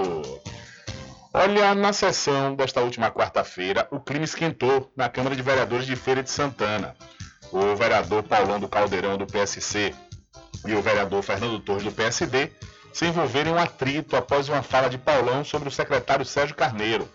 Olha, 1.39 1.75
na 1.75 1.93
sessão 1.93 2.55
desta 2.55 2.81
última 2.81 3.11
quarta-feira, 3.11 3.88
o 3.91 3.99
clima 3.99 4.25
esquentou 4.25 4.91
na 4.97 5.07
Câmara 5.07 5.35
de 5.35 5.43
Vereadores 5.43 5.85
de 5.85 5.95
Feira 5.95 6.23
de 6.23 6.31
Santana. 6.31 6.95
O 7.51 7.75
vereador 7.75 8.23
Paulão 8.23 8.59
do 8.59 8.67
Caldeirão, 8.67 9.19
do 9.19 9.27
PSC, 9.27 9.93
e 10.65 10.73
o 10.73 10.81
vereador 10.81 11.21
Fernando 11.21 11.59
Torres, 11.59 11.83
do 11.83 11.91
PSD, 11.91 12.51
se 12.91 13.05
envolveram 13.05 13.51
em 13.51 13.53
um 13.53 13.59
atrito 13.59 14.15
após 14.15 14.49
uma 14.49 14.63
fala 14.63 14.89
de 14.89 14.97
Paulão 14.97 15.43
sobre 15.43 15.69
o 15.69 15.71
secretário 15.71 16.25
Sérgio 16.25 16.55
Carneiro. 16.55 17.07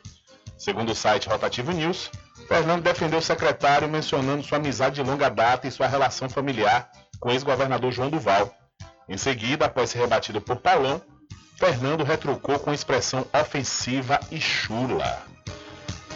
Segundo 0.57 0.93
o 0.93 0.95
site 0.95 1.29
Rotativo 1.29 1.73
News, 1.73 2.09
Fernando 2.47 2.85
defendeu 2.85 3.19
o 3.19 3.23
secretário 3.23 3.89
mencionando 3.89 4.45
sua 4.45 4.59
amizade 4.59 4.95
de 4.95 5.03
longa 5.03 5.29
data 5.29 5.67
e 5.67 5.73
sua 5.73 5.89
relação 5.89 6.31
familiar 6.31 6.89
com 7.19 7.29
o 7.29 7.33
ex-governador 7.33 7.91
João 7.91 8.09
Duval. 8.09 8.55
Em 9.09 9.19
seguida, 9.19 9.67
após 9.67 9.91
ser 9.91 9.99
rebatido 9.99 10.41
por 10.41 10.59
Paulão, 10.59 11.03
Fernando 11.63 12.03
retrucou 12.03 12.59
com 12.59 12.75
expressão 12.75 13.25
ofensiva 13.33 14.19
e 14.33 14.41
chula. 14.41 15.23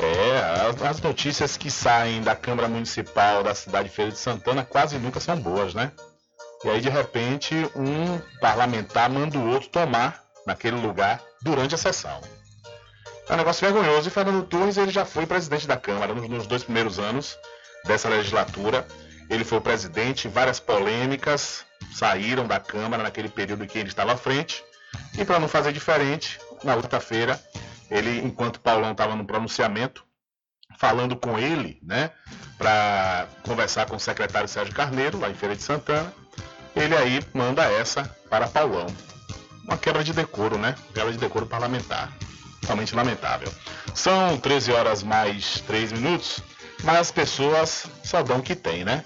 É, 0.00 0.38
as, 0.68 0.82
as 0.82 1.00
notícias 1.00 1.56
que 1.56 1.70
saem 1.70 2.20
da 2.20 2.34
Câmara 2.34 2.66
Municipal 2.66 3.44
da 3.44 3.54
cidade 3.54 3.88
de 3.88 3.94
Feira 3.94 4.10
de 4.10 4.18
Santana 4.18 4.64
quase 4.64 4.98
nunca 4.98 5.20
são 5.20 5.38
boas, 5.38 5.72
né? 5.72 5.92
E 6.64 6.68
aí, 6.68 6.80
de 6.80 6.88
repente, 6.88 7.54
um 7.76 8.20
parlamentar 8.40 9.08
manda 9.08 9.38
o 9.38 9.48
outro 9.52 9.68
tomar 9.68 10.20
naquele 10.44 10.80
lugar 10.80 11.22
durante 11.40 11.76
a 11.76 11.78
sessão. 11.78 12.20
É 13.28 13.34
um 13.34 13.36
negócio 13.36 13.64
vergonhoso. 13.64 14.08
E 14.08 14.10
Fernando 14.10 14.44
Torres 14.48 14.76
ele 14.76 14.90
já 14.90 15.04
foi 15.04 15.26
presidente 15.26 15.68
da 15.68 15.76
Câmara 15.76 16.12
nos, 16.12 16.28
nos 16.28 16.46
dois 16.48 16.64
primeiros 16.64 16.98
anos 16.98 17.38
dessa 17.84 18.08
legislatura. 18.08 18.84
Ele 19.30 19.44
foi 19.44 19.58
o 19.58 19.62
presidente, 19.62 20.26
várias 20.26 20.58
polêmicas 20.58 21.64
saíram 21.94 22.48
da 22.48 22.58
Câmara 22.58 23.04
naquele 23.04 23.28
período 23.28 23.62
em 23.62 23.68
que 23.68 23.78
ele 23.78 23.90
estava 23.90 24.14
à 24.14 24.16
frente. 24.16 24.64
E 25.18 25.24
para 25.24 25.38
não 25.38 25.48
fazer 25.48 25.72
diferente, 25.72 26.38
na 26.62 26.74
quarta-feira, 26.74 27.40
ele, 27.90 28.18
enquanto 28.18 28.60
Paulão 28.60 28.92
estava 28.92 29.14
no 29.14 29.24
pronunciamento, 29.24 30.04
falando 30.78 31.16
com 31.16 31.38
ele, 31.38 31.78
né, 31.82 32.10
para 32.58 33.28
conversar 33.42 33.86
com 33.86 33.96
o 33.96 34.00
secretário 34.00 34.48
Sérgio 34.48 34.74
Carneiro, 34.74 35.18
lá 35.18 35.30
em 35.30 35.34
Feira 35.34 35.56
de 35.56 35.62
Santana, 35.62 36.12
ele 36.74 36.94
aí 36.94 37.22
manda 37.32 37.64
essa 37.64 38.04
para 38.28 38.48
Paulão. 38.48 38.86
Uma 39.64 39.78
quebra 39.78 40.04
de 40.04 40.12
decoro, 40.12 40.58
né? 40.58 40.76
Quebra 40.94 41.12
de 41.12 41.18
decoro 41.18 41.46
parlamentar. 41.46 42.12
Realmente 42.62 42.94
lamentável. 42.94 43.52
São 43.94 44.38
13 44.38 44.72
horas 44.72 45.02
mais 45.02 45.60
3 45.66 45.92
minutos, 45.92 46.40
mas 46.84 46.98
as 46.98 47.10
pessoas 47.10 47.86
só 48.04 48.22
dão 48.22 48.38
o 48.38 48.42
que 48.42 48.54
tem, 48.54 48.84
né? 48.84 49.04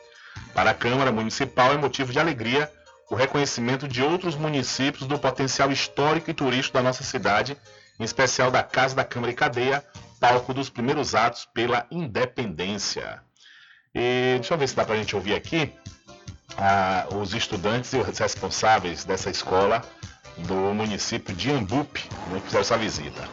Para 0.54 0.70
a 0.70 0.74
Câmara 0.74 1.10
Municipal 1.10 1.72
é 1.72 1.76
motivo 1.76 2.12
de 2.12 2.20
alegria 2.20 2.70
o 3.10 3.16
reconhecimento 3.16 3.88
de 3.88 4.00
outros 4.00 4.36
municípios 4.36 5.06
do 5.06 5.18
potencial 5.18 5.70
histórico 5.72 6.30
e 6.30 6.34
turístico 6.34 6.78
da 6.78 6.82
nossa 6.82 7.02
cidade, 7.02 7.56
em 7.98 8.04
especial 8.04 8.52
da 8.52 8.62
Casa 8.62 8.94
da 8.94 9.04
Câmara 9.04 9.32
e 9.32 9.34
Cadeia, 9.34 9.84
palco 10.20 10.54
dos 10.54 10.70
primeiros 10.70 11.14
atos 11.14 11.46
pela 11.52 11.86
independência. 11.90 13.20
E 13.92 14.36
deixa 14.36 14.54
eu 14.54 14.58
ver 14.58 14.68
se 14.68 14.76
dá 14.76 14.84
para 14.84 14.94
a 14.94 14.98
gente 14.98 15.14
ouvir 15.14 15.34
aqui 15.34 15.72
ah, 16.56 17.06
os 17.12 17.34
estudantes 17.34 17.92
e 17.92 17.96
os 17.96 18.18
responsáveis 18.18 19.04
dessa 19.04 19.28
escola 19.28 19.82
do 20.38 20.54
município 20.54 21.34
de 21.34 21.50
Ambupe, 21.50 22.08
né, 22.30 22.38
que 22.38 22.46
fizeram 22.46 22.62
essa 22.62 22.78
visita. 22.78 23.28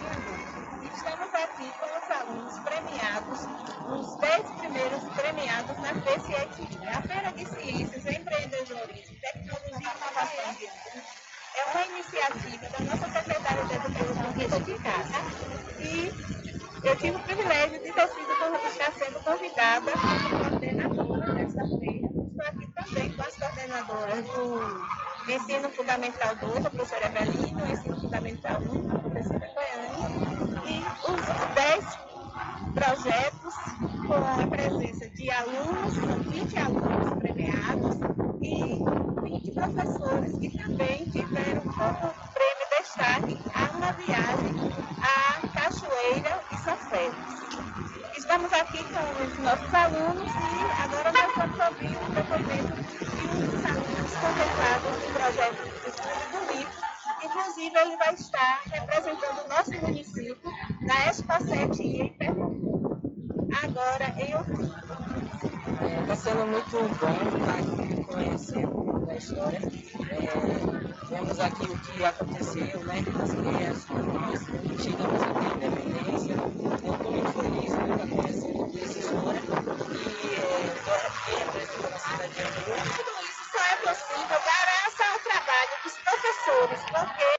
os 0.00 0.05
premiados 6.06 6.06
na 6.06 6.12
FECIET, 6.12 6.78
a 6.88 7.02
Feira 7.02 7.32
de 7.32 7.46
Ciências, 7.46 8.06
Empreendedorismo, 8.06 9.16
Tecnologia 9.20 9.70
e 9.72 9.96
Inovação 9.96 10.56
é 11.56 11.64
uma 11.70 11.86
iniciativa 11.86 12.68
da 12.68 12.84
nossa 12.84 13.12
secretária 13.12 13.64
de 13.64 13.74
Educação, 13.74 14.32
Rita 14.32 14.60
de 14.60 14.74
Casa, 14.78 15.18
e 15.80 16.86
eu 16.86 16.96
tive 16.96 17.16
o 17.16 17.20
privilégio 17.20 17.82
de 17.82 17.92
ter 17.92 18.08
sido 18.08 18.26
estar 18.68 18.92
sendo 18.92 19.24
convidada 19.24 19.92
como 19.92 20.50
coordenadora 20.50 21.32
dessa 21.34 21.78
feira. 21.78 22.06
Estou 22.06 22.46
aqui 22.46 22.66
também 22.74 23.12
com 23.12 23.22
as 23.22 23.36
coordenadoras 23.36 24.24
do 24.26 25.32
Ensino 25.32 25.70
Fundamental 25.70 26.36
2, 26.36 26.66
a 26.66 26.70
professora 26.70 27.06
Evelina, 27.06 27.72
Ensino 27.72 28.00
Fundamental 28.00 28.60
1, 28.60 28.96
a 28.96 28.98
professora 29.00 29.50
Goiânia, 29.54 30.62
e 30.66 30.84
os 31.10 31.54
10 31.54 32.06
projetos 32.76 33.54
com 34.06 34.14
a 34.14 34.46
presença 34.46 35.08
de 35.08 35.30
alunos, 35.98 36.26
20 36.26 36.58
alunos 36.58 37.18
premiados 37.18 37.96
e 38.42 39.30
20 39.30 39.52
professores 39.52 40.38
que 40.38 40.58
também 40.58 41.04
tiveram 41.10 41.62
como 41.62 42.14
prêmio 42.34 42.66
destaque 42.78 43.38
a 43.54 43.76
uma 43.76 43.92
viagem 43.92 44.54
à 45.02 45.46
Cachoeira 45.48 46.40
e 46.52 46.56
São 46.58 46.76
Félix. 46.76 47.16
Estamos 48.16 48.52
aqui 48.52 48.84
com 48.84 49.24
os 49.24 49.38
nossos 49.38 49.74
alunos 49.74 50.32
e 50.32 50.82
agora 50.82 51.12
nós 51.12 51.34
vamos 51.36 51.60
ouvir 51.66 51.96
o 51.96 52.12
depoimento 52.12 52.76
de 52.76 53.26
um 53.26 53.46
dos 53.46 53.64
alunos 53.64 54.12
contemplados 54.16 55.02
do 55.02 55.12
projeto 55.12 55.62
de 55.62 55.88
estudo 55.88 56.46
do 56.46 56.52
livro 56.52 56.86
Inclusive, 57.24 57.76
ele 57.76 57.96
vai 57.96 58.14
estar 58.14 58.60
representando 58.70 59.44
o 59.44 59.48
nosso 59.48 59.72
município 59.82 60.36
na 60.80 61.06
Expo 61.08 61.32
7 61.42 61.82
em 61.82 62.08
Pernambuco, 62.10 63.00
agora 63.62 64.14
em 64.18 64.34
outubro. 64.34 64.86
Está 65.76 66.12
é, 66.12 66.16
sendo 66.36 66.46
muito 66.46 66.70
bom 66.70 66.86
estar 66.86 67.58
aqui 67.58 68.04
conhecendo 68.04 69.06
da 69.06 69.16
história. 69.16 69.58
É, 69.58 71.08
vemos 71.08 71.40
aqui 71.40 71.64
o 71.64 71.78
que 71.78 72.04
aconteceu 72.04 72.80
né, 72.84 73.04
nas 73.12 73.34
guerras, 73.34 73.86
nós 73.88 74.82
chegamos 74.82 75.22
aqui 75.22 75.38
à 75.38 75.56
independência. 75.56 76.34
Eu 76.34 76.94
estou 76.94 77.12
muito 77.12 77.32
feliz 77.32 77.72
por 77.74 77.88
estar 77.90 78.06
conhecendo 78.06 78.78
essa 78.78 78.98
história 78.98 79.40
e 79.40 80.34
é, 80.34 80.68
aqui 81.06 81.30
representando 81.38 81.94
a 81.94 81.98
cidade 81.98 82.34
de 82.34 82.42
Hamburgo. 82.42 82.84
Tudo 82.96 83.12
isso 83.24 83.42
só 83.50 83.62
é 83.64 83.76
possível 83.76 84.38
graças 84.44 85.00
ao 85.00 85.18
trabalho 85.20 85.74
dos 85.84 85.94
professores, 86.04 86.80
porque 86.90 87.36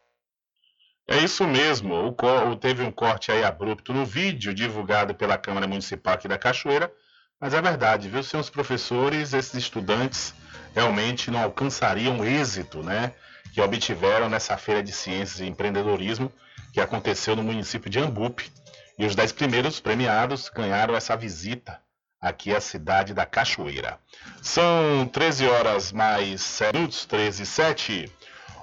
é 1.10 1.18
isso 1.20 1.48
mesmo, 1.48 2.16
o, 2.20 2.56
teve 2.56 2.84
um 2.84 2.91
corte 2.91 3.32
aí 3.32 3.43
abrupto 3.43 3.93
no 3.93 4.06
vídeo 4.06 4.54
divulgado 4.54 5.14
pela 5.14 5.38
Câmara 5.38 5.68
Municipal 5.68 6.16
aqui 6.16 6.28
da 6.28 6.38
Cachoeira, 6.38 6.91
mas 7.40 7.54
é 7.54 7.62
verdade, 7.62 8.10
viu? 8.10 8.24
Sem 8.24 8.40
os 8.40 8.50
professores, 8.50 9.34
esses 9.34 9.54
estudantes 9.54 10.34
realmente 10.74 11.30
não 11.32 11.42
alcançariam 11.42 12.20
o 12.20 12.26
êxito, 12.26 12.84
né? 12.84 13.14
Que 13.54 13.62
obtiveram 13.62 14.30
nessa 14.30 14.58
feira 14.58 14.84
de 14.84 14.92
ciências 14.92 15.40
e 15.40 15.46
empreendedorismo 15.46 16.32
que 16.74 16.82
aconteceu 16.82 17.36
no 17.36 17.44
município 17.44 17.90
de 17.90 18.00
Ambupe. 18.00 18.52
E 18.98 19.06
os 19.06 19.16
dez 19.16 19.32
primeiros 19.32 19.80
premiados 19.80 20.50
ganharam 20.50 20.96
essa 20.96 21.16
visita 21.16 21.80
aqui 22.20 22.56
à 22.56 22.60
cidade 22.60 23.14
da 23.14 23.26
Cachoeira. 23.26 24.00
São 24.42 25.08
13 25.12 25.48
horas 25.48 25.92
mais 25.92 26.60
minutos, 26.74 27.06
13 27.06 27.44
e 27.44 27.46
7. 27.46 28.12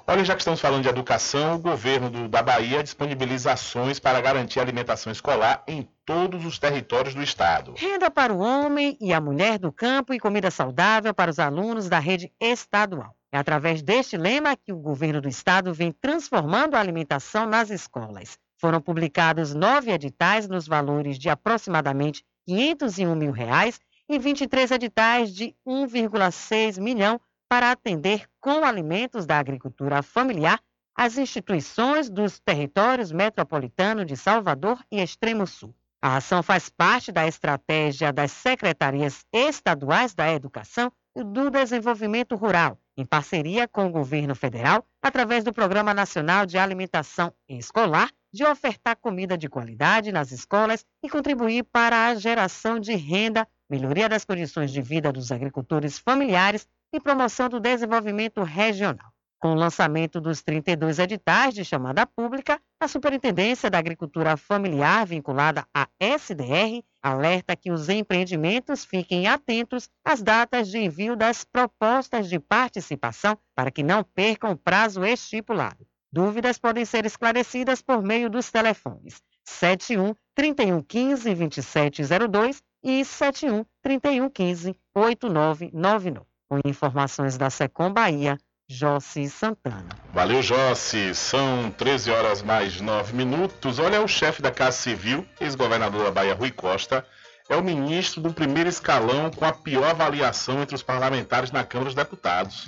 Olha, 0.07 0.23
já 0.23 0.35
que 0.35 0.41
estamos 0.41 0.59
falando 0.59 0.83
de 0.83 0.89
educação, 0.89 1.55
o 1.55 1.59
governo 1.59 2.09
do, 2.09 2.27
da 2.27 2.43
Bahia 2.43 2.83
disponibiliza 2.83 3.53
ações 3.53 3.99
para 3.99 4.21
garantir 4.21 4.59
alimentação 4.59 5.11
escolar 5.11 5.63
em 5.67 5.87
todos 6.05 6.45
os 6.45 6.59
territórios 6.59 7.15
do 7.15 7.23
estado. 7.23 7.73
Renda 7.75 8.11
para 8.11 8.31
o 8.31 8.39
homem 8.39 8.95
e 9.01 9.11
a 9.11 9.19
mulher 9.19 9.57
do 9.57 9.71
campo 9.71 10.13
e 10.13 10.19
comida 10.19 10.51
saudável 10.51 11.13
para 11.13 11.31
os 11.31 11.39
alunos 11.39 11.89
da 11.89 11.97
rede 11.97 12.31
estadual. 12.39 13.15
É 13.31 13.37
através 13.37 13.81
deste 13.81 14.15
lema 14.15 14.55
que 14.55 14.71
o 14.71 14.77
governo 14.77 15.19
do 15.19 15.27
estado 15.27 15.73
vem 15.73 15.91
transformando 15.91 16.75
a 16.75 16.79
alimentação 16.79 17.45
nas 17.45 17.69
escolas. 17.69 18.37
Foram 18.57 18.79
publicados 18.79 19.53
nove 19.53 19.91
editais 19.91 20.47
nos 20.47 20.67
valores 20.67 21.17
de 21.17 21.27
aproximadamente 21.27 22.23
501 22.45 23.15
mil 23.15 23.31
reais 23.31 23.79
e 24.07 24.19
23 24.19 24.71
editais 24.71 25.33
de 25.33 25.55
1,6 25.67 26.79
milhão 26.79 27.19
para 27.49 27.71
atender 27.71 28.27
com 28.39 28.63
alimentos 28.63 29.25
da 29.25 29.39
agricultura 29.39 30.01
familiar 30.01 30.61
as 30.95 31.17
instituições 31.17 32.09
dos 32.09 32.39
territórios 32.39 33.11
metropolitanos 33.11 34.05
de 34.05 34.15
Salvador 34.15 34.79
e 34.89 35.01
Extremo 35.01 35.45
Sul. 35.45 35.75
A 36.05 36.17
ação 36.17 36.43
faz 36.43 36.69
parte 36.69 37.11
da 37.11 37.27
estratégia 37.27 38.13
das 38.13 38.31
secretarias 38.31 39.25
estaduais 39.33 40.13
da 40.13 40.31
Educação 40.31 40.91
e 41.17 41.23
do 41.23 41.49
Desenvolvimento 41.49 42.35
Rural, 42.35 42.77
em 42.95 43.03
parceria 43.03 43.67
com 43.67 43.87
o 43.87 43.91
governo 43.91 44.35
federal, 44.35 44.85
através 45.01 45.43
do 45.43 45.51
Programa 45.51 45.95
Nacional 45.95 46.45
de 46.45 46.59
Alimentação 46.59 47.33
Escolar, 47.49 48.11
de 48.31 48.45
ofertar 48.45 48.95
comida 48.97 49.35
de 49.35 49.49
qualidade 49.49 50.11
nas 50.11 50.31
escolas 50.31 50.85
e 51.03 51.09
contribuir 51.09 51.63
para 51.63 52.05
a 52.05 52.13
geração 52.13 52.79
de 52.79 52.93
renda, 52.93 53.47
melhoria 53.67 54.07
das 54.07 54.23
condições 54.23 54.71
de 54.71 54.83
vida 54.83 55.11
dos 55.11 55.31
agricultores 55.31 55.97
familiares 55.97 56.67
e 56.93 56.99
promoção 56.99 57.49
do 57.49 57.59
desenvolvimento 57.59 58.43
regional. 58.43 59.14
Com 59.45 59.51
o 59.51 59.53
lançamento 59.53 60.19
dos 60.19 60.41
32 60.41 60.97
editais 60.97 61.53
de 61.53 61.63
chamada 61.63 62.03
pública, 62.07 62.59
a 62.79 62.87
Superintendência 62.87 63.69
da 63.69 63.77
Agricultura 63.77 64.35
Familiar, 64.35 65.05
vinculada 65.05 65.67
à 65.71 65.87
SDR, 65.99 66.83
alerta 66.99 67.55
que 67.55 67.69
os 67.69 67.87
empreendimentos 67.87 68.83
fiquem 68.83 69.27
atentos 69.27 69.87
às 70.03 70.23
datas 70.23 70.67
de 70.67 70.79
envio 70.79 71.15
das 71.15 71.43
propostas 71.43 72.27
de 72.27 72.39
participação 72.39 73.37
para 73.53 73.69
que 73.69 73.83
não 73.83 74.03
percam 74.03 74.53
o 74.53 74.57
prazo 74.57 75.05
estipulado. 75.05 75.85
Dúvidas 76.11 76.57
podem 76.57 76.83
ser 76.83 77.05
esclarecidas 77.05 77.83
por 77.83 78.01
meio 78.01 78.31
dos 78.31 78.49
telefones 78.49 79.21
71 79.43 80.15
3115 80.33 81.35
2702 81.35 82.63
e 82.83 83.05
71 83.05 83.63
3115 83.83 84.75
8999. 84.95 86.25
Com 86.49 86.59
informações 86.65 87.37
da 87.37 87.49
Secom 87.51 87.91
Bahia, 87.91 88.37
Jossi 88.67 89.29
Santana. 89.29 89.89
Valeu, 90.11 90.41
Jossi. 90.41 91.13
São 91.13 91.69
13 91.69 92.09
horas 92.09 92.41
mais 92.41 92.81
9 92.81 93.15
minutos. 93.15 93.77
Olha, 93.77 94.01
o 94.01 94.07
chefe 94.07 94.41
da 94.41 94.51
Casa 94.51 94.77
Civil, 94.77 95.25
ex-governador 95.39 96.03
da 96.03 96.11
Bahia, 96.11 96.33
Rui 96.33 96.51
Costa, 96.51 97.05
é 97.47 97.55
o 97.55 97.63
ministro 97.63 98.21
do 98.21 98.33
primeiro 98.33 98.67
escalão 98.67 99.29
com 99.29 99.45
a 99.45 99.53
pior 99.53 99.85
avaliação 99.85 100.61
entre 100.63 100.73
os 100.73 100.81
parlamentares 100.81 101.51
na 101.51 101.63
Câmara 101.63 101.89
dos 101.89 101.95
Deputados. 101.95 102.67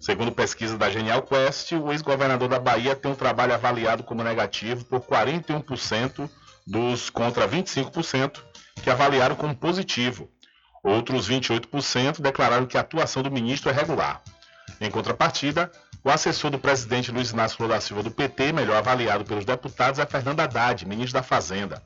Segundo 0.00 0.32
pesquisa 0.32 0.76
da 0.76 0.90
Genial 0.90 1.22
Quest, 1.22 1.72
o 1.72 1.92
ex-governador 1.92 2.48
da 2.48 2.58
Bahia 2.58 2.96
tem 2.96 3.10
um 3.10 3.16
trabalho 3.16 3.54
avaliado 3.54 4.02
como 4.02 4.24
negativo 4.24 4.84
por 4.84 5.00
41% 5.00 6.28
dos 6.66 7.10
contra 7.10 7.48
25% 7.48 8.40
que 8.82 8.90
avaliaram 8.90 9.36
como 9.36 9.54
positivo. 9.54 10.28
Outros 10.82 11.28
28% 11.28 12.20
declararam 12.20 12.66
que 12.66 12.76
a 12.76 12.80
atuação 12.80 13.22
do 13.22 13.30
ministro 13.30 13.70
é 13.70 13.72
regular. 13.72 14.22
Em 14.80 14.90
contrapartida, 14.90 15.70
o 16.04 16.10
assessor 16.10 16.50
do 16.50 16.58
presidente 16.58 17.10
Luiz 17.10 17.30
Inácio 17.30 17.56
Lula 17.60 17.74
da 17.74 17.80
Silva 17.80 18.02
do 18.02 18.10
PT, 18.10 18.52
melhor 18.52 18.76
avaliado 18.76 19.24
pelos 19.24 19.44
deputados, 19.44 19.98
é 19.98 20.06
Fernando 20.06 20.40
Haddad, 20.40 20.86
ministro 20.86 21.14
da 21.14 21.22
Fazenda. 21.22 21.82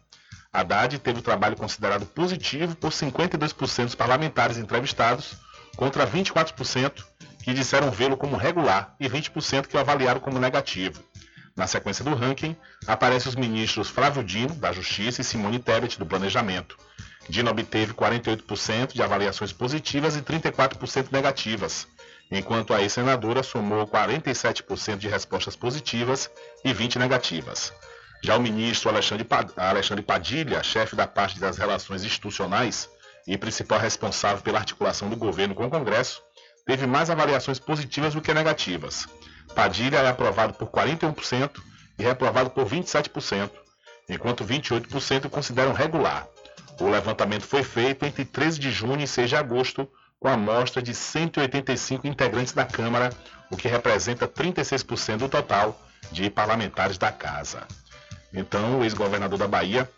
Haddad 0.53 0.99
teve 0.99 1.21
o 1.21 1.23
trabalho 1.23 1.57
considerado 1.57 2.05
positivo 2.05 2.77
por 2.77 2.91
52% 2.91 3.85
dos 3.85 3.95
parlamentares 3.95 4.59
entrevistados, 4.59 5.35
contra 5.77 6.07
24% 6.07 6.93
que 7.43 7.55
disseram 7.55 7.91
vê-lo 7.91 8.17
como 8.17 8.37
regular 8.37 8.95
e 9.01 9.09
20% 9.09 9.67
que 9.67 9.77
o 9.77 9.81
avaliaram 9.81 10.21
como 10.21 10.39
negativo. 10.39 11.03
Na 11.57 11.67
sequência 11.67 12.05
do 12.05 12.15
ranking, 12.15 12.55
aparecem 12.87 13.29
os 13.29 13.37
ministros 13.37 13.89
Flávio 13.89 14.23
Dino, 14.23 14.55
da 14.55 14.73
Justiça, 14.73 15.21
e 15.21 15.25
Simone 15.25 15.59
Tebet, 15.59 15.99
do 15.99 16.07
Planejamento. 16.07 16.77
Dino 17.29 17.51
obteve 17.51 17.95
48% 17.95 18.93
de 18.93 19.03
avaliações 19.03 19.53
positivas 19.53 20.17
e 20.17 20.23
34% 20.23 21.09
negativas 21.11 21.87
enquanto 22.39 22.73
a 22.73 22.81
ex-senadora 22.81 23.43
somou 23.43 23.87
47% 23.87 24.97
de 24.97 25.09
respostas 25.09 25.55
positivas 25.55 26.31
e 26.65 26.73
20 26.73 26.99
negativas. 26.99 27.73
Já 28.25 28.37
o 28.37 28.41
ministro 28.41 28.89
Alexandre 28.89 30.03
Padilha, 30.03 30.63
chefe 30.63 30.97
da 30.97 31.07
parte 31.07 31.39
das 31.39 31.59
relações 31.59 32.05
institucionais 32.05 32.89
e 33.27 33.37
principal 33.37 33.79
responsável 33.79 34.43
pela 34.43 34.59
articulação 34.59 35.11
do 35.11 35.17
governo 35.17 35.55
com 35.55 35.67
o 35.67 35.71
Congresso, 35.71 36.23
teve 36.65 36.87
mais 36.87 37.11
avaliações 37.11 37.59
positivas 37.59 38.15
do 38.15 38.23
que 38.23 38.33
negativas. 38.33 39.07
Padilha 39.55 39.99
é 39.99 40.09
aprovado 40.09 40.55
por 40.55 40.69
41% 40.69 41.61
e 41.99 42.03
reprovado 42.03 42.51
por 42.51 42.65
27%, 42.65 43.51
enquanto 44.09 44.45
28% 44.45 45.29
consideram 45.29 45.73
regular. 45.73 46.27
O 46.81 46.89
levantamento 46.89 47.43
foi 47.43 47.63
feito 47.63 48.07
entre 48.07 48.25
13 48.25 48.59
de 48.59 48.71
junho 48.71 49.01
e 49.01 49.07
6 49.07 49.29
de 49.29 49.37
agosto 49.37 49.89
com 50.23 50.29
a 50.29 50.35
amostra 50.35 50.81
de 50.81 50.95
185 50.95 52.07
integrantes 52.07 52.53
da 52.53 52.65
Câmara, 52.65 53.13
o 53.51 53.57
que 53.57 53.67
representa 53.67 54.29
36% 54.29 55.17
do 55.17 55.29
total 55.29 55.77
de 56.13 56.31
parlamentares 56.31 56.97
da 56.97 57.11
Casa. 57.11 57.67
Então, 58.33 58.79
o 58.79 58.85
ex-governador 58.85 59.37
da 59.37 59.49
Bahia 59.49 59.91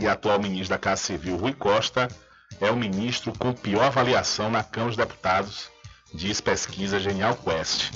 e 0.00 0.08
atual 0.08 0.40
ministro 0.40 0.70
da 0.70 0.78
Casa 0.78 1.02
Civil, 1.02 1.36
Rui 1.36 1.54
Costa, 1.54 2.08
é 2.60 2.72
o 2.72 2.76
ministro 2.76 3.32
com 3.38 3.52
pior 3.52 3.84
avaliação 3.84 4.50
na 4.50 4.64
Câmara 4.64 4.90
dos 4.90 4.96
Deputados, 4.96 5.70
diz 6.12 6.40
pesquisa 6.40 6.98
Genial 6.98 7.36
Quest. 7.36 7.92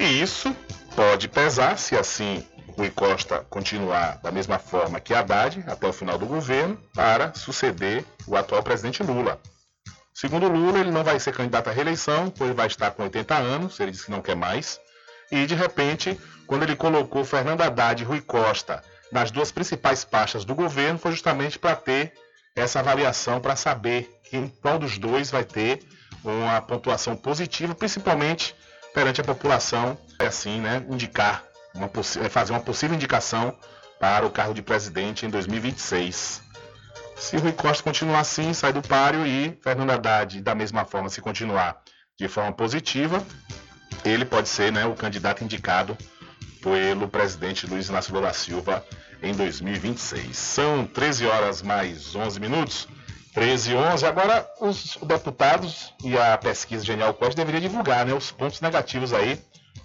E 0.00 0.22
isso 0.22 0.56
pode 0.96 1.28
pesar, 1.28 1.76
se 1.76 1.94
assim 1.94 2.42
Rui 2.78 2.90
Costa 2.90 3.44
continuar 3.50 4.18
da 4.22 4.32
mesma 4.32 4.58
forma 4.58 4.98
que 5.00 5.12
Haddad 5.12 5.62
até 5.66 5.86
o 5.86 5.92
final 5.92 6.16
do 6.16 6.24
governo, 6.24 6.78
para 6.94 7.34
suceder 7.34 8.06
o 8.26 8.36
atual 8.36 8.62
presidente 8.62 9.02
Lula. 9.02 9.38
Segundo 10.14 10.48
Lula, 10.48 10.78
ele 10.78 10.90
não 10.90 11.02
vai 11.02 11.18
ser 11.18 11.32
candidato 11.32 11.68
à 11.68 11.72
reeleição, 11.72 12.30
pois 12.30 12.54
vai 12.54 12.66
estar 12.66 12.90
com 12.90 13.04
80 13.04 13.34
anos, 13.34 13.80
ele 13.80 13.90
disse 13.90 14.04
que 14.06 14.10
não 14.10 14.20
quer 14.20 14.36
mais. 14.36 14.80
E 15.30 15.46
de 15.46 15.54
repente, 15.54 16.18
quando 16.46 16.64
ele 16.64 16.76
colocou 16.76 17.24
Fernando 17.24 17.62
Haddad 17.62 18.02
e 18.02 18.06
Rui 18.06 18.20
Costa 18.20 18.82
nas 19.10 19.30
duas 19.30 19.50
principais 19.50 20.04
pastas 20.04 20.44
do 20.44 20.54
governo, 20.54 20.98
foi 20.98 21.12
justamente 21.12 21.58
para 21.58 21.74
ter 21.74 22.12
essa 22.54 22.80
avaliação, 22.80 23.40
para 23.40 23.56
saber 23.56 24.10
qual 24.60 24.78
dos 24.78 24.98
dois 24.98 25.30
vai 25.30 25.44
ter 25.44 25.82
uma 26.24 26.60
pontuação 26.60 27.16
positiva, 27.16 27.74
principalmente 27.74 28.54
perante 28.94 29.20
a 29.20 29.24
população, 29.24 29.98
é 30.18 30.26
assim, 30.26 30.60
né, 30.60 30.84
indicar, 30.88 31.44
uma, 31.74 31.90
fazer 32.30 32.52
uma 32.52 32.60
possível 32.60 32.94
indicação 32.94 33.56
para 33.98 34.26
o 34.26 34.30
cargo 34.30 34.54
de 34.54 34.62
presidente 34.62 35.24
em 35.24 35.30
2026. 35.30 36.42
Se 37.16 37.36
Rui 37.36 37.52
Costa 37.52 37.82
continuar 37.82 38.20
assim, 38.20 38.52
sai 38.52 38.72
do 38.72 38.82
páreo 38.82 39.26
e 39.26 39.58
Fernando 39.62 39.90
Haddad, 39.90 40.40
da 40.40 40.54
mesma 40.54 40.84
forma, 40.84 41.08
se 41.08 41.20
continuar 41.20 41.82
de 42.18 42.28
forma 42.28 42.52
positiva, 42.52 43.24
ele 44.04 44.24
pode 44.24 44.48
ser 44.48 44.72
né, 44.72 44.84
o 44.84 44.94
candidato 44.94 45.44
indicado 45.44 45.96
pelo 46.62 47.08
presidente 47.08 47.66
Luiz 47.66 47.88
Inácio 47.88 48.14
Lula 48.14 48.28
da 48.28 48.32
Silva 48.32 48.84
em 49.22 49.32
2026. 49.32 50.36
São 50.36 50.86
13 50.86 51.26
horas 51.26 51.62
mais 51.62 52.14
11 52.14 52.40
minutos. 52.40 52.88
13 53.34 53.72
e 53.72 53.74
11. 53.74 54.06
Agora, 54.06 54.46
os 54.60 54.98
deputados 55.02 55.94
e 56.04 56.18
a 56.18 56.36
pesquisa 56.36 56.84
Genial 56.84 57.14
Quest 57.14 57.34
deveriam 57.34 57.62
divulgar 57.62 58.04
né, 58.04 58.12
os 58.12 58.30
pontos 58.30 58.60
negativos 58.60 59.12
aí 59.12 59.40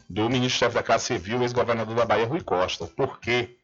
do 0.09 0.29
ministro-chefe 0.29 0.75
da 0.75 0.83
Casa 0.83 1.05
Civil, 1.05 1.41
ex-governador 1.41 1.95
da 1.95 2.05
Bahia, 2.05 2.25
Rui 2.25 2.41
Costa. 2.41 2.85
Por 2.85 3.19
quê 3.19 3.57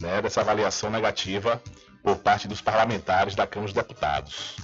né, 0.00 0.20
dessa 0.20 0.42
avaliação 0.42 0.90
negativa 0.90 1.60
por 2.02 2.16
parte 2.16 2.48
dos 2.48 2.60
parlamentares 2.60 3.34
da 3.34 3.46
Câmara 3.46 3.72
dos 3.72 3.74
Deputados. 3.74 4.56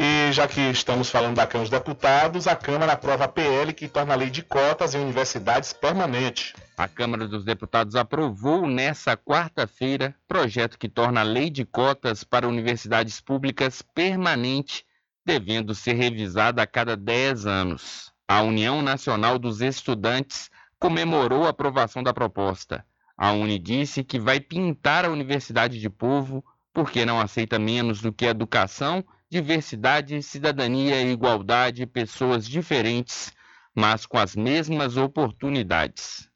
E 0.00 0.32
já 0.32 0.46
que 0.46 0.60
estamos 0.60 1.10
falando 1.10 1.34
da 1.34 1.46
Câmara 1.46 1.68
dos 1.68 1.76
Deputados, 1.76 2.46
a 2.46 2.54
Câmara 2.54 2.92
aprova 2.92 3.24
a 3.24 3.28
PL 3.28 3.72
que 3.72 3.88
torna 3.88 4.14
a 4.14 4.16
lei 4.16 4.30
de 4.30 4.44
cotas 4.44 4.94
em 4.94 5.00
universidades 5.00 5.72
permanente. 5.72 6.54
A 6.76 6.86
Câmara 6.86 7.26
dos 7.26 7.44
Deputados 7.44 7.96
aprovou 7.96 8.68
nesta 8.68 9.16
quarta-feira 9.16 10.14
projeto 10.28 10.78
que 10.78 10.88
torna 10.88 11.22
a 11.22 11.24
lei 11.24 11.50
de 11.50 11.64
cotas 11.64 12.22
para 12.22 12.46
universidades 12.46 13.20
públicas 13.20 13.82
permanente, 13.82 14.86
devendo 15.26 15.74
ser 15.74 15.94
revisada 15.94 16.62
a 16.62 16.66
cada 16.66 16.96
10 16.96 17.46
anos. 17.46 18.12
A 18.28 18.40
União 18.42 18.80
Nacional 18.80 19.36
dos 19.36 19.60
Estudantes 19.60 20.48
comemorou 20.78 21.44
a 21.44 21.48
aprovação 21.48 22.04
da 22.04 22.14
proposta. 22.14 22.84
A 23.20 23.32
Uni 23.32 23.58
disse 23.58 24.04
que 24.04 24.16
vai 24.16 24.38
pintar 24.38 25.04
a 25.04 25.10
universidade 25.10 25.80
de 25.80 25.90
povo 25.90 26.44
porque 26.72 27.04
não 27.04 27.20
aceita 27.20 27.58
menos 27.58 28.00
do 28.00 28.12
que 28.12 28.24
educação, 28.24 29.04
diversidade, 29.28 30.22
cidadania, 30.22 31.02
igualdade, 31.02 31.84
pessoas 31.84 32.46
diferentes, 32.46 33.32
mas 33.74 34.06
com 34.06 34.18
as 34.18 34.36
mesmas 34.36 34.96
oportunidades. 34.96 36.30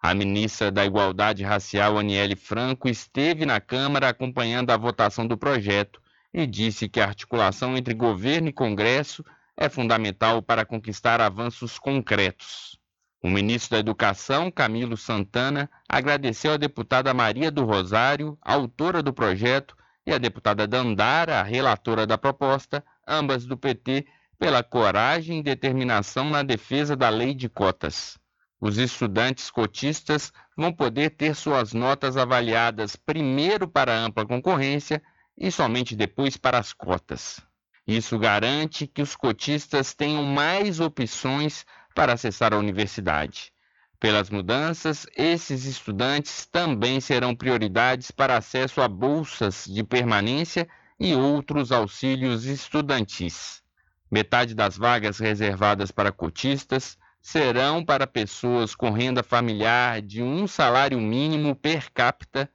A 0.00 0.14
ministra 0.14 0.70
da 0.70 0.86
Igualdade 0.86 1.42
Racial, 1.42 1.98
Aniele 1.98 2.36
Franco, 2.36 2.88
esteve 2.88 3.44
na 3.44 3.60
Câmara 3.60 4.08
acompanhando 4.08 4.70
a 4.70 4.76
votação 4.76 5.26
do 5.26 5.36
projeto 5.36 6.00
e 6.32 6.46
disse 6.46 6.88
que 6.88 7.00
a 7.00 7.06
articulação 7.06 7.76
entre 7.76 7.92
governo 7.92 8.48
e 8.48 8.52
Congresso 8.52 9.24
é 9.56 9.68
fundamental 9.68 10.40
para 10.40 10.64
conquistar 10.64 11.20
avanços 11.20 11.76
concretos. 11.76 12.79
O 13.22 13.28
ministro 13.28 13.72
da 13.72 13.78
Educação, 13.80 14.50
Camilo 14.50 14.96
Santana, 14.96 15.70
agradeceu 15.86 16.52
à 16.52 16.56
deputada 16.56 17.12
Maria 17.12 17.50
do 17.50 17.64
Rosário, 17.64 18.38
autora 18.40 19.02
do 19.02 19.12
projeto, 19.12 19.76
e 20.06 20.12
à 20.12 20.18
deputada 20.18 20.66
Dandara, 20.66 21.42
relatora 21.42 22.06
da 22.06 22.16
proposta, 22.16 22.82
ambas 23.06 23.44
do 23.44 23.58
PT, 23.58 24.06
pela 24.38 24.62
coragem 24.62 25.40
e 25.40 25.42
determinação 25.42 26.30
na 26.30 26.42
defesa 26.42 26.96
da 26.96 27.10
lei 27.10 27.34
de 27.34 27.48
cotas. 27.48 28.18
Os 28.58 28.78
estudantes 28.78 29.50
cotistas 29.50 30.32
vão 30.56 30.72
poder 30.72 31.10
ter 31.10 31.34
suas 31.34 31.74
notas 31.74 32.16
avaliadas 32.16 32.96
primeiro 32.96 33.68
para 33.68 33.92
a 33.92 33.98
ampla 33.98 34.26
concorrência 34.26 35.02
e 35.36 35.50
somente 35.50 35.94
depois 35.94 36.38
para 36.38 36.58
as 36.58 36.72
cotas. 36.72 37.40
Isso 37.86 38.18
garante 38.18 38.86
que 38.86 39.02
os 39.02 39.16
cotistas 39.16 39.94
tenham 39.94 40.22
mais 40.22 40.80
opções 40.80 41.66
para 41.94 42.12
acessar 42.12 42.52
a 42.52 42.58
universidade. 42.58 43.52
Pelas 43.98 44.30
mudanças, 44.30 45.06
esses 45.16 45.64
estudantes 45.64 46.46
também 46.46 47.00
serão 47.00 47.34
prioridades 47.34 48.10
para 48.10 48.36
acesso 48.36 48.80
a 48.80 48.88
bolsas 48.88 49.64
de 49.66 49.84
permanência 49.84 50.68
e 50.98 51.14
outros 51.14 51.70
auxílios 51.70 52.46
estudantis. 52.46 53.62
Metade 54.10 54.54
das 54.54 54.76
vagas 54.76 55.18
reservadas 55.18 55.90
para 55.90 56.10
cotistas 56.10 56.96
serão 57.20 57.84
para 57.84 58.06
pessoas 58.06 58.74
com 58.74 58.90
renda 58.90 59.22
familiar 59.22 60.00
de 60.00 60.22
um 60.22 60.46
salário 60.46 61.00
mínimo 61.00 61.54
per 61.54 61.90
capita 61.92 62.50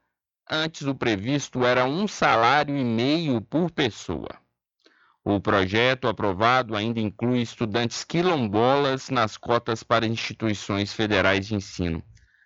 Antes, 0.49 0.83
o 0.83 0.93
previsto 0.93 1.65
era 1.65 1.85
um 1.85 2.07
salário 2.07 2.77
e 2.77 2.83
meio 2.83 3.41
por 3.41 3.71
pessoa. 3.71 4.29
O 5.27 5.41
projeto 5.41 6.07
aprovado 6.07 6.75
ainda 6.75 6.99
inclui 6.99 7.41
estudantes 7.41 8.03
quilombolas 8.03 9.09
nas 9.09 9.37
cotas 9.37 9.81
para 9.81 10.05
instituições 10.05 10.93
federais 10.93 11.47
de 11.47 11.55
ensino. 11.55 12.03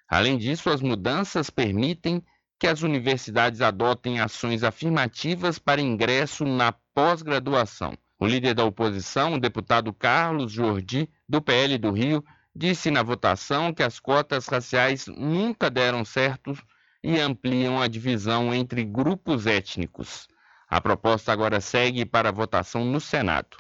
Além 0.08 0.38
disso, 0.38 0.70
as 0.70 0.82
mudanças 0.82 1.50
permitem 1.50 2.24
que 2.58 2.68
as 2.68 2.82
universidades 2.82 3.60
adotem 3.60 4.22
ações 4.22 4.64
afirmativas 4.64 5.60
para 5.60 5.82
ingresso 5.82 6.46
na 6.46 6.72
pós-graduação. 6.96 7.98
O 8.18 8.26
líder 8.26 8.54
da 8.54 8.64
oposição, 8.64 9.34
o 9.34 9.40
deputado 9.42 9.92
Carlos 9.92 10.54
Jordi, 10.54 11.10
do 11.28 11.42
PL 11.42 11.78
do 11.78 11.92
Rio, 11.92 12.24
disse 12.56 12.90
na 12.90 13.04
votação 13.04 13.74
que 13.74 13.84
as 13.84 14.00
cotas 14.00 14.48
raciais 14.48 15.06
nunca 15.08 15.70
deram 15.70 16.06
certo 16.06 16.58
e 17.04 17.20
ampliam 17.20 17.82
a 17.82 17.90
divisão 17.90 18.54
entre 18.54 18.86
grupos 18.86 19.46
étnicos. 19.46 20.29
A 20.70 20.80
proposta 20.80 21.32
agora 21.32 21.60
segue 21.60 22.06
para 22.06 22.32
votação 22.32 22.86
no 22.86 23.02
Senado. 23.02 23.58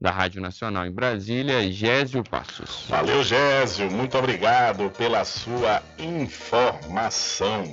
Da 0.00 0.10
Rádio 0.10 0.40
Nacional 0.40 0.86
em 0.86 0.92
Brasília, 0.92 1.70
Gésio 1.70 2.24
Passos. 2.24 2.86
Valeu, 2.88 3.22
Gésio. 3.22 3.90
Muito 3.90 4.16
obrigado 4.18 4.90
pela 4.90 5.24
sua 5.24 5.82
informação. 5.98 7.64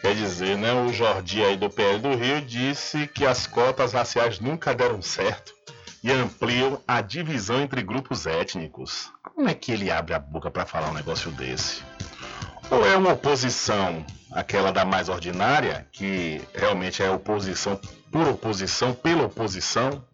Quer 0.00 0.14
dizer, 0.14 0.56
né, 0.56 0.72
o 0.72 0.92
Jordi 0.92 1.42
aí 1.42 1.56
do 1.56 1.70
PL 1.70 1.98
do 1.98 2.14
Rio 2.14 2.40
disse 2.42 3.06
que 3.08 3.26
as 3.26 3.46
cotas 3.46 3.92
raciais 3.92 4.40
nunca 4.40 4.74
deram 4.74 5.00
certo 5.00 5.54
e 6.04 6.12
ampliam 6.12 6.80
a 6.86 7.00
divisão 7.00 7.60
entre 7.60 7.82
grupos 7.82 8.26
étnicos. 8.26 9.10
Como 9.22 9.48
é 9.48 9.54
que 9.54 9.72
ele 9.72 9.90
abre 9.90 10.14
a 10.14 10.18
boca 10.18 10.50
para 10.50 10.64
falar 10.64 10.90
um 10.90 10.94
negócio 10.94 11.30
desse? 11.32 11.82
Ou 12.70 12.84
é 12.84 12.96
uma 12.96 13.12
oposição, 13.12 14.04
aquela 14.32 14.72
da 14.72 14.84
mais 14.84 15.08
ordinária, 15.08 15.86
que 15.92 16.42
realmente 16.54 17.02
é 17.02 17.10
oposição 17.10 17.80
por 18.10 18.26
oposição, 18.28 18.92
pela 18.92 19.24
oposição, 19.24 20.04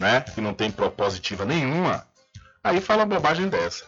né? 0.00 0.20
Que 0.20 0.40
não 0.40 0.54
tem 0.54 0.70
propositiva 0.70 1.44
nenhuma. 1.44 2.06
Aí 2.64 2.80
fala 2.80 3.04
bobagem 3.04 3.48
dessa. 3.48 3.84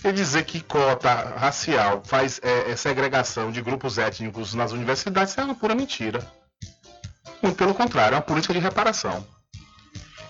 Quer 0.00 0.12
dizer 0.12 0.44
que 0.44 0.60
cota 0.60 1.12
racial 1.36 2.02
faz 2.04 2.40
é, 2.42 2.70
é 2.70 2.76
segregação 2.76 3.50
de 3.50 3.60
grupos 3.60 3.98
étnicos 3.98 4.54
nas 4.54 4.72
universidades 4.72 5.36
é 5.36 5.42
uma 5.42 5.54
pura 5.54 5.74
mentira. 5.74 6.26
Muito 7.42 7.56
pelo 7.56 7.74
contrário, 7.74 8.14
é 8.14 8.18
uma 8.18 8.22
política 8.22 8.54
de 8.54 8.60
reparação. 8.60 9.26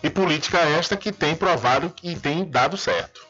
E 0.02 0.08
política 0.08 0.58
esta 0.58 0.96
que 0.96 1.12
tem 1.12 1.34
provado 1.34 1.92
e 2.02 2.16
tem 2.16 2.44
dado 2.44 2.76
certo. 2.76 3.26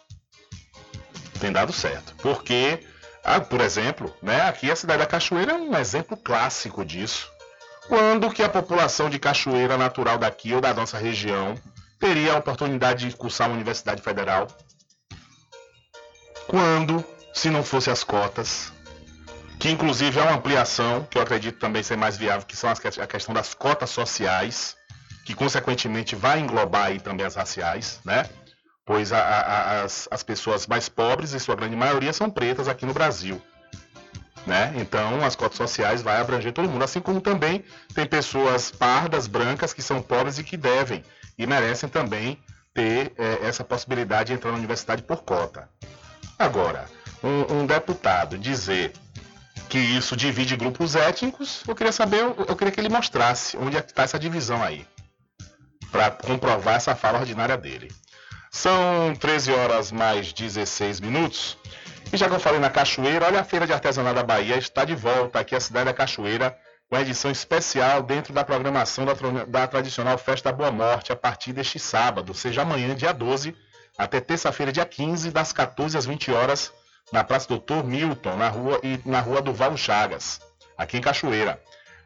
Tem 1.41 1.53
dado 1.53 1.73
certo. 1.73 2.14
Porque 2.16 2.81
ah, 3.37 3.41
por 3.41 3.61
exemplo, 3.61 4.14
né, 4.22 4.41
aqui 4.43 4.70
a 4.70 4.76
cidade 4.76 5.01
da 5.01 5.07
Cachoeira 5.07 5.53
é 5.53 5.55
um 5.55 5.76
exemplo 5.76 6.16
clássico 6.16 6.83
disso. 6.83 7.31
Quando 7.87 8.31
que 8.31 8.43
a 8.43 8.49
população 8.49 9.11
de 9.11 9.18
Cachoeira 9.18 9.76
natural 9.76 10.16
daqui 10.16 10.55
ou 10.55 10.61
da 10.62 10.72
nossa 10.72 10.97
região 10.97 11.55
teria 12.01 12.33
a 12.33 12.39
oportunidade 12.39 13.09
de 13.09 13.16
cursar 13.16 13.49
uma 13.49 13.57
universidade 13.57 14.01
federal? 14.01 14.49
Quando, 16.47 17.05
se 17.35 17.51
não 17.51 17.62
fosse 17.62 17.91
as 17.91 18.03
cotas, 18.03 18.72
que 19.59 19.68
inclusive 19.68 20.18
é 20.18 20.22
uma 20.22 20.37
ampliação, 20.37 21.07
que 21.11 21.18
eu 21.18 21.22
acredito 21.22 21.59
também 21.59 21.83
ser 21.83 21.97
mais 21.97 22.16
viável, 22.16 22.47
que 22.47 22.57
são 22.57 22.70
as, 22.70 22.81
a 22.99 23.07
questão 23.07 23.35
das 23.35 23.53
cotas 23.53 23.91
sociais, 23.91 24.74
que 25.26 25.35
consequentemente 25.35 26.16
vai 26.16 26.41
englobar 26.41 26.87
aí 26.87 26.99
também 26.99 27.26
as 27.26 27.35
raciais, 27.35 28.01
né? 28.05 28.24
Pois 28.89 29.12
a, 29.12 29.18
a, 29.18 29.82
as, 29.82 30.09
as 30.11 30.22
pessoas 30.22 30.66
mais 30.66 30.89
pobres, 30.89 31.34
em 31.34 31.39
sua 31.39 31.55
grande 31.55 31.76
maioria, 31.76 32.11
são 32.11 32.30
pretas 32.30 32.68
aqui 32.68 32.86
no 32.86 32.95
Brasil. 32.95 33.39
Né? 34.47 34.72
Então, 34.76 35.22
as 35.22 35.36
cotas 35.36 35.59
sociais 35.59 36.01
vai 36.01 36.18
abranger 36.18 36.55
todo 36.55 36.70
mundo, 36.70 36.82
assim 36.82 36.99
como 36.99 37.20
também 37.20 37.62
tem 37.95 38.07
pessoas 38.07 38.70
pardas, 38.70 39.26
brancas, 39.26 39.74
que 39.74 39.82
são 39.82 40.01
pobres 40.01 40.39
e 40.39 40.43
que 40.43 40.57
devem 40.57 41.05
e 41.36 41.47
merecem 41.47 41.86
também 41.86 42.43
ter 42.72 43.12
é, 43.18 43.47
essa 43.47 43.62
possibilidade 43.62 44.28
de 44.28 44.32
entrar 44.32 44.53
na 44.53 44.57
universidade 44.57 45.03
por 45.03 45.22
cota. 45.22 45.68
Agora, 46.39 46.86
um, 47.22 47.59
um 47.59 47.66
deputado 47.66 48.39
dizer 48.39 48.95
que 49.68 49.78
isso 49.78 50.16
divide 50.16 50.57
grupos 50.57 50.97
étnicos, 50.97 51.62
eu 51.68 51.74
queria 51.74 51.93
saber, 51.93 52.20
eu 52.20 52.57
queria 52.57 52.72
que 52.72 52.80
ele 52.80 52.89
mostrasse 52.89 53.55
onde 53.59 53.76
é 53.76 53.80
está 53.80 54.05
essa 54.05 54.18
divisão 54.18 54.62
aí, 54.62 54.86
para 55.93 56.11
comprovar 56.11 56.76
essa 56.76 56.97
fala 56.97 57.18
ordinária 57.18 57.59
dele. 57.59 57.93
São 58.51 59.14
13 59.14 59.53
horas 59.53 59.92
mais 59.92 60.32
16 60.32 61.01
minutos. 61.01 61.57
E 62.12 62.16
já 62.16 62.28
que 62.28 62.34
eu 62.34 62.40
falei 62.40 62.59
na 62.59 62.70
Cachoeira, 62.70 63.26
olha 63.26 63.40
a 63.40 63.44
Feira 63.44 63.66
de 63.66 63.72
Artesanato 63.72 64.16
da 64.16 64.22
Bahia 64.22 64.57
está 64.57 64.84
de 64.84 64.94
volta 64.94 65.40
aqui 65.40 65.55
à 65.55 65.61
cidade 65.61 65.86
da 65.86 65.94
Cachoeira 65.94 66.59
com 66.88 66.96
a 66.96 67.03
edição 67.03 67.30
especial 67.30 68.03
dentro 68.03 68.32
da 68.32 68.42
programação 68.42 69.05
da, 69.05 69.12
da 69.46 69.66
tradicional 69.66 70.16
Festa 70.16 70.51
Boa 70.51 70.70
Morte 70.70 71.12
a 71.12 71.16
partir 71.16 71.53
deste 71.53 71.78
sábado, 71.78 72.32
seja 72.32 72.62
amanhã, 72.62 72.94
dia 72.94 73.12
12, 73.12 73.55
até 73.99 74.20
terça-feira, 74.20 74.72
dia 74.72 74.86
15, 74.86 75.30
das 75.30 75.53
14 75.53 75.99
às 75.99 76.07
20 76.07 76.32
horas, 76.32 76.72
na 77.12 77.22
Praça 77.22 77.49
Doutor 77.49 77.84
Milton, 77.84 78.36
na 78.36 78.49
rua, 78.49 78.80
e 78.82 78.99
na 79.05 79.20
rua 79.20 79.42
do 79.42 79.53
Val 79.53 79.76
Chagas, 79.76 80.40
aqui 80.78 80.96
em 80.96 81.03
Cachoeira. 81.03 81.61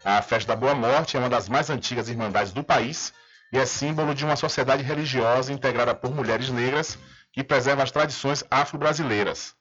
A 0.04 0.20
Festa 0.20 0.48
da 0.48 0.56
Boa 0.56 0.74
Morte 0.74 1.16
é 1.16 1.20
uma 1.20 1.28
das 1.28 1.48
mais 1.48 1.70
antigas 1.70 2.08
irmandades 2.08 2.52
do 2.52 2.64
país 2.64 3.12
e 3.52 3.58
é 3.58 3.66
símbolo 3.66 4.14
de 4.14 4.24
uma 4.24 4.34
sociedade 4.34 4.82
religiosa 4.82 5.52
integrada 5.52 5.94
por 5.94 6.14
mulheres 6.14 6.48
negras 6.48 6.98
que 7.30 7.44
preserva 7.44 7.82
as 7.82 7.90
tradições 7.90 8.42
afro-brasileiras. 8.50 9.54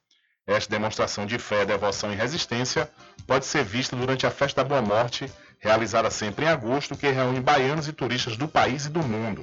Esta 0.48 0.72
demonstração 0.72 1.26
de 1.26 1.38
fé, 1.38 1.66
devoção 1.66 2.12
e 2.12 2.16
resistência 2.16 2.90
pode 3.28 3.46
ser 3.46 3.64
vista 3.64 3.96
durante 3.96 4.26
a 4.26 4.32
Festa 4.32 4.64
da 4.64 4.68
Boa 4.68 4.82
Morte, 4.82 5.32
realizada 5.60 6.10
sempre 6.10 6.46
em 6.46 6.48
agosto, 6.48 6.98
que 6.98 7.10
reúne 7.10 7.40
baianos 7.40 7.88
e 7.88 7.94
turistas 7.94 8.36
do 8.38 8.48
país 8.48 8.86
e 8.86 8.90
do 8.90 9.04
mundo. 9.04 9.42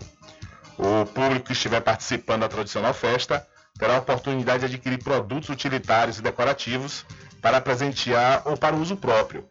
O 0.77 1.07
público 1.07 1.47
que 1.47 1.53
estiver 1.53 1.81
participando 1.81 2.41
da 2.41 2.49
tradicional 2.49 2.95
festa 2.95 3.47
terá 3.79 3.97
a 3.97 3.99
oportunidade 3.99 4.61
de 4.61 4.75
adquirir 4.75 5.03
produtos 5.03 5.49
utilitários 5.51 6.19
e 6.19 6.23
decorativos 6.23 7.07
para 7.41 7.61
presentear 7.61 8.43
ou 8.45 8.57
para 8.57 8.75
uso 8.75 8.97
próprio, 8.97 9.49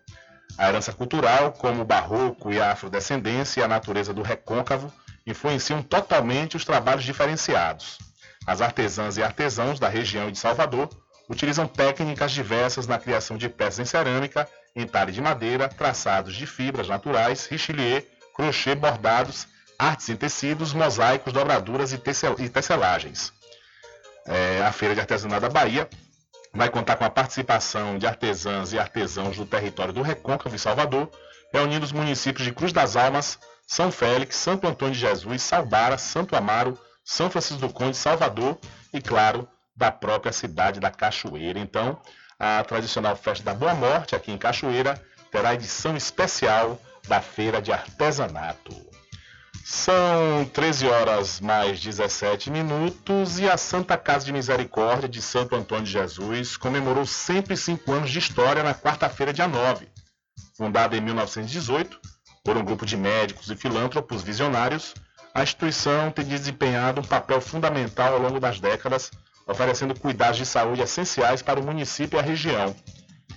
a 0.58 0.70
herança 0.70 0.94
cultural, 0.94 1.52
como 1.52 1.82
o 1.82 1.86
barroco 1.86 2.52
e 2.52 2.60
a 2.60 2.72
afrodescendência 2.72 3.62
e 3.62 3.64
a 3.64 3.68
natureza 3.68 4.14
do 4.14 4.22
recôncavo, 4.22 4.92
influenciam 5.26 5.82
totalmente 5.84 6.56
os 6.56 6.66
trabalhos 6.66 7.04
diferenciados. 7.04 7.98
As 8.46 8.62
artesãs 8.62 9.18
e 9.18 9.24
artesãos 9.24 9.80
da 9.80 9.90
região 9.90 10.32
de 10.32 10.40
Salvador 10.40 10.90
utilizam 11.30 11.68
técnicas 11.68 12.32
diversas 12.32 12.88
na 12.88 12.98
criação 12.98 13.38
de 13.38 13.50
peças 13.50 13.80
em 13.80 13.86
cerâmica, 13.86 14.48
entalhe 14.76 15.12
de 15.12 15.22
madeira, 15.22 15.68
traçados 15.68 16.36
de 16.36 16.48
fibras 16.48 16.88
naturais, 16.88 17.46
richelieu, 17.48 18.06
crochê, 18.34 18.74
bordados, 18.74 19.48
artes 19.78 20.10
em 20.10 20.16
tecidos, 20.16 20.74
mosaicos, 20.74 21.34
dobraduras 21.34 21.92
e 21.92 21.98
tecelagens. 22.50 23.34
É, 24.26 24.62
a 24.64 24.72
Feira 24.72 24.94
de 24.94 25.02
Artesanato 25.02 25.42
da 25.42 25.50
Bahia 25.50 25.90
vai 26.58 26.70
contar 26.70 26.96
com 26.96 27.06
a 27.06 27.10
participação 27.10 28.00
de 28.00 28.08
artesãs 28.08 28.74
e 28.74 28.80
artesãos 28.80 29.38
do 29.38 29.46
território 29.46 29.94
do 29.94 30.02
Recôncavo 30.02 30.56
e 30.56 30.60
Salvador, 30.60 31.10
reunindo 31.54 31.86
os 31.86 31.92
municípios 31.92 32.44
de 32.44 32.52
Cruz 32.52 32.74
das 32.74 32.96
Almas, 32.96 33.38
São 33.68 33.92
Félix, 33.92 34.36
Santo 34.36 34.68
Antônio 34.68 34.96
de 34.96 35.00
Jesus, 35.00 35.44
Salbara, 35.44 36.00
Santo 36.00 36.36
Amaro, 36.36 36.78
São 37.06 37.30
Francisco 37.30 37.68
do 37.68 37.72
Conde, 37.72 37.96
Salvador 37.96 38.58
e, 38.92 39.00
claro, 39.00 39.48
da 39.76 39.92
própria 39.92 40.34
cidade 40.34 40.80
da 40.80 40.90
Cachoeira. 40.90 41.60
Então, 41.60 42.02
a 42.40 42.64
tradicional 42.64 43.16
festa 43.16 43.46
da 43.46 43.54
Boa 43.54 43.76
Morte 43.76 44.16
aqui 44.16 44.32
em 44.32 44.38
Cachoeira 44.38 45.00
terá 45.32 45.54
edição 45.54 45.96
especial 45.96 46.82
da 47.08 47.22
Feira 47.22 47.62
de 47.62 47.72
Artesanato. 47.72 48.97
São 49.70 50.46
13 50.54 50.88
horas 50.88 51.42
mais 51.42 51.82
17 51.82 52.50
minutos 52.50 53.38
e 53.38 53.50
a 53.50 53.58
Santa 53.58 53.98
Casa 53.98 54.26
de 54.26 54.32
Misericórdia 54.32 55.10
de 55.10 55.22
Santo 55.22 55.58
Antônio 55.58 55.84
de 55.84 55.92
Jesus 55.92 56.56
comemorou 56.56 57.06
105 57.06 57.92
anos 57.92 58.10
de 58.10 58.18
história 58.18 58.64
na 58.64 58.74
quarta-feira, 58.74 59.34
dia 59.34 59.46
9. 59.46 59.90
Fundada 60.56 60.96
em 60.96 61.02
1918 61.02 62.00
por 62.46 62.56
um 62.56 62.64
grupo 62.64 62.86
de 62.86 62.96
médicos 62.96 63.52
e 63.52 63.58
filântropos 63.58 64.24
visionários, 64.24 64.94
a 65.34 65.44
instituição 65.44 66.12
tem 66.12 66.24
desempenhado 66.24 67.02
um 67.02 67.04
papel 67.04 67.42
fundamental 67.42 68.14
ao 68.14 68.22
longo 68.22 68.40
das 68.40 68.62
décadas, 68.62 69.12
oferecendo 69.46 70.00
cuidados 70.00 70.38
de 70.38 70.46
saúde 70.46 70.82
essenciais 70.82 71.42
para 71.42 71.60
o 71.60 71.66
município 71.66 72.16
e 72.16 72.22
a 72.22 72.24
região. 72.24 72.74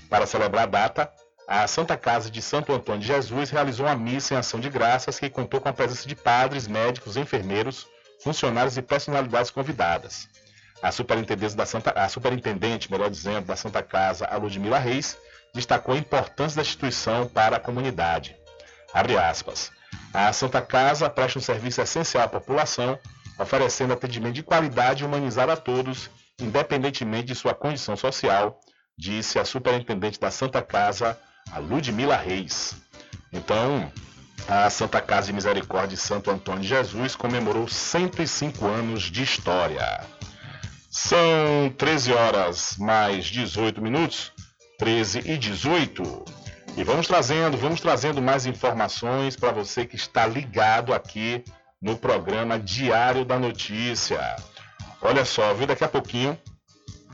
Para 0.09 0.27
celebrar 0.27 0.63
a 0.63 0.71
data, 0.71 1.13
a 1.51 1.67
Santa 1.67 1.97
Casa 1.97 2.31
de 2.31 2.41
Santo 2.41 2.73
Antônio 2.73 3.01
de 3.01 3.09
Jesus 3.09 3.51
realizou 3.51 3.85
uma 3.85 3.97
missa 3.97 4.35
em 4.35 4.37
ação 4.37 4.61
de 4.61 4.71
graças 4.71 5.19
que 5.19 5.29
contou 5.29 5.61
com 5.61 5.69
a 5.69 5.73
presença 5.73 6.07
de 6.07 6.15
padres, 6.15 6.69
médicos, 6.69 7.17
enfermeiros, 7.17 7.89
funcionários 8.23 8.77
e 8.77 8.83
personalidades 8.83 9.51
convidadas. 9.51 10.29
A 10.81 10.93
superintendente, 10.93 11.57
da 11.57 11.67
Santa, 11.67 11.91
a 11.91 12.09
superintendente, 12.09 12.89
melhor 12.89 13.11
dizendo, 13.11 13.47
da 13.47 13.57
Santa 13.57 13.83
Casa, 13.83 14.27
a 14.27 14.37
Ludmila 14.37 14.79
Reis, 14.79 15.19
destacou 15.53 15.93
a 15.93 15.99
importância 15.99 16.55
da 16.55 16.63
instituição 16.63 17.27
para 17.27 17.57
a 17.57 17.61
comunidade. 17.61 18.37
Abre 18.95 19.19
aspas. 19.19 19.73
A 20.15 20.33
Santa 20.33 20.63
Casa 20.63 21.11
presta 21.11 21.41
um 21.41 21.43
serviço 21.43 21.81
essencial 21.81 22.23
à 22.23 22.29
população, 22.29 22.97
oferecendo 23.41 23.93
atendimento 23.93 24.35
de 24.35 24.45
qualidade 24.45 25.03
e 25.03 25.07
humanizado 25.07 25.51
a 25.51 25.57
todos, 25.57 26.09
independentemente 26.41 27.27
de 27.27 27.35
sua 27.35 27.55
condição 27.55 27.97
social, 27.97 28.61
disse 28.97 29.37
a 29.37 29.45
superintendente 29.45 30.21
da 30.21 30.31
Santa 30.31 30.63
Casa, 30.63 31.19
a 31.53 31.59
Ludmila 31.59 32.17
Reis. 32.17 32.75
Então, 33.33 33.91
a 34.49 34.69
Santa 34.71 35.01
Casa 35.01 35.29
de 35.29 35.33
Misericórdia 35.33 35.97
de 35.97 36.03
Santo 36.03 36.31
Antônio 36.31 36.63
de 36.63 36.69
Jesus 36.69 37.15
comemorou 37.15 37.69
105 37.69 38.67
anos 38.67 39.05
de 39.05 39.23
história. 39.23 40.01
São 40.91 41.73
13 41.79 42.13
horas 42.13 42.77
mais 42.79 43.27
18 43.27 43.81
minutos, 43.81 44.33
13 44.79 45.23
e 45.25 45.39
18. 45.39 46.25
E 46.77 46.85
vamos 46.85 47.07
trazendo, 47.07 47.57
vamos 47.57 47.81
trazendo 47.81 48.21
mais 48.21 48.47
informações 48.47 49.37
para 49.37 49.53
você 49.53 49.85
que 49.85 49.97
está 49.97 50.27
ligado 50.27 50.93
aqui 50.93 51.45
no 51.81 51.97
programa 51.97 52.59
Diário 52.59 53.25
da 53.25 53.39
Notícia. 53.39 54.37
Olha 55.01 55.25
só, 55.25 55.55
viu? 55.55 55.67
Daqui 55.67 55.85
a 55.85 55.89
pouquinho 55.89 56.39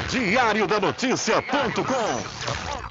Diário 0.10 0.68
da 0.68 0.80
Notícia.com 0.80 2.91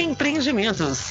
Empreendimentos. 0.01 1.03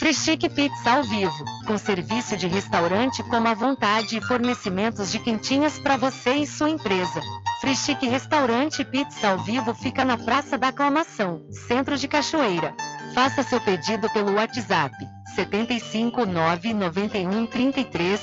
Frischique 0.00 0.48
Pizza 0.48 0.90
ao 0.90 1.04
vivo, 1.04 1.44
com 1.66 1.78
serviço 1.78 2.36
de 2.36 2.48
restaurante 2.48 3.22
como 3.22 3.46
à 3.46 3.54
vontade 3.54 4.18
e 4.18 4.20
fornecimentos 4.20 5.12
de 5.12 5.20
quentinhas 5.20 5.78
para 5.78 5.96
você 5.96 6.34
e 6.34 6.46
sua 6.46 6.68
empresa. 6.68 7.20
Frischique 7.60 8.08
Restaurante 8.08 8.84
Pizza 8.84 9.28
ao 9.28 9.38
vivo 9.38 9.72
fica 9.72 10.04
na 10.04 10.18
Praça 10.18 10.58
da 10.58 10.68
Aclamação, 10.68 11.46
Centro 11.68 11.96
de 11.96 12.08
Cachoeira. 12.08 12.74
Faça 13.14 13.44
seu 13.44 13.60
pedido 13.60 14.10
pelo 14.10 14.34
WhatsApp 14.34 14.94
75 15.36 16.26
991 16.26 17.46
33 17.46 18.20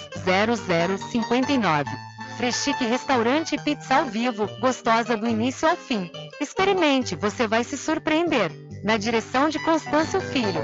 0059. 0.99 2.10
Freschique 2.37 2.85
Restaurante 2.85 3.57
Pizza 3.57 3.95
ao 3.95 4.05
Vivo, 4.05 4.47
gostosa 4.59 5.15
do 5.15 5.27
início 5.27 5.67
ao 5.67 5.75
fim. 5.75 6.09
Experimente, 6.39 7.15
você 7.15 7.47
vai 7.47 7.63
se 7.63 7.77
surpreender. 7.77 8.51
Na 8.83 8.97
direção 8.97 9.49
de 9.49 9.59
Constâncio 9.63 10.19
Filho. 10.19 10.63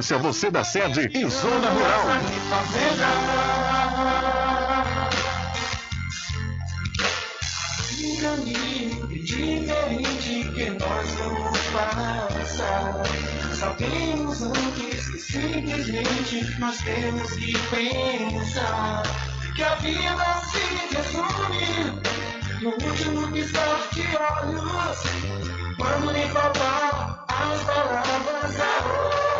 você 0.00 0.50
da 0.50 0.64
sede 0.64 1.10
e 1.14 1.28
zona 1.28 1.68
rural. 1.70 2.04
Diferente 9.10 10.50
que 10.54 10.70
nós 10.70 11.10
vamos 11.12 11.58
passa. 11.72 13.02
Sabemos 13.54 14.42
antes 14.42 15.08
que 15.10 15.18
simplesmente 15.18 16.58
nós 16.58 16.78
temos 16.78 17.32
que 17.32 17.52
pensar 17.68 19.02
que 19.54 19.62
a 19.62 19.74
vida 19.76 20.42
se 20.50 20.96
resume 20.96 22.00
no 22.62 22.70
último 22.70 23.30
piscar 23.32 23.88
de 23.92 24.02
olhos. 24.16 24.98
Quando 25.76 26.10
lhe 26.10 26.28
faltar 26.28 27.24
as 27.28 27.62
palavras, 27.64 28.60
a 28.60 29.19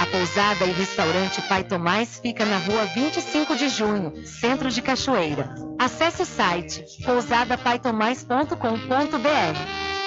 A 0.00 0.06
pousada 0.06 0.64
e 0.64 0.70
restaurante 0.70 1.42
Pai 1.42 1.64
Tomás 1.64 2.20
fica 2.20 2.44
na 2.44 2.58
rua 2.58 2.84
25 2.94 3.56
de 3.56 3.68
junho, 3.68 4.24
centro 4.24 4.70
de 4.70 4.80
Cachoeira. 4.80 5.52
Acesse 5.76 6.22
o 6.22 6.26
site 6.26 6.84
pousadapaitomais.com.br. 7.04 9.97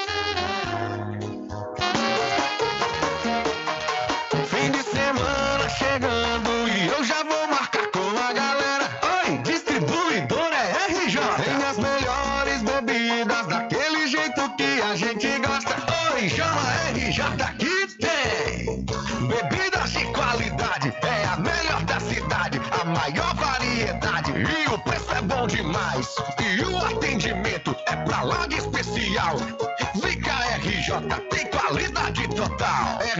E 26.39 26.63
o 26.63 26.77
atendimento 26.77 27.75
é 27.85 27.95
pra 27.95 28.23
lá 28.23 28.47
de 28.47 28.55
especial. 28.55 29.35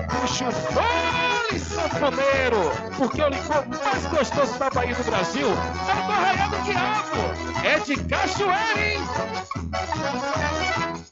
Puxa 0.09 0.49
fole, 0.49 1.59
sanfoneiro! 1.59 2.71
Porque 2.97 3.21
o 3.21 3.27
licor 3.27 3.67
mais 3.67 4.05
gostoso 4.05 4.57
da 4.57 4.69
Bahia 4.69 4.95
do 4.95 5.03
Brasil 5.03 5.49
é 5.49 6.05
do 6.05 6.11
Arraial 6.13 6.49
do 6.51 6.61
Diabo! 6.63 7.17
É 7.65 7.79
de 7.79 7.97
cachoeira, 8.05 8.93
hein? 8.93 9.01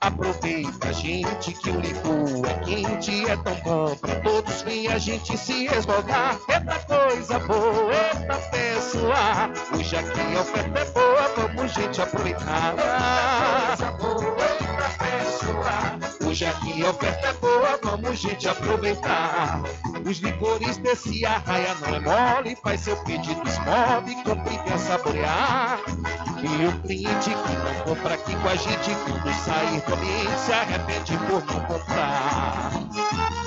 Aproveita, 0.01 0.93
gente, 0.93 1.51
que 1.51 1.69
o 1.69 1.81
licor 1.81 2.45
é 2.49 2.53
quente, 2.63 3.29
é 3.29 3.35
tão 3.35 3.53
bom 3.55 3.93
pra 3.97 4.15
todos 4.21 4.61
que 4.61 4.87
a 4.87 4.97
gente 4.97 5.37
se 5.37 5.65
esmogar. 5.65 6.39
Eita 6.47 6.79
coisa 6.87 7.39
boa, 7.39 7.91
eita 7.93 8.37
pessoa! 8.49 9.51
Hoje 9.77 9.97
aqui 9.97 10.37
a 10.37 10.39
oferta 10.39 10.79
é 10.79 10.85
boa, 10.85 11.27
vamos, 11.35 11.73
gente, 11.73 12.01
aproveitar. 12.01 12.75
Eita 13.71 13.91
coisa 13.91 13.91
boa, 13.91 14.37
eita 14.41 14.89
pessoa! 15.03 16.08
Aqui 16.45 16.85
a 16.85 16.89
oferta 16.89 17.27
é 17.27 17.33
boa, 17.33 17.77
vamos, 17.83 18.17
gente, 18.17 18.47
aproveitar. 18.47 19.61
Os 20.05 20.19
licores 20.19 20.77
desse 20.77 21.25
arraia 21.25 21.75
não 21.81 21.95
é 21.95 21.99
mole, 21.99 22.55
faz 22.63 22.79
seu 22.79 22.95
pedido, 23.03 23.41
esmove, 23.45 24.15
compre 24.23 24.55
e 24.55 24.59
venha 24.59 24.77
saborear. 24.77 25.81
E 26.41 26.65
o 26.65 26.71
cliente 26.81 27.29
que 27.29 27.35
não 27.35 27.75
compra 27.83 28.13
aqui 28.13 28.33
com 28.37 28.47
a 28.47 28.55
gente, 28.55 28.95
quando 29.05 29.33
sair 29.33 29.81
do 29.81 29.93
ambiente, 29.93 30.39
se 30.39 30.53
arrepende 30.53 31.17
por 31.27 31.43
não 31.45 31.59
comprar. 31.65 32.71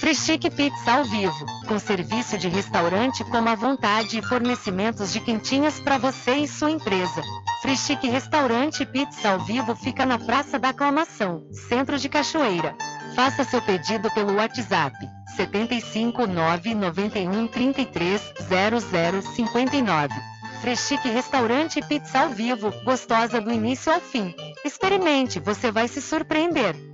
Frischique 0.00 0.50
Pizza 0.50 0.94
ao 0.94 1.04
vivo, 1.04 1.46
com 1.68 1.78
serviço 1.78 2.36
de 2.36 2.48
restaurante 2.48 3.22
como 3.24 3.48
à 3.48 3.54
vontade 3.54 4.18
e 4.18 4.22
fornecimentos 4.22 5.12
de 5.12 5.20
quentinhas 5.20 5.78
para 5.78 5.96
você 5.96 6.38
e 6.38 6.48
sua 6.48 6.72
empresa. 6.72 7.22
Frischique 7.62 8.08
Restaurante 8.08 8.84
Pizza 8.84 9.30
ao 9.30 9.38
vivo 9.38 9.76
fica 9.76 10.04
na 10.04 10.18
Praça 10.18 10.58
da 10.58 10.70
Aclamação, 10.70 11.46
Centro 11.52 11.96
de 11.96 12.08
Cachoeira. 12.08 12.74
Faça 13.14 13.44
seu 13.44 13.62
pedido 13.62 14.10
pelo 14.10 14.34
WhatsApp 14.34 14.96
75 15.36 16.26
991 16.26 17.46
33 17.46 18.20
0059. 19.22 20.12
Freschique 20.60 21.08
Restaurante 21.08 21.80
Pizza 21.86 22.22
ao 22.22 22.30
vivo, 22.30 22.72
gostosa 22.84 23.40
do 23.40 23.52
início 23.52 23.92
ao 23.92 24.00
fim. 24.00 24.34
Experimente, 24.64 25.38
você 25.38 25.70
vai 25.70 25.86
se 25.86 26.02
surpreender. 26.02 26.74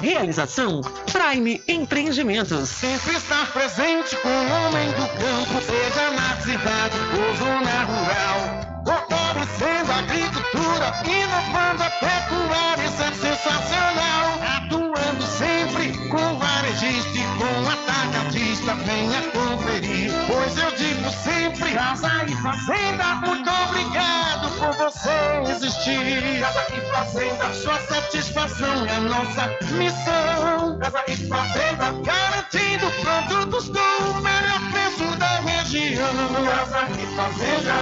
Realização 0.00 0.82
Prime 1.10 1.60
Empreendimentos. 1.66 2.68
Sempre 2.68 3.16
estar 3.16 3.52
presente 3.52 4.14
com 4.18 4.28
o 4.28 4.52
homem 4.52 4.88
do 4.90 5.08
campo, 5.18 5.60
seja 5.66 6.10
na 6.12 6.36
cidade 6.36 6.96
ou 7.10 7.36
zona 7.36 7.84
rural. 7.84 8.84
Fortalecendo 8.86 9.90
a 9.90 9.98
agricultura, 9.98 10.94
inovando 11.04 11.82
a 11.82 11.90
pecuária, 11.90 12.84
isso 12.84 13.02
é 13.02 13.12
sensacional. 13.14 14.38
Atuando 14.58 15.26
sempre 15.26 15.92
com 16.08 16.38
varejista 16.38 17.18
e 17.18 17.24
com 17.36 17.68
atacadista, 17.68 18.74
venha 18.76 19.22
conferir. 19.32 20.12
Pois 20.28 20.56
eu 20.56 20.70
digo 20.76 21.10
sempre, 21.10 21.72
casa 21.72 22.24
e 22.28 22.34
fazenda, 22.36 23.04
muito 23.26 23.50
obrigado 23.50 24.45
por 24.58 24.72
você 24.76 25.10
existir. 25.50 26.40
Casa 26.40 26.66
e 26.74 26.80
fazenda, 26.90 27.54
sua 27.54 27.78
satisfação 27.80 28.86
é 28.86 29.00
nossa 29.00 29.48
missão. 29.72 30.78
Casa 30.78 31.04
e 31.08 31.16
fazenda, 31.16 31.92
garantindo 32.02 32.90
produtos 33.02 33.68
do 33.68 34.22
melhor 34.22 34.60
preço 34.72 35.16
da 35.18 35.40
região. 35.40 36.12
Casa 36.44 36.88
e 36.90 37.06
fazenda. 37.16 37.74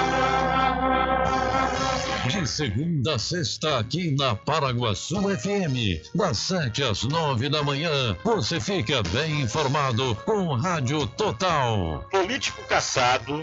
De 2.29 2.47
segunda 2.49 3.15
a 3.15 3.19
sexta, 3.19 3.79
aqui 3.79 4.11
na 4.17 4.35
Paraguaçu 4.35 5.17
FM, 5.37 6.03
das 6.15 6.39
7 6.39 6.83
às 6.83 7.03
9 7.03 7.49
da 7.51 7.63
manhã, 7.63 8.17
você 8.25 8.59
fica 8.59 9.03
bem 9.03 9.43
informado 9.43 10.17
com 10.25 10.55
Rádio 10.55 11.07
Total. 11.07 12.05
Político 12.11 12.63
caçado 12.65 13.43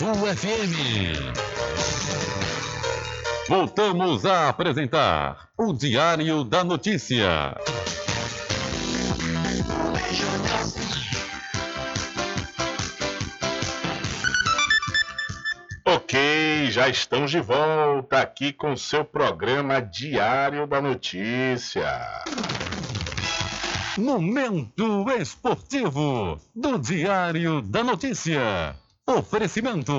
FM. 0.01 0.73
Voltamos 3.47 4.25
a 4.25 4.49
apresentar 4.49 5.49
o 5.55 5.73
Diário 5.73 6.43
da 6.43 6.63
Notícia. 6.63 7.55
Ok, 15.85 16.71
já 16.71 16.89
estamos 16.89 17.29
de 17.29 17.39
volta 17.39 18.21
aqui 18.21 18.51
com 18.51 18.75
seu 18.75 19.05
programa 19.05 19.79
Diário 19.79 20.65
da 20.65 20.81
Notícia. 20.81 22.23
Momento 23.99 25.11
esportivo 25.11 26.41
do 26.55 26.79
Diário 26.79 27.61
da 27.61 27.83
Notícia. 27.83 28.80
Oferecimento. 29.07 29.93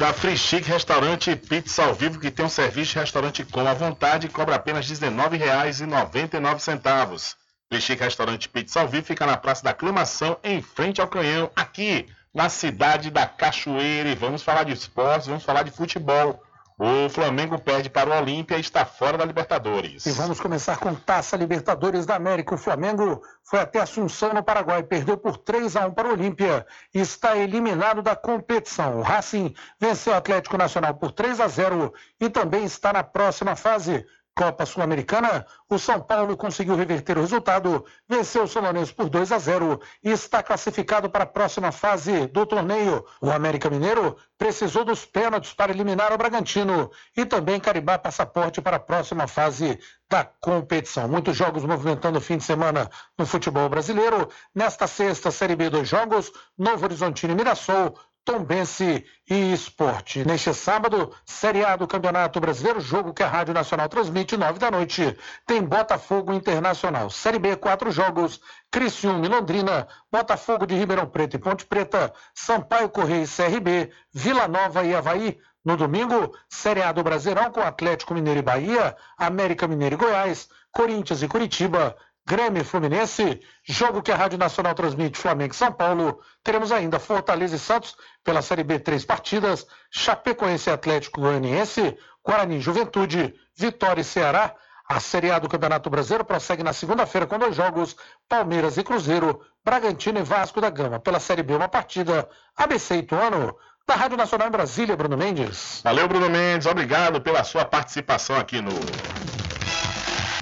Da 0.00 0.12
Free 0.12 0.36
Chic 0.36 0.66
Restaurante 0.66 1.36
Pizza 1.36 1.84
ao 1.84 1.94
Vivo, 1.94 2.18
que 2.18 2.30
tem 2.30 2.44
um 2.44 2.48
serviço 2.48 2.92
de 2.92 2.98
restaurante 2.98 3.44
com 3.44 3.60
a 3.60 3.74
vontade 3.74 4.28
cobra 4.28 4.56
apenas 4.56 4.88
R$ 4.88 4.96
19,99. 4.96 7.36
Free 7.68 7.80
Chic 7.80 8.00
Restaurante 8.00 8.48
Pizza 8.48 8.80
ao 8.80 8.88
Vivo 8.88 9.06
fica 9.06 9.26
na 9.26 9.36
Praça 9.36 9.62
da 9.62 9.70
Aclamação, 9.70 10.36
em 10.42 10.60
frente 10.60 11.00
ao 11.00 11.06
Canhão, 11.06 11.50
aqui 11.54 12.08
na 12.32 12.48
cidade 12.48 13.10
da 13.10 13.26
Cachoeira. 13.26 14.08
E 14.08 14.16
vamos 14.16 14.42
falar 14.42 14.64
de 14.64 14.72
esportes, 14.72 15.28
vamos 15.28 15.44
falar 15.44 15.62
de 15.62 15.70
futebol. 15.70 16.42
O 16.76 17.08
Flamengo 17.08 17.56
perde 17.56 17.88
para 17.88 18.10
o 18.10 18.18
Olímpia 18.18 18.56
e 18.56 18.60
está 18.60 18.84
fora 18.84 19.16
da 19.16 19.24
Libertadores. 19.24 20.04
E 20.06 20.10
vamos 20.10 20.40
começar 20.40 20.76
com 20.76 20.92
Taça 20.92 21.36
Libertadores 21.36 22.04
da 22.04 22.16
América. 22.16 22.56
O 22.56 22.58
Flamengo 22.58 23.22
foi 23.44 23.60
até 23.60 23.80
Assunção, 23.80 24.34
no 24.34 24.42
Paraguai, 24.42 24.82
perdeu 24.82 25.16
por 25.16 25.36
3 25.36 25.76
a 25.76 25.86
1 25.86 25.92
para 25.92 26.08
o 26.08 26.12
Olímpia 26.12 26.66
e 26.92 26.98
está 26.98 27.36
eliminado 27.36 28.02
da 28.02 28.16
competição. 28.16 28.98
O 28.98 29.02
Racing 29.02 29.54
venceu 29.80 30.12
o 30.12 30.16
Atlético 30.16 30.58
Nacional 30.58 30.94
por 30.94 31.12
3 31.12 31.38
a 31.40 31.46
0 31.46 31.94
e 32.20 32.28
também 32.28 32.64
está 32.64 32.92
na 32.92 33.04
próxima 33.04 33.54
fase. 33.54 34.04
Copa 34.34 34.66
Sul-Americana, 34.66 35.46
o 35.70 35.78
São 35.78 36.00
Paulo 36.00 36.36
conseguiu 36.36 36.74
reverter 36.74 37.16
o 37.16 37.20
resultado, 37.20 37.84
venceu 38.08 38.42
o 38.42 38.48
Solonense 38.48 38.92
por 38.92 39.08
2 39.08 39.30
a 39.30 39.38
0 39.38 39.80
e 40.02 40.10
está 40.10 40.42
classificado 40.42 41.08
para 41.08 41.22
a 41.22 41.26
próxima 41.26 41.70
fase 41.70 42.26
do 42.26 42.44
torneio. 42.44 43.04
O 43.20 43.30
América 43.30 43.70
Mineiro 43.70 44.16
precisou 44.36 44.84
dos 44.84 45.04
pênaltis 45.04 45.52
para 45.52 45.70
eliminar 45.70 46.12
o 46.12 46.18
Bragantino 46.18 46.90
e 47.16 47.24
também 47.24 47.60
carimbar 47.60 48.02
passaporte 48.02 48.60
para 48.60 48.76
a 48.76 48.80
próxima 48.80 49.28
fase 49.28 49.78
da 50.10 50.24
competição. 50.24 51.08
Muitos 51.08 51.36
jogos 51.36 51.64
movimentando 51.64 52.18
o 52.18 52.20
fim 52.20 52.36
de 52.36 52.44
semana 52.44 52.90
no 53.16 53.24
futebol 53.24 53.68
brasileiro. 53.68 54.28
Nesta 54.52 54.86
sexta, 54.88 55.30
Série 55.30 55.54
B, 55.54 55.70
dois 55.70 55.88
jogos, 55.88 56.32
Novo 56.58 56.84
Horizontino 56.84 57.32
e 57.32 57.36
Mirassol, 57.36 57.96
Tombense 58.24 59.04
e 59.28 59.52
Esporte. 59.52 60.24
Neste 60.24 60.54
sábado, 60.54 61.14
Série 61.26 61.62
A 61.62 61.76
do 61.76 61.86
Campeonato 61.86 62.40
Brasileiro, 62.40 62.80
jogo 62.80 63.12
que 63.12 63.22
a 63.22 63.28
Rádio 63.28 63.52
Nacional 63.52 63.86
transmite, 63.86 64.34
nove 64.34 64.58
da 64.58 64.70
noite. 64.70 65.14
Tem 65.46 65.62
Botafogo 65.62 66.32
Internacional. 66.32 67.10
Série 67.10 67.38
B, 67.38 67.54
quatro 67.54 67.90
jogos. 67.90 68.40
Criciúma 68.70 69.26
e 69.26 69.28
Londrina, 69.28 69.86
Botafogo 70.10 70.66
de 70.66 70.74
Ribeirão 70.74 71.06
Preto 71.06 71.36
e 71.36 71.38
Ponte 71.38 71.66
Preta, 71.66 72.14
Sampaio 72.34 72.88
Correia 72.88 73.24
e 73.24 73.28
CRB, 73.28 73.92
Vila 74.10 74.48
Nova 74.48 74.82
e 74.84 74.94
Havaí. 74.94 75.38
No 75.62 75.76
domingo, 75.76 76.34
Série 76.48 76.82
A 76.82 76.92
do 76.92 77.02
Brasileirão 77.02 77.52
com 77.52 77.60
Atlético 77.60 78.14
Mineiro 78.14 78.40
e 78.40 78.42
Bahia, 78.42 78.96
América 79.18 79.68
Mineiro 79.68 79.96
e 79.96 79.98
Goiás, 79.98 80.48
Corinthians 80.72 81.22
e 81.22 81.28
Curitiba, 81.28 81.94
Grêmio 82.26 82.62
e 82.62 82.64
Fluminense, 82.64 83.42
jogo 83.62 84.00
que 84.00 84.10
a 84.10 84.16
Rádio 84.16 84.38
Nacional 84.38 84.74
transmite 84.74 85.18
Flamengo 85.18 85.52
e 85.52 85.56
São 85.56 85.70
Paulo. 85.70 86.20
Teremos 86.42 86.72
ainda 86.72 86.98
Fortaleza 86.98 87.56
e 87.56 87.58
Santos 87.58 87.96
pela 88.24 88.40
Série 88.40 88.64
B, 88.64 88.78
três 88.78 89.04
partidas, 89.04 89.66
Chapecoense 89.90 90.70
e 90.70 90.72
Atlético 90.72 91.20
Goianiense, 91.20 91.98
Guarani 92.24 92.60
Juventude, 92.60 93.34
Vitória 93.54 94.00
e 94.00 94.04
Ceará. 94.04 94.54
A 94.88 95.00
Série 95.00 95.30
A 95.30 95.38
do 95.38 95.48
Campeonato 95.48 95.90
Brasileiro 95.90 96.24
prossegue 96.24 96.62
na 96.62 96.72
segunda-feira 96.72 97.26
com 97.26 97.38
dois 97.38 97.54
jogos, 97.54 97.96
Palmeiras 98.28 98.76
e 98.78 98.82
Cruzeiro, 98.82 99.40
Bragantino 99.62 100.18
e 100.18 100.22
Vasco 100.22 100.60
da 100.60 100.70
Gama. 100.70 100.98
Pela 101.00 101.20
Série 101.20 101.42
B, 101.42 101.54
uma 101.54 101.68
partida, 101.68 102.28
ABC 102.56 102.96
e 102.96 102.98
Ituano. 102.98 103.54
Da 103.86 103.96
Rádio 103.96 104.16
Nacional 104.16 104.48
em 104.48 104.50
Brasília, 104.50 104.96
Bruno 104.96 105.16
Mendes. 105.16 105.82
Valeu, 105.84 106.08
Bruno 106.08 106.30
Mendes. 106.30 106.66
Obrigado 106.66 107.20
pela 107.20 107.44
sua 107.44 107.66
participação 107.66 108.34
aqui 108.36 108.62
no 108.62 108.72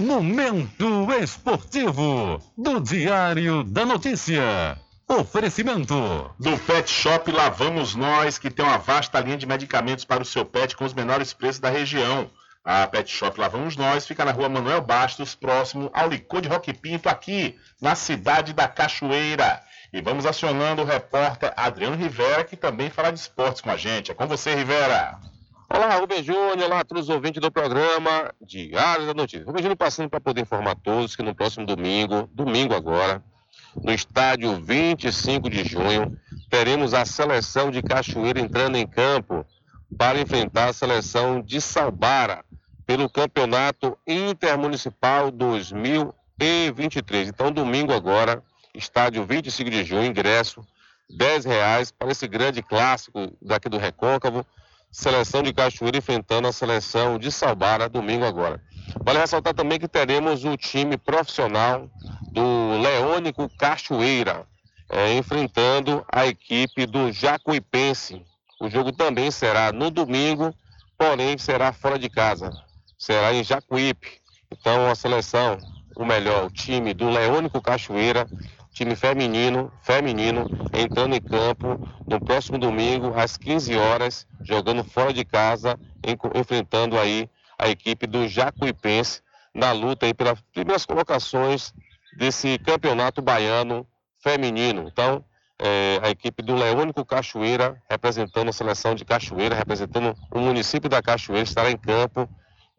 Momento 0.03 1.13
Esportivo 1.23 2.43
do 2.59 2.81
Diário 2.81 3.63
da 3.63 3.87
Notícia. 3.87 4.77
Oferecimento 5.07 5.95
do 6.41 6.59
Pet 6.59 6.91
Shop 6.91 7.31
Lá 7.31 7.49
Vamos 7.49 7.95
Nós, 7.95 8.37
que 8.37 8.51
tem 8.51 8.65
uma 8.65 8.79
vasta 8.79 9.21
linha 9.21 9.37
de 9.37 9.47
medicamentos 9.47 10.05
para 10.05 10.21
o 10.21 10.27
seu 10.27 10.45
pet 10.45 10.77
com 10.77 10.85
os 10.85 10.93
menores 10.93 11.33
preços 11.33 11.61
da 11.61 11.71
região. 11.71 12.29
A 12.65 12.85
Pet 12.89 13.09
Shop 13.09 13.39
Lá 13.41 13.47
Vamos 13.47 13.77
Nós 13.77 14.05
fica 14.05 14.25
na 14.25 14.33
rua 14.33 14.49
Manuel 14.49 14.81
Bastos, 14.81 15.37
próximo 15.37 15.89
ao 15.95 16.09
Licor 16.09 16.41
de 16.41 16.49
Roque 16.49 16.73
Pinto, 16.73 17.09
aqui 17.09 17.57
na 17.81 17.95
cidade 17.95 18.53
da 18.53 18.67
Cachoeira. 18.67 19.63
E 19.93 20.03
vamos 20.03 20.27
acionando 20.27 20.83
o 20.83 20.85
repórter 20.85 21.53
Adriano 21.57 21.95
Rivera, 21.95 22.43
que 22.43 22.57
também 22.57 22.91
fala 22.91 23.13
de 23.13 23.21
esportes 23.21 23.61
com 23.61 23.71
a 23.71 23.77
gente. 23.77 24.11
É 24.11 24.15
com 24.15 24.27
você, 24.27 24.53
Rivera. 24.53 25.21
Olá, 25.75 25.97
Rubem 25.97 26.23
Júnior, 26.23 26.67
olá 26.67 26.81
a 26.81 26.85
todos 26.85 27.05
os 27.05 27.09
ouvintes 27.09 27.41
do 27.41 27.51
programa 27.51 28.31
Diário 28.43 29.07
da 29.07 29.15
Notícia. 29.15 29.47
Rubem 29.47 29.63
Júnior 29.63 29.79
passando 29.79 30.11
para 30.11 30.21
poder 30.21 30.43
informar 30.43 30.77
todos 30.77 31.17
que 31.17 31.23
no 31.23 31.35
próximo 31.35 31.65
domingo, 31.65 32.29
domingo 32.31 32.75
agora, 32.75 33.25
no 33.83 33.91
estádio 33.91 34.63
25 34.63 35.49
de 35.49 35.65
junho, 35.65 36.15
teremos 36.51 36.93
a 36.93 37.07
seleção 37.07 37.71
de 37.71 37.81
Cachoeira 37.81 38.39
entrando 38.39 38.77
em 38.77 38.87
campo 38.87 39.47
para 39.97 40.21
enfrentar 40.21 40.69
a 40.69 40.75
seleção 40.75 41.41
de 41.41 41.59
Salbara 41.59 42.45
pelo 42.85 43.09
Campeonato 43.09 43.97
Intermunicipal 44.07 45.31
2023. 45.31 47.31
Então, 47.31 47.51
domingo 47.51 47.95
agora, 47.95 48.43
estádio 48.75 49.25
25 49.25 49.71
de 49.71 49.85
junho, 49.85 50.05
ingresso 50.05 50.61
R$ 51.09 51.49
reais 51.49 51.91
para 51.91 52.13
esse 52.13 52.29
grande 52.29 52.63
clássico 52.63 53.33
daqui 53.41 53.71
do 53.71 53.79
Recôncavo 53.79 54.45
seleção 54.93 55.43
de 55.43 55.53
Cachoeira 55.53 55.97
enfrentando 55.97 56.47
a 56.47 56.53
seleção 56.53 57.19
de 57.19 57.33
Salbara 57.33 57.89
domingo 57.89 58.25
agora. 58.25 58.63
Vale 59.03 59.19
ressaltar 59.19 59.55
também 59.55 59.81
que 59.81 59.89
teremos 59.89 60.45
o 60.45 60.57
time 60.57 60.99
profissional 60.99 61.91
do 62.31 62.79
Leônico 62.81 63.49
Cachoeira 63.59 64.47
é, 64.93 65.17
enfrentando 65.17 66.05
a 66.13 66.27
equipe 66.27 66.85
do 66.85 67.11
Jacuipense. 67.11 68.23
O 68.61 68.69
jogo 68.69 68.93
também 68.93 69.31
será 69.31 69.73
no 69.73 69.91
domingo, 69.91 70.55
porém 70.99 71.39
será 71.39 71.73
fora 71.73 71.99
de 71.99 72.11
casa. 72.11 72.53
Será 72.99 73.33
em 73.33 73.43
Jacuípe. 73.43 74.21
Então 74.53 74.91
a 74.91 74.95
seleção, 74.95 75.59
o 75.97 76.05
melhor, 76.05 76.45
o 76.45 76.51
time 76.51 76.93
do 76.93 77.09
Leônico 77.09 77.61
Cachoeira 77.63 78.29
time 78.73 78.97
feminino, 78.97 79.71
feminino 79.83 80.47
entrando 80.73 81.15
em 81.15 81.21
campo 81.21 81.79
no 82.07 82.19
próximo 82.21 82.59
domingo 82.59 83.13
às 83.15 83.37
15 83.37 83.77
horas, 83.77 84.27
jogando 84.43 84.83
fora 84.83 85.13
de 85.13 85.25
casa, 85.25 85.79
enfrentando 86.35 86.99
aí 86.99 87.29
a 87.59 87.69
equipe 87.69 88.07
do 88.07 88.27
Jacuipense 88.27 89.21
na 89.55 89.73
luta 89.73 90.07
aí 90.07 90.15
pelas 90.15 90.41
primeiras 90.53 90.87
colocações 90.87 91.73
desse 92.17 92.59
campeonato 92.59 93.21
baiano 93.21 93.87
feminino. 94.19 94.89
Então, 94.91 95.25
é, 95.59 96.01
a 96.03 96.11
equipe 96.11 96.43
do 96.43 96.55
Leônico 96.55 97.05
Cachoeira, 97.05 97.81
representando 97.89 98.49
a 98.49 98.53
seleção 98.53 98.95
de 98.95 99.05
Cachoeira, 99.05 99.55
representando 99.55 100.17
o 100.31 100.41
município 100.41 100.89
da 100.89 101.03
Cachoeira, 101.03 101.45
estará 101.45 101.71
em 101.71 101.77
campo 101.77 102.29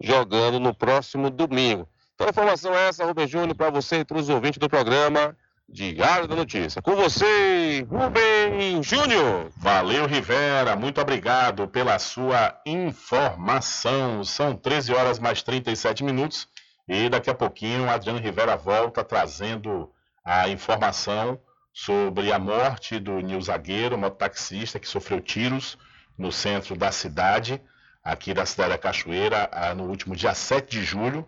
jogando 0.01 0.59
no 0.59 0.73
próximo 0.73 1.29
domingo. 1.29 1.87
Então, 2.15 2.27
a 2.27 2.29
informação 2.29 2.75
é 2.75 2.89
essa, 2.89 3.05
Rubem 3.05 3.27
Júnior, 3.27 3.55
para 3.55 3.69
você 3.69 3.99
e 3.99 4.05
todos 4.05 4.23
os 4.23 4.29
ouvintes 4.29 4.59
do 4.59 4.69
programa. 4.69 5.35
Diário 5.69 6.27
da 6.27 6.35
Notícia. 6.35 6.81
Com 6.81 6.95
você, 6.95 7.85
Rubem 7.89 8.83
Júnior. 8.83 9.49
Valeu, 9.57 10.05
Rivera. 10.05 10.75
Muito 10.75 11.01
obrigado 11.01 11.67
pela 11.67 11.97
sua 11.97 12.59
informação. 12.65 14.23
São 14.23 14.55
13 14.55 14.93
horas 14.93 15.19
mais 15.19 15.41
37 15.41 16.03
minutos. 16.03 16.47
E 16.87 17.09
daqui 17.09 17.29
a 17.29 17.33
pouquinho, 17.33 17.89
Adriano 17.89 18.19
Rivera 18.19 18.55
volta 18.55 19.03
trazendo 19.03 19.91
a 20.23 20.47
informação 20.49 21.39
sobre 21.73 22.31
a 22.31 22.37
morte 22.37 22.99
do 22.99 23.19
Nil 23.19 23.41
Zagueiro, 23.41 23.97
mototaxista 23.97 24.79
que 24.79 24.87
sofreu 24.87 25.19
tiros 25.19 25.77
no 26.17 26.31
centro 26.31 26.75
da 26.75 26.91
cidade, 26.91 27.59
aqui 28.03 28.33
da 28.33 28.45
cidade 28.45 28.69
da 28.69 28.77
Cachoeira, 28.77 29.49
no 29.75 29.85
último 29.85 30.15
dia 30.15 30.35
7 30.35 30.69
de 30.69 30.83
julho, 30.83 31.27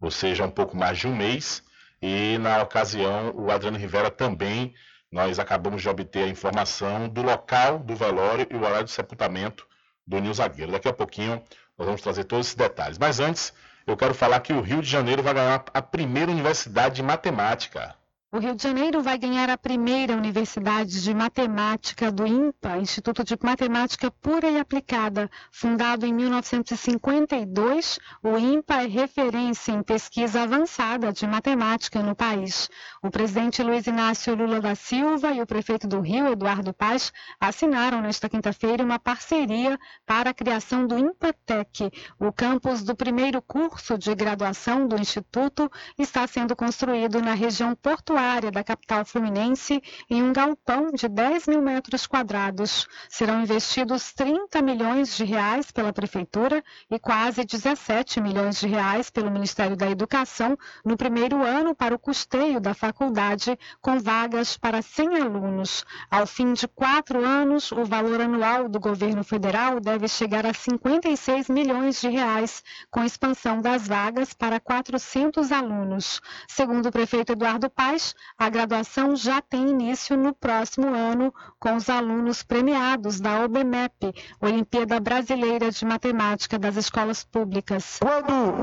ou 0.00 0.10
seja, 0.10 0.44
um 0.44 0.50
pouco 0.50 0.76
mais 0.76 0.98
de 0.98 1.06
um 1.06 1.14
mês. 1.14 1.62
E 2.02 2.36
na 2.38 2.60
ocasião, 2.60 3.32
o 3.36 3.48
Adriano 3.48 3.78
Rivera 3.78 4.10
também, 4.10 4.74
nós 5.10 5.38
acabamos 5.38 5.80
de 5.80 5.88
obter 5.88 6.24
a 6.24 6.28
informação 6.28 7.08
do 7.08 7.22
local 7.22 7.78
do 7.78 7.94
velório 7.94 8.44
e 8.50 8.56
o 8.56 8.64
horário 8.64 8.86
de 8.86 8.90
sepultamento 8.90 9.64
do 10.04 10.18
Nil 10.18 10.34
Zagueiro. 10.34 10.72
Daqui 10.72 10.88
a 10.88 10.92
pouquinho 10.92 11.40
nós 11.78 11.86
vamos 11.86 12.02
trazer 12.02 12.24
todos 12.24 12.46
esses 12.46 12.56
detalhes. 12.56 12.98
Mas 12.98 13.20
antes, 13.20 13.52
eu 13.86 13.96
quero 13.96 14.14
falar 14.14 14.40
que 14.40 14.52
o 14.52 14.60
Rio 14.60 14.82
de 14.82 14.88
Janeiro 14.88 15.22
vai 15.22 15.32
ganhar 15.32 15.64
a 15.72 15.80
primeira 15.80 16.32
universidade 16.32 16.96
de 16.96 17.02
matemática. 17.04 17.94
O 18.34 18.38
Rio 18.38 18.54
de 18.54 18.62
Janeiro 18.62 19.02
vai 19.02 19.18
ganhar 19.18 19.50
a 19.50 19.58
primeira 19.58 20.16
Universidade 20.16 21.02
de 21.02 21.12
Matemática 21.12 22.10
do 22.10 22.26
INPA, 22.26 22.78
Instituto 22.78 23.22
de 23.22 23.36
Matemática 23.38 24.10
Pura 24.10 24.48
e 24.48 24.58
Aplicada. 24.58 25.30
Fundado 25.50 26.06
em 26.06 26.14
1952, 26.14 27.98
o 28.22 28.38
INPA 28.38 28.84
é 28.84 28.86
referência 28.86 29.72
em 29.72 29.82
pesquisa 29.82 30.44
avançada 30.44 31.12
de 31.12 31.26
matemática 31.26 32.02
no 32.02 32.16
país. 32.16 32.70
O 33.02 33.10
presidente 33.10 33.62
Luiz 33.62 33.86
Inácio 33.86 34.34
Lula 34.34 34.62
da 34.62 34.74
Silva 34.74 35.30
e 35.32 35.42
o 35.42 35.46
prefeito 35.46 35.86
do 35.86 36.00
Rio, 36.00 36.26
Eduardo 36.28 36.72
Paz, 36.72 37.12
assinaram 37.38 38.00
nesta 38.00 38.30
quinta-feira 38.30 38.82
uma 38.82 38.98
parceria 38.98 39.78
para 40.06 40.30
a 40.30 40.34
criação 40.34 40.86
do 40.86 40.98
INPATEC. 40.98 41.92
O 42.18 42.32
campus 42.32 42.82
do 42.82 42.96
primeiro 42.96 43.42
curso 43.42 43.98
de 43.98 44.14
graduação 44.14 44.88
do 44.88 44.98
Instituto 44.98 45.70
está 45.98 46.26
sendo 46.26 46.56
construído 46.56 47.20
na 47.20 47.34
região 47.34 47.74
portuária 47.74 48.21
aeroportuária 48.22 48.50
da 48.50 48.62
capital 48.62 49.04
fluminense 49.04 49.82
em 50.08 50.22
um 50.22 50.32
galpão 50.32 50.92
de 50.92 51.08
10 51.08 51.48
mil 51.48 51.60
metros 51.60 52.06
quadrados. 52.06 52.86
Serão 53.08 53.42
investidos 53.42 54.12
30 54.12 54.62
milhões 54.62 55.16
de 55.16 55.24
reais 55.24 55.70
pela 55.70 55.92
Prefeitura 55.92 56.62
e 56.90 56.98
quase 56.98 57.44
17 57.44 58.20
milhões 58.20 58.60
de 58.60 58.68
reais 58.68 59.10
pelo 59.10 59.30
Ministério 59.30 59.76
da 59.76 59.90
Educação 59.90 60.56
no 60.84 60.96
primeiro 60.96 61.42
ano 61.42 61.74
para 61.74 61.94
o 61.94 61.98
custeio 61.98 62.60
da 62.60 62.74
faculdade, 62.74 63.58
com 63.80 63.98
vagas 63.98 64.56
para 64.56 64.80
100 64.80 65.20
alunos. 65.20 65.84
Ao 66.10 66.26
fim 66.26 66.52
de 66.52 66.68
quatro 66.68 67.24
anos, 67.24 67.72
o 67.72 67.84
valor 67.84 68.20
anual 68.20 68.68
do 68.68 68.78
governo 68.78 69.24
federal 69.24 69.80
deve 69.80 70.06
chegar 70.08 70.46
a 70.46 70.54
56 70.54 71.48
milhões 71.48 72.00
de 72.00 72.08
reais, 72.08 72.62
com 72.90 73.04
expansão 73.04 73.60
das 73.60 73.88
vagas 73.88 74.32
para 74.32 74.60
400 74.60 75.50
alunos. 75.50 76.20
Segundo 76.48 76.86
o 76.86 76.92
prefeito 76.92 77.32
Eduardo 77.32 77.68
Paes, 77.68 78.11
a 78.38 78.48
graduação 78.48 79.16
já 79.16 79.40
tem 79.40 79.70
início 79.70 80.16
no 80.16 80.34
próximo 80.34 80.88
ano, 80.88 81.32
com 81.58 81.76
os 81.76 81.88
alunos 81.88 82.42
premiados 82.42 83.20
da 83.20 83.40
OBMEP, 83.44 84.14
Olimpíada 84.40 84.98
Brasileira 85.00 85.70
de 85.70 85.84
Matemática 85.84 86.58
das 86.58 86.76
Escolas 86.76 87.24
Públicas. 87.24 87.98
Quando 88.00 88.54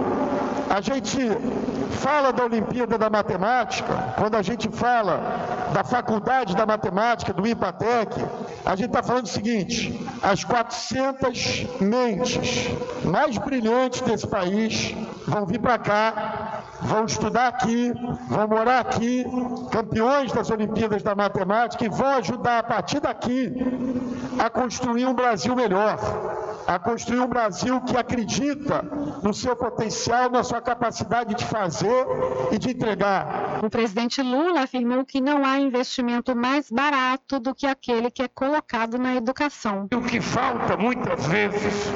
a 0.69 0.81
gente 0.81 1.17
fala 1.99 2.31
da 2.31 2.45
Olimpíada 2.45 2.97
da 2.97 3.09
Matemática, 3.09 4.13
quando 4.17 4.35
a 4.35 4.41
gente 4.41 4.69
fala 4.69 5.69
da 5.73 5.83
Faculdade 5.83 6.55
da 6.55 6.65
Matemática, 6.65 7.33
do 7.33 7.45
IPATEC, 7.45 8.13
a 8.65 8.75
gente 8.75 8.87
está 8.87 9.03
falando 9.03 9.25
o 9.25 9.29
seguinte: 9.29 10.07
as 10.21 10.43
400 10.43 11.67
mentes 11.81 12.67
mais 13.03 13.37
brilhantes 13.37 14.01
desse 14.01 14.27
país 14.27 14.95
vão 15.27 15.45
vir 15.45 15.59
para 15.59 15.77
cá, 15.77 16.63
vão 16.81 17.05
estudar 17.05 17.47
aqui, 17.47 17.91
vão 18.27 18.47
morar 18.47 18.79
aqui, 18.79 19.25
campeões 19.71 20.31
das 20.31 20.49
Olimpíadas 20.49 21.03
da 21.03 21.15
Matemática 21.15 21.85
e 21.85 21.89
vão 21.89 22.15
ajudar 22.15 22.59
a 22.59 22.63
partir 22.63 22.99
daqui 22.99 23.53
a 24.39 24.49
construir 24.49 25.05
um 25.05 25.13
Brasil 25.13 25.55
melhor, 25.55 25.97
a 26.67 26.79
construir 26.79 27.19
um 27.19 27.27
Brasil 27.27 27.81
que 27.81 27.97
acredita 27.97 28.83
no 29.23 29.33
seu 29.33 29.55
potencial, 29.55 30.29
na 30.29 30.43
sua 30.43 30.61
capacidade 30.61 31.35
de 31.35 31.45
fazer 31.45 32.05
e 32.51 32.57
de 32.57 32.71
entregar. 32.71 33.59
O 33.63 33.69
presidente 33.69 34.21
Lula 34.21 34.61
afirmou 34.61 35.03
que 35.03 35.19
não 35.19 35.45
há 35.45 35.59
investimento 35.59 36.35
mais 36.35 36.71
barato 36.71 37.39
do 37.39 37.53
que 37.53 37.67
aquele 37.67 38.09
que 38.09 38.23
é 38.23 38.27
colocado 38.27 38.97
na 38.97 39.15
educação. 39.15 39.87
O 39.93 40.01
que 40.01 40.21
falta 40.21 40.77
muitas 40.77 41.25
vezes 41.27 41.91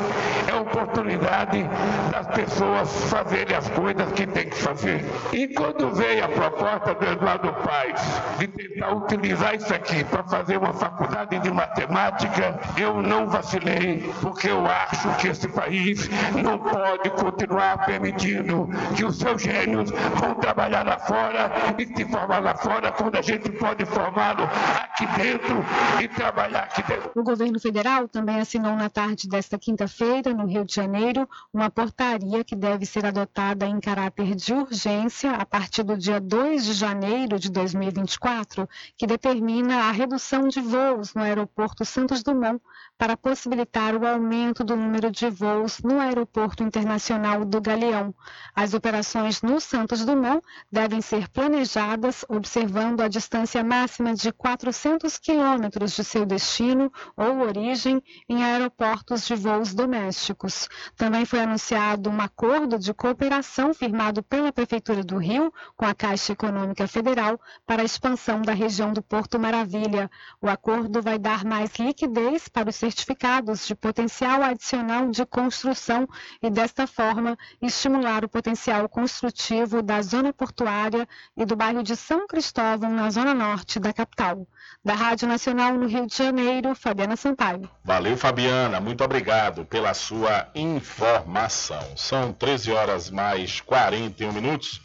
é 0.48 0.56
oportunidade 0.56 1.64
das 2.12 2.28
pessoas 2.28 2.90
fazerem 3.06 3.56
as 3.56 3.70
coisas 3.70 4.12
que 4.12 4.28
têm 4.28 4.50
que 4.50 4.56
fazer. 4.56 5.06
E 5.32 5.48
quando 5.48 5.94
veio 5.94 6.26
a 6.26 6.28
proposta 6.28 6.94
do 6.94 7.06
Eduardo 7.24 7.54
Paes 7.64 8.02
de 8.38 8.48
tentar 8.48 8.94
utilizar 8.94 9.56
isso 9.56 9.74
aqui 9.74 10.04
para 10.04 10.24
fazer 10.24 10.58
uma 10.58 10.74
faculdade 10.74 11.40
de 11.40 11.50
matemática, 11.52 12.60
eu 12.78 13.02
não 13.02 13.30
vacilei, 13.30 14.14
porque 14.22 14.50
eu 14.50 14.66
acho 14.66 15.16
que 15.18 15.30
esse 15.30 15.48
país 15.48 16.10
não 16.44 16.60
pode 16.60 17.10
continuar 17.12 17.86
permitindo 17.86 18.68
que 18.96 19.06
os 19.06 19.18
seus 19.18 19.42
gênios 19.42 19.90
vão 20.16 20.36
trabalhar 20.36 20.86
lá 20.86 21.00
fora 21.00 21.50
e 21.78 21.86
se 21.86 22.06
formar 22.06 22.40
lá 22.40 22.56
fora, 22.56 22.92
quando 22.92 23.16
a 23.16 23.22
gente 23.22 23.50
pode 23.54 23.86
formá-lo 23.86 24.44
aqui 24.44 25.08
dentro 25.16 25.64
e 26.02 26.08
trabalhar 26.10 26.64
aqui 26.64 26.84
dentro. 26.84 27.12
O 27.16 27.24
governo 27.24 27.58
federal 27.58 28.06
também 28.10 28.42
assinou 28.42 28.76
na 28.76 28.90
tarde 28.90 29.30
desta 29.30 29.58
quinta-feira, 29.58 30.34
no 30.34 30.46
Rio 30.46 30.66
de 30.66 30.76
Janeiro, 30.76 31.30
uma 31.54 31.70
portaria 31.70 32.44
que 32.44 32.56
deve 32.56 32.86
ser 32.86 33.06
adotada 33.06 33.66
em 33.66 33.80
caráter 33.80 34.36
de 34.36 34.54
urgência 34.54 35.32
a 35.32 35.46
partir 35.46 35.84
do 35.84 35.98
dia 35.98 36.20
2 36.20 36.66
de 36.66 36.74
janeiro 36.74 37.13
de 37.40 37.50
2024, 37.52 38.68
que 38.98 39.06
determina 39.06 39.86
a 39.86 39.92
redução 39.92 40.48
de 40.48 40.60
voos 40.60 41.14
no 41.14 41.22
aeroporto 41.22 41.86
Santos 41.86 42.24
Dumont 42.24 42.62
para 42.98 43.18
possibilitar 43.18 43.96
o 43.96 44.06
aumento 44.06 44.64
do 44.64 44.76
número 44.76 45.12
de 45.12 45.30
voos 45.30 45.80
no 45.80 46.00
Aeroporto 46.00 46.64
Internacional 46.64 47.44
do 47.44 47.60
Galeão. 47.60 48.14
As 48.56 48.74
operações 48.74 49.42
no 49.42 49.60
Santos 49.60 50.06
Dumont 50.06 50.42
devem 50.72 51.02
ser 51.02 51.28
planejadas 51.30 52.24
observando 52.30 53.02
a 53.02 53.08
distância 53.08 53.64
máxima 53.64 54.14
de 54.14 54.32
400 54.32 55.18
quilômetros 55.18 55.96
de 55.96 56.04
seu 56.04 56.26
destino 56.26 56.92
ou 57.18 57.40
origem 57.40 58.02
em 58.30 58.44
aeroportos 58.44 59.26
de 59.26 59.36
voos 59.36 59.74
domésticos. 59.74 60.70
Também 60.96 61.26
foi 61.26 61.42
anunciado 61.42 62.10
um 62.10 62.22
acordo 62.22 62.78
de 62.78 62.94
cooperação 62.94 63.74
firmado 63.74 64.22
pela 64.24 64.52
Prefeitura 64.52 65.04
do 65.04 65.18
Rio 65.18 65.52
com 65.76 65.86
a 65.86 65.94
Caixa 65.94 66.34
Econômica 66.34 66.88
Federal 66.88 67.40
para 67.66 67.82
a 67.82 67.86
expansão 67.86 68.42
da 68.42 68.54
região 68.54 68.94
do 68.94 69.02
Porto 69.02 69.40
Maravilha. 69.40 70.10
O 70.42 70.48
acordo 70.48 71.02
vai 71.02 71.18
dar 71.18 71.44
mais 71.44 71.74
liquidez 71.80 72.48
para 72.48 72.70
os 72.70 72.83
certificados 72.84 73.66
de 73.66 73.76
potencial 73.76 74.44
adicional 74.44 75.10
de 75.10 75.26
construção 75.26 76.06
e, 76.42 76.50
desta 76.50 76.86
forma, 76.86 77.38
estimular 77.62 78.26
o 78.26 78.30
potencial 78.30 78.90
construtivo 78.90 79.82
da 79.82 80.02
zona 80.02 80.34
portuária 80.34 81.08
e 81.38 81.46
do 81.46 81.56
bairro 81.56 81.82
de 81.82 81.96
São 81.96 82.28
Cristóvão, 82.28 82.90
na 82.92 83.10
zona 83.10 83.34
norte 83.34 83.80
da 83.80 83.94
capital. 83.94 84.46
Da 84.84 84.94
Rádio 84.94 85.30
Nacional 85.30 85.76
no 85.76 85.88
Rio 85.88 86.06
de 86.06 86.18
Janeiro, 86.18 86.76
Fabiana 86.76 87.16
Sampaio. 87.16 87.70
Valeu, 87.86 88.18
Fabiana. 88.18 88.82
Muito 88.82 89.02
obrigado 89.02 89.64
pela 89.64 89.94
sua 89.94 90.50
informação. 90.54 91.96
São 91.96 92.34
13 92.34 92.72
horas 92.74 93.10
mais 93.10 93.62
41 93.62 94.34
minutos. 94.34 94.82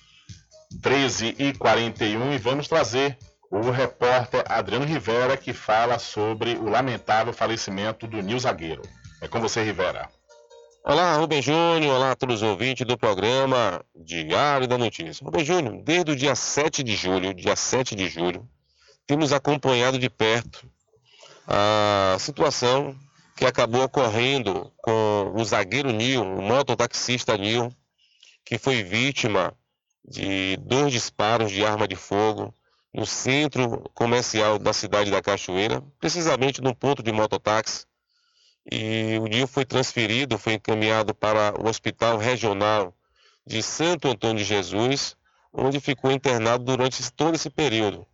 13 0.82 1.34
e 1.38 1.52
41 1.54 2.32
e 2.32 2.38
vamos 2.38 2.68
trazer 2.68 3.18
o 3.50 3.70
repórter 3.70 4.44
Adriano 4.46 4.84
Rivera 4.84 5.36
que 5.36 5.52
fala 5.52 5.98
sobre 5.98 6.56
o 6.56 6.68
lamentável 6.68 7.32
falecimento 7.32 8.06
do 8.06 8.20
Nil 8.22 8.38
Zagueiro. 8.38 8.82
É 9.20 9.28
com 9.28 9.40
você, 9.40 9.62
Rivera. 9.62 10.08
Olá, 10.84 11.16
Rubem 11.16 11.42
Júnior. 11.42 11.96
Olá 11.96 12.12
a 12.12 12.16
todos 12.16 12.36
os 12.36 12.42
ouvintes 12.42 12.86
do 12.86 12.96
programa 12.96 13.84
Diário 13.94 14.66
da 14.66 14.78
Notícia. 14.78 15.24
Rubem 15.24 15.44
Júnior, 15.44 15.82
desde 15.82 16.12
o 16.12 16.16
dia 16.16 16.34
7 16.34 16.82
de 16.82 16.94
julho, 16.94 17.34
dia 17.34 17.56
7 17.56 17.94
de 17.94 18.08
julho, 18.08 18.48
temos 19.06 19.32
acompanhado 19.32 19.98
de 19.98 20.08
perto 20.08 20.70
a 21.46 22.16
situação 22.18 22.94
que 23.34 23.46
acabou 23.46 23.84
ocorrendo 23.84 24.70
com 24.78 25.32
o 25.34 25.44
zagueiro 25.44 25.90
Nil, 25.90 26.22
o 26.22 26.42
mototaxista 26.42 27.36
Nil, 27.36 27.72
que 28.44 28.58
foi 28.58 28.82
vítima 28.82 29.54
de 30.04 30.56
dois 30.58 30.92
disparos 30.92 31.50
de 31.50 31.64
arma 31.64 31.86
de 31.86 31.96
fogo 31.96 32.52
no 32.92 33.04
centro 33.06 33.88
comercial 33.94 34.58
da 34.58 34.72
cidade 34.72 35.10
da 35.10 35.22
Cachoeira, 35.22 35.82
precisamente 35.98 36.60
no 36.60 36.74
ponto 36.74 37.02
de 37.02 37.12
mototáxi. 37.12 37.86
E 38.70 39.18
o 39.20 39.26
Nil 39.26 39.46
foi 39.46 39.64
transferido, 39.64 40.38
foi 40.38 40.54
encaminhado 40.54 41.14
para 41.14 41.54
o 41.60 41.68
Hospital 41.68 42.18
Regional 42.18 42.94
de 43.46 43.62
Santo 43.62 44.08
Antônio 44.08 44.38
de 44.38 44.44
Jesus, 44.44 45.16
onde 45.52 45.80
ficou 45.80 46.10
internado 46.10 46.64
durante 46.64 47.10
todo 47.12 47.34
esse 47.34 47.48
período. 47.48 48.06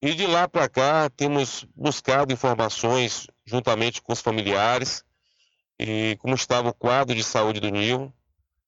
E 0.00 0.14
de 0.14 0.26
lá 0.26 0.46
para 0.46 0.68
cá 0.68 1.10
temos 1.10 1.66
buscado 1.74 2.32
informações 2.32 3.26
juntamente 3.44 4.00
com 4.02 4.12
os 4.12 4.20
familiares 4.20 5.04
e 5.78 6.16
como 6.20 6.34
estava 6.34 6.68
o 6.68 6.74
quadro 6.74 7.16
de 7.16 7.24
saúde 7.24 7.60
do 7.60 7.70
Nil 7.70 8.12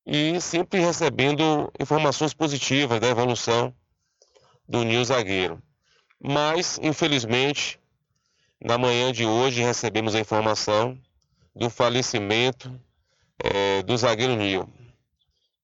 e 0.07 0.41
sempre 0.41 0.81
recebendo 0.81 1.71
informações 1.79 2.33
positivas 2.33 2.99
da 2.99 3.09
evolução 3.09 3.75
do 4.71 4.85
Nil 4.85 5.05
Zagueiro. 5.05 5.61
Mas, 6.23 6.79
infelizmente, 6.81 7.77
na 8.63 8.79
manhã 8.79 9.13
de 9.13 9.27
hoje 9.27 9.63
recebemos 9.63 10.15
a 10.15 10.21
informação 10.21 10.97
do 11.57 11.69
falecimento 11.69 12.81
é, 13.43 13.83
do 13.83 13.97
zagueiro 13.97 14.37
Nil. 14.37 14.73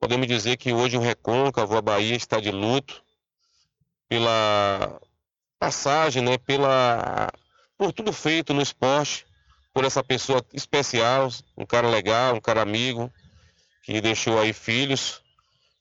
Podemos 0.00 0.26
dizer 0.26 0.56
que 0.56 0.72
hoje 0.72 0.96
o 0.96 1.00
Recôncavo, 1.00 1.76
a 1.76 1.80
Bahia, 1.80 2.16
está 2.16 2.40
de 2.40 2.50
luto 2.50 3.00
pela 4.08 5.00
passagem, 5.56 6.22
né, 6.22 6.36
pela, 6.38 7.30
por 7.78 7.92
tudo 7.92 8.12
feito 8.12 8.52
no 8.52 8.60
esporte, 8.60 9.24
por 9.72 9.84
essa 9.84 10.02
pessoa 10.02 10.44
especial, 10.52 11.28
um 11.56 11.64
cara 11.64 11.88
legal, 11.88 12.34
um 12.34 12.40
cara 12.40 12.60
amigo, 12.60 13.12
que 13.84 14.00
deixou 14.00 14.40
aí 14.40 14.52
filhos. 14.52 15.22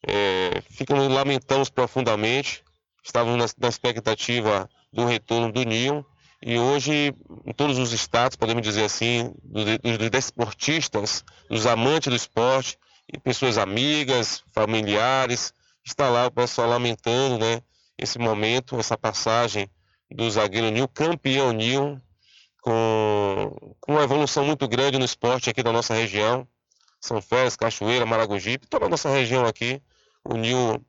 É, 0.06 0.62
ficamos, 0.70 1.08
lamentamos 1.08 1.70
profundamente, 1.70 2.65
estávamos 3.06 3.38
na, 3.38 3.46
na 3.60 3.70
expectativa 3.70 4.68
do 4.92 5.06
retorno 5.06 5.52
do 5.52 5.64
Nil, 5.64 6.06
e 6.42 6.60
hoje, 6.60 7.14
em 7.46 7.54
todos 7.54 7.78
os 7.78 7.94
estados, 7.94 8.36
podemos 8.36 8.62
dizer 8.62 8.84
assim, 8.84 9.34
dos, 9.44 9.66
dos 9.98 10.10
desportistas, 10.10 11.24
dos 11.50 11.66
amantes 11.66 12.10
do 12.10 12.16
esporte, 12.16 12.78
e 13.12 13.20
pessoas 13.20 13.58
amigas, 13.58 14.44
familiares, 14.52 15.54
está 15.84 16.10
lá 16.10 16.26
o 16.26 16.32
pessoal 16.32 16.68
lamentando, 16.68 17.38
né, 17.38 17.62
esse 17.98 18.18
momento, 18.18 18.80
essa 18.80 18.98
passagem 18.98 19.70
do 20.10 20.30
zagueiro 20.30 20.70
Nil, 20.70 20.88
campeão 20.88 21.52
Nil, 21.54 22.02
com, 22.62 23.76
com 23.80 23.92
uma 23.92 24.04
evolução 24.04 24.44
muito 24.44 24.68
grande 24.68 24.98
no 24.98 25.06
esporte 25.06 25.50
aqui 25.50 25.62
da 25.62 25.72
nossa 25.72 25.94
região. 25.94 26.48
São 27.00 27.22
Félix, 27.22 27.56
Cachoeira, 27.56 28.06
Maragogipe, 28.06 28.66
toda 28.66 28.88
a 28.88 28.90
nossa 28.90 29.10
região 29.10 29.46
aqui. 29.46 29.80
O 30.24 30.36
Nil 30.36 30.84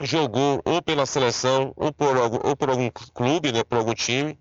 jogou 0.00 0.62
ou 0.64 0.82
pela 0.82 1.06
seleção 1.06 1.72
ou 1.76 1.92
por 1.92 2.16
algum, 2.16 2.38
ou 2.48 2.56
por 2.56 2.70
algum 2.70 2.90
clube, 2.90 3.52
né, 3.52 3.62
por 3.62 3.78
algum 3.78 3.94
time, 3.94 4.38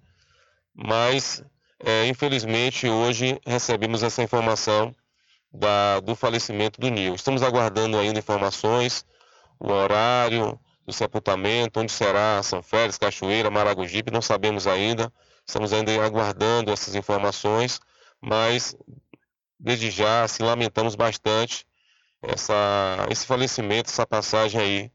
mas 0.74 1.44
é, 1.80 2.08
infelizmente 2.08 2.88
hoje 2.88 3.40
recebemos 3.46 4.04
essa 4.04 4.24
informação 4.24 4.96
da, 5.52 6.00
do 6.00 6.16
falecimento 6.16 6.80
do 6.80 6.90
Nil. 6.90 7.16
Estamos 7.16 7.44
aguardando 7.44 7.98
ainda 7.98 8.20
informações, 8.20 9.06
o 9.60 9.72
horário 9.72 10.60
do 10.86 10.94
sepultamento, 10.94 11.80
onde 11.80 11.92
será 11.92 12.42
São 12.44 12.64
Félix, 12.64 12.98
Cachoeira, 12.98 13.50
Maragogipe, 13.50 14.12
não 14.12 14.22
sabemos 14.22 14.68
ainda. 14.68 15.12
Estamos 15.46 15.74
ainda 15.74 15.92
aguardando 16.04 16.72
essas 16.72 16.96
informações, 16.96 17.80
mas 18.22 18.76
desde 19.60 19.90
já 19.92 20.24
assim, 20.24 20.44
lamentamos 20.44 20.96
bastante 20.96 21.66
essa, 22.22 23.08
esse 23.10 23.26
falecimento, 23.26 23.90
essa 23.90 24.06
passagem 24.06 24.62
aí 24.62 24.92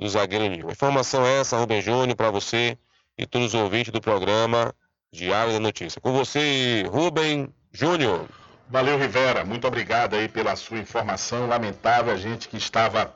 do. 0.00 0.68
A 0.68 0.72
informação 0.72 1.26
é 1.26 1.40
essa, 1.40 1.58
Rubem 1.58 1.82
Júnior, 1.82 2.16
para 2.16 2.30
você 2.30 2.78
e 3.18 3.26
todos 3.26 3.48
os 3.48 3.54
ouvintes 3.54 3.92
do 3.92 4.00
programa 4.00 4.74
Diário 5.12 5.52
da 5.52 5.60
Notícia. 5.60 6.00
Com 6.00 6.12
você, 6.12 6.84
Rubem 6.88 7.52
Júnior. 7.72 8.26
Valeu, 8.68 8.98
Rivera. 8.98 9.44
Muito 9.44 9.66
obrigado 9.66 10.14
aí 10.14 10.28
pela 10.28 10.56
sua 10.56 10.78
informação. 10.78 11.46
Lamentável 11.46 12.12
a 12.12 12.16
gente 12.16 12.48
que 12.48 12.56
estava 12.56 13.14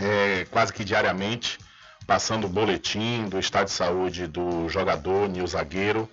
é, 0.00 0.44
quase 0.50 0.72
que 0.72 0.84
diariamente 0.84 1.58
passando 2.06 2.46
o 2.46 2.50
boletim 2.50 3.28
do 3.28 3.38
estado 3.38 3.66
de 3.66 3.72
saúde 3.72 4.26
do 4.26 4.68
jogador, 4.68 5.28
Nil 5.28 5.46
Zagueiro, 5.46 6.08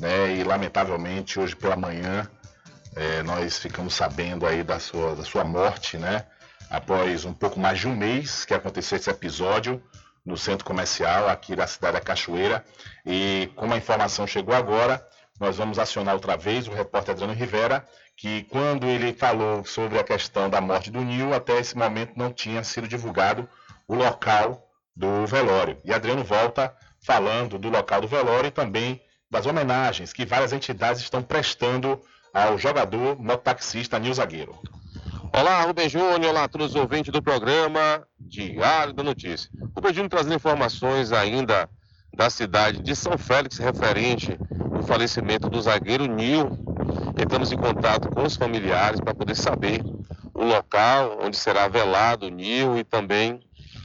né? 0.00 0.34
E 0.34 0.42
lamentavelmente 0.42 1.38
hoje 1.38 1.54
pela 1.54 1.76
manhã 1.76 2.28
é, 2.96 3.22
nós 3.22 3.58
ficamos 3.58 3.94
sabendo 3.94 4.46
aí 4.46 4.62
da 4.64 4.80
sua, 4.80 5.14
da 5.14 5.22
sua 5.22 5.44
morte, 5.44 5.98
né? 5.98 6.24
Após 6.68 7.24
um 7.24 7.32
pouco 7.32 7.60
mais 7.60 7.78
de 7.78 7.88
um 7.88 7.94
mês 7.94 8.44
que 8.44 8.54
aconteceu 8.54 8.96
esse 8.96 9.08
episódio 9.08 9.82
no 10.24 10.36
centro 10.36 10.64
comercial 10.64 11.28
aqui 11.28 11.54
da 11.54 11.66
cidade 11.66 11.94
da 11.94 12.00
Cachoeira. 12.00 12.64
E 13.04 13.48
como 13.54 13.72
a 13.72 13.76
informação 13.76 14.26
chegou 14.26 14.54
agora, 14.54 15.06
nós 15.38 15.56
vamos 15.56 15.78
acionar 15.78 16.14
outra 16.14 16.36
vez 16.36 16.66
o 16.66 16.72
repórter 16.72 17.12
Adriano 17.12 17.32
Rivera, 17.32 17.86
que 18.16 18.42
quando 18.44 18.86
ele 18.86 19.12
falou 19.12 19.64
sobre 19.64 19.98
a 19.98 20.04
questão 20.04 20.50
da 20.50 20.60
morte 20.60 20.90
do 20.90 21.00
Nil, 21.00 21.32
até 21.32 21.58
esse 21.58 21.76
momento 21.76 22.14
não 22.16 22.32
tinha 22.32 22.64
sido 22.64 22.88
divulgado 22.88 23.48
o 23.86 23.94
local 23.94 24.68
do 24.94 25.26
velório. 25.26 25.78
E 25.84 25.92
Adriano 25.92 26.24
volta 26.24 26.74
falando 27.00 27.58
do 27.58 27.68
local 27.68 28.00
do 28.00 28.08
velório 28.08 28.48
e 28.48 28.50
também 28.50 29.00
das 29.30 29.46
homenagens 29.46 30.12
que 30.12 30.24
várias 30.24 30.52
entidades 30.52 31.00
estão 31.02 31.22
prestando 31.22 32.00
ao 32.32 32.58
jogador 32.58 33.20
mototaxista 33.20 33.98
Nil 33.98 34.14
Zagueiro. 34.14 34.58
Olá, 35.38 35.64
Rubem 35.64 35.86
Júnior, 35.86 36.30
olá 36.30 36.44
a 36.44 36.48
todos 36.48 36.70
os 36.70 36.76
ouvintes 36.76 37.12
do 37.12 37.22
programa 37.22 38.08
Diário 38.18 38.94
da 38.94 39.02
Notícia. 39.02 39.50
Rubem 39.74 39.92
Júnior 39.92 40.08
trazendo 40.08 40.34
informações 40.34 41.12
ainda 41.12 41.68
da 42.14 42.30
cidade 42.30 42.80
de 42.80 42.96
São 42.96 43.18
Félix 43.18 43.58
referente 43.58 44.38
ao 44.74 44.82
falecimento 44.82 45.50
do 45.50 45.60
zagueiro 45.60 46.06
Nil. 46.06 46.58
Entramos 47.22 47.52
em 47.52 47.56
contato 47.58 48.08
com 48.08 48.22
os 48.22 48.34
familiares 48.34 48.98
para 48.98 49.14
poder 49.14 49.34
saber 49.34 49.82
o 50.32 50.42
local 50.42 51.18
onde 51.22 51.36
será 51.36 51.68
velado 51.68 52.28
o 52.28 52.30
Nil 52.30 52.78
e 52.78 52.82
também 52.82 53.38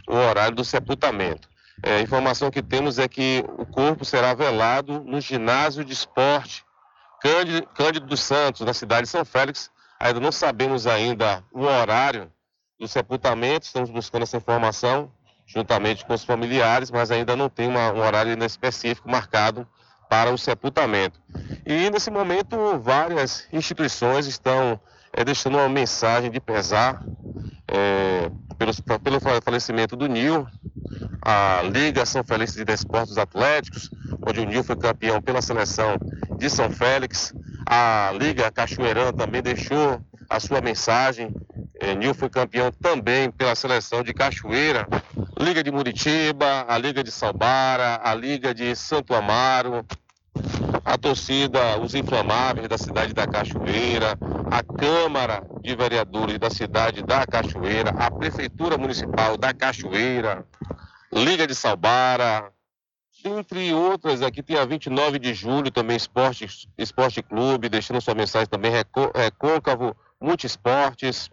o 0.08 0.16
horário 0.16 0.56
do 0.56 0.64
sepultamento. 0.64 1.50
É, 1.84 1.98
a 1.98 2.02
informação 2.02 2.50
que 2.50 2.62
temos 2.62 2.98
é 2.98 3.10
que 3.10 3.44
o 3.58 3.66
corpo 3.66 4.06
será 4.06 4.34
velado 4.34 5.04
no 5.04 5.20
ginásio 5.20 5.84
de 5.84 5.92
esporte 5.92 6.64
Cândido, 7.22 7.68
Cândido 7.76 8.08
dos 8.08 8.22
Santos, 8.22 8.62
na 8.62 8.74
cidade 8.74 9.04
de 9.04 9.10
São 9.10 9.26
Félix. 9.26 9.70
Ainda 10.02 10.20
não 10.20 10.32
sabemos 10.32 10.88
ainda 10.88 11.44
o 11.52 11.62
horário 11.62 12.32
do 12.80 12.88
sepultamento, 12.88 13.68
estamos 13.68 13.92
buscando 13.92 14.24
essa 14.24 14.36
informação 14.36 15.12
juntamente 15.46 16.04
com 16.04 16.14
os 16.16 16.24
familiares, 16.24 16.90
mas 16.90 17.12
ainda 17.12 17.36
não 17.36 17.48
tem 17.48 17.68
uma, 17.68 17.92
um 17.94 18.00
horário 18.00 18.44
específico 18.44 19.08
marcado 19.08 19.68
para 20.10 20.32
o 20.32 20.38
sepultamento. 20.40 21.22
E 21.64 21.88
nesse 21.92 22.10
momento, 22.10 22.80
várias 22.80 23.48
instituições 23.54 24.26
estão 24.26 24.80
é, 25.14 25.24
deixando 25.24 25.58
uma 25.58 25.70
mensagem 25.70 26.32
de 26.32 26.40
pesar 26.40 27.04
é, 27.68 28.30
pelo, 28.58 29.00
pelo 29.00 29.20
falecimento 29.42 29.96
do 29.96 30.08
Nil, 30.08 30.48
a 31.22 31.62
Liga 31.64 32.06
São 32.06 32.24
Félix 32.24 32.54
de 32.54 32.66
Desportos 32.66 33.18
Atléticos, 33.18 33.90
onde 34.26 34.40
o 34.40 34.46
Nil 34.46 34.64
foi 34.64 34.76
campeão 34.76 35.22
pela 35.22 35.42
seleção 35.42 35.98
de 36.38 36.50
São 36.50 36.70
Félix. 36.70 37.34
A 37.66 38.12
Liga 38.20 38.52
Cachoeirã 38.52 39.12
também 39.14 39.42
deixou 39.42 40.02
a 40.30 40.40
sua 40.40 40.62
mensagem. 40.62 41.34
É, 41.80 41.96
Nil 41.96 42.14
foi 42.14 42.30
campeão 42.30 42.72
também 42.72 43.32
pela 43.32 43.56
seleção 43.56 44.04
de 44.04 44.14
Cachoeira. 44.14 44.88
Liga 45.40 45.64
de 45.64 45.72
Muritiba, 45.72 46.66
a 46.68 46.78
Liga 46.78 47.04
de 47.04 47.12
Salbara, 47.12 48.00
a 48.04 48.14
Liga 48.14 48.54
de 48.54 48.76
Santo 48.76 49.14
Amaro, 49.14 49.86
a 50.84 50.98
torcida, 50.98 51.80
os 51.80 51.96
inflamáveis 51.96 52.68
da 52.68 52.78
cidade 52.78 53.14
da 53.14 53.28
Cachoeira, 53.28 54.18
a 54.50 54.64
Câmara 54.64 55.44
de 55.62 55.76
Vereadores 55.76 56.40
da 56.40 56.50
cidade 56.50 57.02
da 57.04 57.26
Cachoeira, 57.26 57.92
a 57.92 58.10
Prefeitura 58.10 58.78
Municipal 58.78 59.38
da 59.38 59.54
Cachoeira, 59.54 60.46
Liga 61.12 61.46
de 61.46 61.54
Salbara, 61.54 62.52
entre 63.24 63.72
outras, 63.74 64.22
aqui 64.22 64.42
tem 64.42 64.58
a 64.58 64.66
29 64.66 65.20
de 65.20 65.34
julho 65.34 65.70
também, 65.70 65.96
Esporte, 65.96 66.48
Esporte 66.78 67.22
Clube, 67.22 67.70
deixando 67.70 68.02
sua 68.02 68.16
mensagem 68.16 68.48
também, 68.48 68.72
Recôncavo 68.72 69.96
Multisportes, 70.20 71.30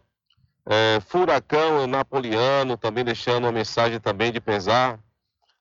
é, 0.66 1.00
Furacão 1.00 1.86
Napoleano, 1.86 2.76
também 2.76 3.04
deixando 3.04 3.44
uma 3.44 3.52
mensagem 3.52 3.98
também 3.98 4.30
de 4.30 4.40
pesar. 4.40 4.98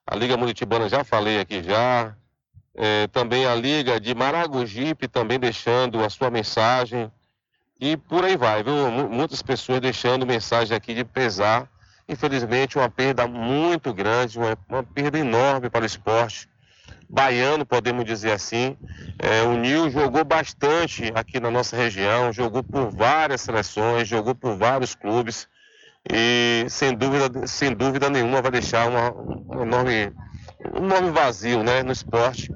A 0.06 0.14
Liga 0.14 0.36
Muritibana 0.36 0.88
já 0.88 1.02
falei 1.02 1.40
aqui 1.40 1.62
já. 1.62 2.14
É, 2.80 3.08
também 3.08 3.44
a 3.44 3.54
Liga 3.54 3.98
de 3.98 4.14
Maragogipe 4.14 5.08
também 5.08 5.38
deixando 5.38 6.04
a 6.04 6.08
sua 6.08 6.30
mensagem. 6.30 7.10
E 7.80 7.96
por 7.96 8.24
aí 8.24 8.36
vai, 8.36 8.62
viu? 8.62 8.90
Muitas 8.90 9.42
pessoas 9.42 9.80
deixando 9.80 10.24
mensagem 10.24 10.76
aqui 10.76 10.94
de 10.94 11.04
pesar 11.04 11.68
infelizmente, 12.08 12.78
uma 12.78 12.88
perda 12.88 13.26
muito 13.26 13.92
grande, 13.92 14.38
uma, 14.38 14.56
uma 14.68 14.82
perda 14.82 15.18
enorme 15.18 15.68
para 15.68 15.82
o 15.82 15.86
esporte 15.86 16.48
baiano, 17.08 17.66
podemos 17.66 18.04
dizer 18.04 18.32
assim. 18.32 18.76
É, 19.18 19.42
o 19.42 19.56
Nil 19.56 19.90
jogou 19.90 20.24
bastante 20.24 21.12
aqui 21.14 21.38
na 21.38 21.50
nossa 21.50 21.76
região, 21.76 22.32
jogou 22.32 22.62
por 22.62 22.90
várias 22.90 23.42
seleções, 23.42 24.08
jogou 24.08 24.34
por 24.34 24.56
vários 24.56 24.94
clubes 24.94 25.46
e 26.10 26.64
sem 26.68 26.94
dúvida, 26.94 27.46
sem 27.46 27.74
dúvida 27.74 28.08
nenhuma 28.08 28.40
vai 28.40 28.50
deixar 28.50 28.88
uma, 28.88 29.12
um 29.12 29.62
enorme, 29.62 30.10
um 30.74 30.84
enorme 30.84 31.10
vazio 31.10 31.62
né, 31.62 31.82
no 31.82 31.92
esporte 31.92 32.52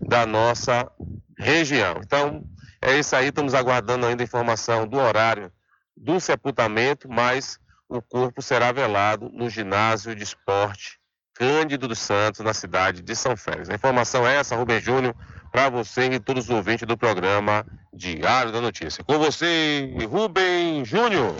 da 0.00 0.26
nossa 0.26 0.90
região. 1.38 2.00
Então, 2.02 2.44
é 2.80 2.98
isso 2.98 3.14
aí, 3.16 3.28
estamos 3.28 3.54
aguardando 3.54 4.06
ainda 4.06 4.22
a 4.22 4.24
informação 4.24 4.86
do 4.86 4.98
horário 4.98 5.50
do 5.96 6.20
sepultamento, 6.20 7.08
mas 7.08 7.58
o 7.88 8.02
corpo 8.02 8.42
será 8.42 8.72
velado 8.72 9.30
no 9.32 9.48
ginásio 9.48 10.14
de 10.14 10.22
esporte 10.22 10.98
Cândido 11.34 11.88
dos 11.88 11.98
Santos, 11.98 12.40
na 12.40 12.54
cidade 12.54 13.02
de 13.02 13.16
São 13.16 13.36
Félix. 13.36 13.68
A 13.68 13.74
informação 13.74 14.26
é 14.26 14.36
essa, 14.36 14.54
Rubem 14.54 14.80
Júnior, 14.80 15.14
para 15.50 15.68
você 15.68 16.06
e 16.06 16.20
todos 16.20 16.44
os 16.44 16.50
ouvintes 16.50 16.86
do 16.86 16.96
programa 16.96 17.66
Diário 17.92 18.52
da 18.52 18.60
Notícia. 18.60 19.02
Com 19.02 19.18
você, 19.18 19.92
Rubem 20.08 20.84
Júnior. 20.84 21.34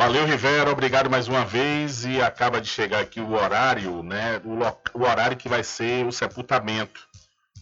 Valeu, 0.00 0.24
Rivera, 0.24 0.70
obrigado 0.70 1.10
mais 1.10 1.28
uma 1.28 1.44
vez. 1.44 2.06
E 2.06 2.22
acaba 2.22 2.58
de 2.58 2.66
chegar 2.66 3.00
aqui 3.00 3.20
o 3.20 3.32
horário, 3.32 4.02
né? 4.02 4.40
O, 4.46 4.98
o 4.98 5.02
horário 5.02 5.36
que 5.36 5.46
vai 5.46 5.62
ser 5.62 6.06
o 6.06 6.10
sepultamento. 6.10 7.06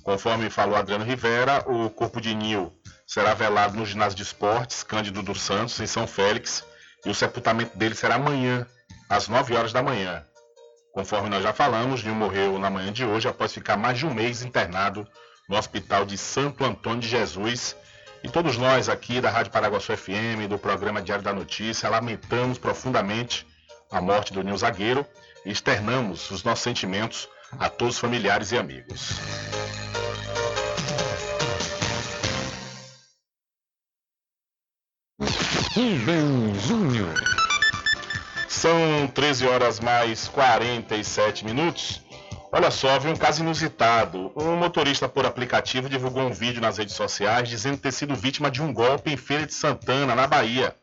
Conforme 0.05 0.49
falou 0.49 0.77
Adriano 0.77 1.05
Rivera, 1.05 1.65
o 1.67 1.91
corpo 1.91 2.21
de 2.21 2.33
Nil 2.37 2.73
será 3.05 3.35
velado 3.35 3.77
no 3.77 3.85
ginásio 3.85 4.17
de 4.17 4.23
esportes 4.23 4.85
Cândido 4.85 5.21
dos 5.21 5.43
Santos, 5.43 5.81
em 5.81 5.87
São 5.89 6.07
Félix 6.07 6.65
e 7.05 7.11
o 7.11 7.15
sepultamento 7.15 7.77
dele 7.77 7.97
será 7.97 8.15
amanhã, 8.15 8.65
às 9.11 9.27
9 9.27 9.57
horas 9.57 9.73
da 9.73 9.83
manhã. 9.83 10.25
Conforme 10.93 11.29
nós 11.29 11.43
já 11.43 11.53
falamos, 11.53 12.05
Nil 12.05 12.15
morreu 12.15 12.57
na 12.57 12.71
manhã 12.71 12.93
de 12.93 13.05
hoje 13.05 13.27
após 13.27 13.53
ficar 13.53 13.77
mais 13.77 13.99
de 13.99 14.07
um 14.07 14.15
mês 14.15 14.45
internado 14.45 15.05
no 15.49 15.57
Hospital 15.57 16.05
de 16.05 16.17
Santo 16.17 16.65
Antônio 16.65 17.01
de 17.01 17.09
Jesus. 17.09 17.75
E 18.23 18.29
todos 18.29 18.57
nós 18.57 18.89
aqui 18.89 19.21
da 19.21 19.31
Rádio 19.31 19.53
Paraguaçu 19.53 19.97
FM, 19.97 20.49
do 20.49 20.59
programa 20.59 21.01
Diário 21.01 21.25
da 21.25 21.33
Notícia, 21.33 21.89
lamentamos 21.89 22.59
profundamente 22.59 23.47
a 23.91 24.01
morte 24.01 24.33
do 24.33 24.43
Nil 24.43 24.57
Zagueiro 24.57 25.07
e 25.47 25.51
externamos 25.51 26.31
os 26.31 26.43
nossos 26.43 26.65
sentimentos 26.65 27.29
a 27.59 27.69
todos 27.69 27.95
os 27.95 28.01
familiares 28.01 28.51
e 28.51 28.59
amigos. 28.59 29.13
Rubem 35.75 36.55
Júnior. 36.67 37.15
São 38.49 39.07
13 39.15 39.47
horas 39.47 39.79
mais 39.79 40.27
47 40.27 41.45
minutos. 41.45 42.03
Olha 42.51 42.71
só, 42.71 42.99
vi 42.99 43.09
um 43.09 43.17
caso 43.17 43.43
inusitado. 43.43 44.33
Um 44.35 44.57
motorista 44.57 45.07
por 45.07 45.27
aplicativo 45.27 45.89
divulgou 45.89 46.23
um 46.23 46.33
vídeo 46.33 46.63
nas 46.63 46.79
redes 46.79 46.95
sociais 46.95 47.49
dizendo 47.49 47.77
ter 47.77 47.93
sido 47.93 48.15
vítima 48.15 48.51
de 48.51 48.63
um 48.63 48.73
golpe 48.73 49.13
em 49.13 49.17
Feira 49.19 49.47
de 49.47 49.53
Santana, 49.53 50.15
na 50.15 50.27
Bahia. 50.27 50.75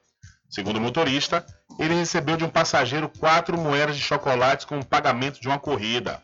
Segundo 0.47 0.77
o 0.77 0.81
motorista, 0.81 1.43
ele 1.79 1.95
recebeu 1.95 2.37
de 2.37 2.43
um 2.43 2.49
passageiro 2.49 3.09
quatro 3.09 3.57
moedas 3.57 3.95
de 3.95 4.01
chocolates 4.01 4.65
como 4.65 4.85
pagamento 4.85 5.41
de 5.41 5.47
uma 5.47 5.57
corrida. 5.57 6.21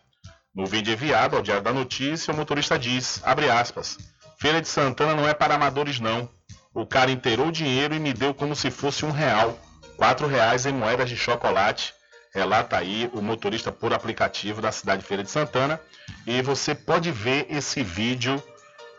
No 0.54 0.68
vídeo 0.68 0.94
enviado 0.94 1.36
ao 1.36 1.42
Diário 1.42 1.64
da 1.64 1.74
Notícia, 1.74 2.32
o 2.32 2.38
motorista 2.38 2.78
diz, 2.78 3.22
aspas, 3.24 3.98
Feira 4.40 4.62
de 4.62 4.68
Santana 4.68 5.16
não 5.16 5.28
é 5.28 5.34
para 5.34 5.56
amadores 5.56 6.00
não. 6.00 6.30
O 6.74 6.86
cara 6.86 7.10
inteirou 7.10 7.48
o 7.48 7.52
dinheiro 7.52 7.96
e 7.96 8.00
me 8.00 8.14
deu 8.14 8.34
como 8.34 8.56
se 8.56 8.70
fosse 8.70 9.06
um 9.06 9.12
real. 9.12 9.58
Quatro 9.98 10.28
reais 10.28 10.66
em 10.66 10.74
moedas 10.74 11.10
de 11.10 11.18
chocolate. 11.18 11.94
Relata 12.34 12.78
aí 12.78 13.10
o 13.14 13.22
motorista 13.22 13.72
por 13.72 13.94
aplicativo 13.94 14.62
da 14.62 14.72
cidade 14.72 15.02
de 15.02 15.08
Feira 15.08 15.24
de 15.24 15.30
Santana. 15.30 15.80
E 16.26 16.42
você 16.42 16.74
pode 16.74 17.12
ver 17.12 17.46
esse 17.50 17.84
vídeo 17.84 18.42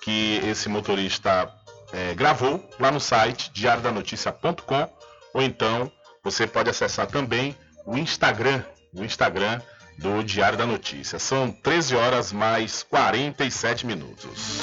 que 0.02 0.40
esse 0.44 0.68
motorista 0.68 1.50
é, 1.92 2.14
gravou 2.14 2.68
lá 2.78 2.90
no 2.90 3.00
site 3.00 3.50
diariodanoticia.com 3.52 4.88
ou 5.32 5.42
então 5.42 5.90
você 6.22 6.46
pode 6.46 6.70
acessar 6.70 7.06
também 7.06 7.56
o 7.86 7.96
Instagram, 7.96 8.62
o 8.94 9.02
Instagram 9.02 9.60
do 9.98 10.22
Diário 10.22 10.58
da 10.58 10.66
Notícia. 10.66 11.18
São 11.18 11.50
13 11.50 11.96
horas 11.96 12.32
mais 12.32 12.82
47 12.82 13.86
minutos. 13.86 14.60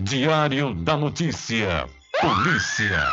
Diário 0.00 0.74
da 0.74 0.96
Notícia. 0.96 1.86
Polícia. 2.20 3.06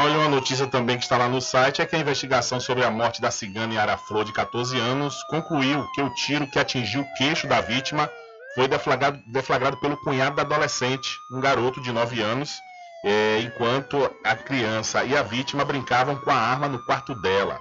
Olha, 0.00 0.16
uma 0.16 0.28
notícia 0.28 0.64
também 0.68 0.96
que 0.96 1.02
está 1.02 1.16
lá 1.18 1.28
no 1.28 1.40
site 1.40 1.82
é 1.82 1.86
que 1.86 1.96
a 1.96 1.98
investigação 1.98 2.60
sobre 2.60 2.84
a 2.84 2.90
morte 2.90 3.20
da 3.20 3.32
cigana 3.32 3.74
Yara 3.74 3.96
Flor, 3.96 4.24
de 4.24 4.32
14 4.32 4.78
anos, 4.78 5.24
concluiu 5.24 5.84
que 5.92 6.00
o 6.00 6.14
tiro 6.14 6.46
que 6.46 6.56
atingiu 6.56 7.00
o 7.00 7.14
queixo 7.14 7.48
da 7.48 7.60
vítima 7.60 8.08
foi 8.54 8.68
deflagrado, 8.68 9.20
deflagrado 9.26 9.76
pelo 9.78 9.96
cunhado 9.96 10.36
da 10.36 10.42
adolescente, 10.42 11.18
um 11.32 11.40
garoto 11.40 11.80
de 11.82 11.90
9 11.90 12.22
anos, 12.22 12.60
é, 13.04 13.40
enquanto 13.40 14.08
a 14.22 14.36
criança 14.36 15.02
e 15.02 15.16
a 15.16 15.22
vítima 15.24 15.64
brincavam 15.64 16.14
com 16.14 16.30
a 16.30 16.36
arma 16.36 16.68
no 16.68 16.78
quarto 16.84 17.12
dela. 17.16 17.58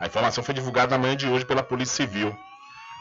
A 0.00 0.06
informação 0.06 0.42
foi 0.42 0.54
divulgada 0.54 0.90
na 0.96 0.98
manhã 1.00 1.16
de 1.16 1.28
hoje 1.28 1.44
pela 1.44 1.62
Polícia 1.62 1.94
Civil. 1.94 2.36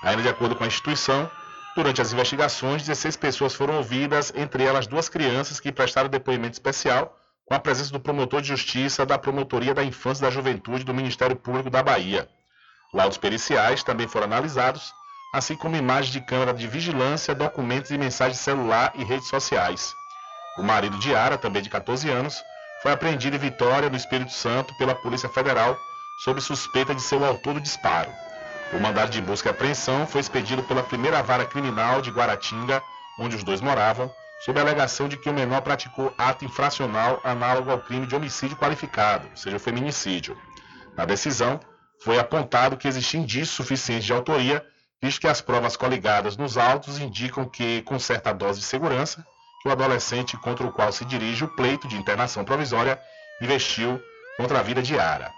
Ainda 0.03 0.21
de 0.21 0.29
acordo 0.29 0.55
com 0.55 0.63
a 0.63 0.67
instituição, 0.67 1.27
durante 1.75 1.99
as 1.99 2.13
investigações, 2.13 2.83
16 2.83 3.17
pessoas 3.17 3.55
foram 3.55 3.77
ouvidas, 3.77 4.31
entre 4.35 4.63
elas 4.63 4.85
duas 4.85 5.09
crianças 5.09 5.59
que 5.59 5.71
prestaram 5.71 6.09
depoimento 6.09 6.53
especial 6.53 7.17
com 7.47 7.53
a 7.53 7.59
presença 7.59 7.93
do 7.93 7.99
promotor 7.99 8.41
de 8.41 8.49
justiça 8.49 9.05
da 9.05 9.17
Promotoria 9.17 9.73
da 9.73 9.83
Infância 9.83 10.21
e 10.21 10.27
da 10.27 10.31
Juventude 10.31 10.83
do 10.83 10.93
Ministério 10.93 11.35
Público 11.35 11.69
da 11.69 11.81
Bahia. 11.81 12.27
Laudos 12.93 13.17
periciais 13.17 13.83
também 13.83 14.05
foram 14.05 14.25
analisados, 14.25 14.91
assim 15.33 15.55
como 15.55 15.77
imagens 15.77 16.11
de 16.11 16.19
câmera 16.19 16.53
de 16.53 16.67
vigilância, 16.67 17.33
documentos 17.33 17.89
e 17.91 17.97
mensagens 17.97 18.39
celular 18.39 18.91
e 18.95 19.03
redes 19.03 19.29
sociais. 19.29 19.93
O 20.57 20.63
marido 20.63 20.99
de 20.99 21.15
Ara, 21.15 21.37
também 21.37 21.61
de 21.61 21.69
14 21.69 22.09
anos, 22.09 22.35
foi 22.83 22.91
apreendido 22.91 23.37
em 23.37 23.39
Vitória, 23.39 23.89
no 23.89 23.95
Espírito 23.95 24.33
Santo, 24.33 24.75
pela 24.77 24.93
Polícia 24.93 25.29
Federal, 25.29 25.77
sob 26.25 26.41
suspeita 26.41 26.93
de 26.93 27.01
ser 27.01 27.15
o 27.15 27.25
autor 27.25 27.53
do 27.53 27.61
disparo. 27.61 28.11
O 28.73 28.79
mandado 28.79 29.09
de 29.09 29.21
busca 29.21 29.47
e 29.47 29.51
apreensão 29.51 30.05
foi 30.05 30.19
expedido 30.19 30.63
pela 30.63 30.83
primeira 30.83 31.23
vara 31.23 31.45
criminal 31.45 32.01
de 32.01 32.11
Guaratinga, 32.11 32.83
onde 33.17 33.37
os 33.37 33.43
dois 33.43 33.61
moravam, 33.61 34.11
sob 34.39 34.59
a 34.59 34.61
alegação 34.61 35.07
de 35.07 35.17
que 35.17 35.29
o 35.29 35.33
menor 35.33 35.61
praticou 35.61 36.13
ato 36.17 36.45
infracional 36.45 37.19
análogo 37.23 37.71
ao 37.71 37.79
crime 37.79 38.05
de 38.05 38.15
homicídio 38.15 38.57
qualificado, 38.57 39.27
ou 39.29 39.37
seja, 39.37 39.59
feminicídio. 39.59 40.37
Na 40.95 41.05
decisão, 41.05 41.59
foi 42.03 42.19
apontado 42.19 42.77
que 42.77 42.87
existia 42.87 43.19
indício 43.19 43.55
suficiente 43.55 44.05
de 44.05 44.13
autoria, 44.13 44.65
visto 45.01 45.21
que 45.21 45.27
as 45.27 45.41
provas 45.41 45.75
coligadas 45.75 46.37
nos 46.37 46.57
autos 46.57 46.99
indicam 46.99 47.47
que, 47.47 47.81
com 47.83 47.99
certa 47.99 48.33
dose 48.33 48.59
de 48.59 48.65
segurança, 48.65 49.25
que 49.61 49.69
o 49.69 49.71
adolescente 49.71 50.37
contra 50.37 50.65
o 50.65 50.71
qual 50.71 50.91
se 50.91 51.05
dirige 51.05 51.43
o 51.43 51.47
pleito 51.47 51.87
de 51.87 51.97
internação 51.97 52.45
provisória 52.45 52.99
investiu 53.41 54.01
contra 54.37 54.59
a 54.59 54.63
vida 54.63 54.81
de 54.81 54.97
Ara. 54.97 55.31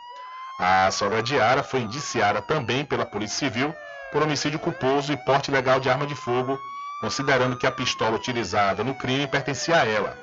A 0.60 0.92
sogra 0.92 1.24
de 1.24 1.40
Ara 1.40 1.64
foi 1.64 1.80
indiciada 1.82 2.42
também 2.42 2.84
pela 2.84 3.06
Polícia 3.06 3.50
Civil 3.50 3.74
por 4.12 4.22
homicídio 4.22 4.60
culposo 4.60 5.14
e 5.14 5.18
porte 5.18 5.50
ilegal 5.50 5.80
de 5.80 5.90
arma 5.90 6.06
de 6.06 6.16
fogo 6.16 6.60
considerando 7.00 7.58
que 7.58 7.66
a 7.66 7.72
pistola 7.72 8.16
utilizada 8.16 8.84
no 8.84 8.96
crime 8.96 9.28
pertencia 9.28 9.82
a 9.82 9.86
ela. 9.86 10.18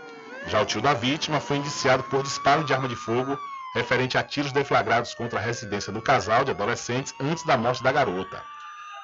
Já 0.47 0.61
o 0.61 0.66
tio 0.66 0.81
da 0.81 0.94
vítima 0.94 1.40
foi 1.40 1.57
indiciado 1.57 2.03
por 2.05 2.23
disparo 2.23 2.65
de 2.65 2.73
arma 2.73 2.89
de 2.89 2.94
fogo 2.94 3.39
referente 3.74 4.16
a 4.16 4.23
tiros 4.23 4.53
deflagrados 4.53 5.15
contra 5.15 5.39
a 5.39 5.43
residência 5.43 5.93
do 5.93 6.01
casal 6.01 6.44
de 6.44 6.51
adolescentes 6.51 7.15
antes 7.20 7.44
da 7.44 7.57
morte 7.57 7.82
da 7.82 7.93
garota. 7.93 8.43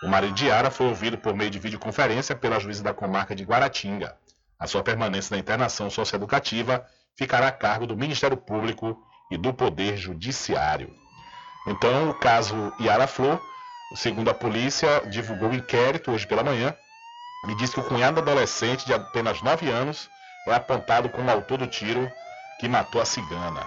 O 0.02 0.08
marido 0.08 0.34
de 0.34 0.50
Ara 0.50 0.70
foi 0.70 0.86
ouvido 0.86 1.18
por 1.18 1.34
meio 1.34 1.50
de 1.50 1.58
videoconferência 1.58 2.34
pela 2.34 2.58
juíza 2.58 2.82
da 2.82 2.94
comarca 2.94 3.34
de 3.34 3.44
Guaratinga. 3.44 4.16
A 4.58 4.66
sua 4.66 4.82
permanência 4.82 5.34
na 5.34 5.40
internação 5.40 5.90
socioeducativa 5.90 6.86
ficará 7.16 7.48
a 7.48 7.52
cargo 7.52 7.86
do 7.86 7.96
Ministério 7.96 8.36
Público 8.36 8.96
e 9.30 9.36
do 9.36 9.52
Poder 9.52 9.96
Judiciário. 9.96 10.92
Então, 11.66 12.10
o 12.10 12.14
caso 12.14 12.72
Yara 12.80 13.06
Flor, 13.06 13.40
segundo 13.94 14.30
a 14.30 14.34
polícia, 14.34 15.02
divulgou 15.10 15.50
o 15.50 15.54
inquérito 15.54 16.10
hoje 16.10 16.26
pela 16.26 16.42
manhã 16.42 16.74
me 17.44 17.54
diz 17.56 17.72
que 17.72 17.80
o 17.80 17.84
cunhado 17.84 18.20
adolescente 18.20 18.86
de 18.86 18.94
apenas 18.94 19.42
9 19.42 19.68
anos 19.68 20.08
é 20.46 20.54
apontado 20.54 21.08
como 21.08 21.30
autor 21.30 21.58
do 21.58 21.66
tiro 21.66 22.10
que 22.60 22.68
matou 22.68 23.00
a 23.00 23.04
cigana. 23.04 23.66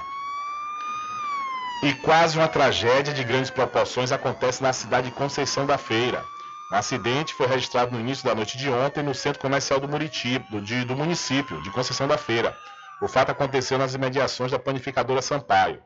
E 1.84 1.94
quase 1.94 2.38
uma 2.38 2.48
tragédia 2.48 3.14
de 3.14 3.24
grandes 3.24 3.52
proporções 3.52 4.12
acontece 4.12 4.64
na 4.64 4.72
cidade 4.72 5.10
de 5.10 5.16
Conceição 5.16 5.66
da 5.66 5.78
Feira. 5.78 6.24
O 6.72 6.76
acidente 6.76 7.34
foi 7.34 7.48
registrado 7.48 7.92
no 7.92 8.00
início 8.00 8.26
da 8.26 8.34
noite 8.34 8.58
de 8.58 8.70
ontem 8.70 9.04
no 9.04 9.14
centro 9.14 9.42
comercial 9.42 9.80
do, 9.80 9.88
Muritiba, 9.88 10.46
do, 10.50 10.62
de, 10.62 10.84
do 10.86 10.96
município 10.96 11.62
de 11.62 11.70
Conceição 11.70 12.08
da 12.08 12.18
Feira. 12.18 12.58
O 13.02 13.08
fato 13.08 13.32
aconteceu 13.32 13.78
nas 13.78 13.94
imediações 13.94 14.52
da 14.52 14.58
panificadora 14.58 15.22
Sampaio. 15.22 15.84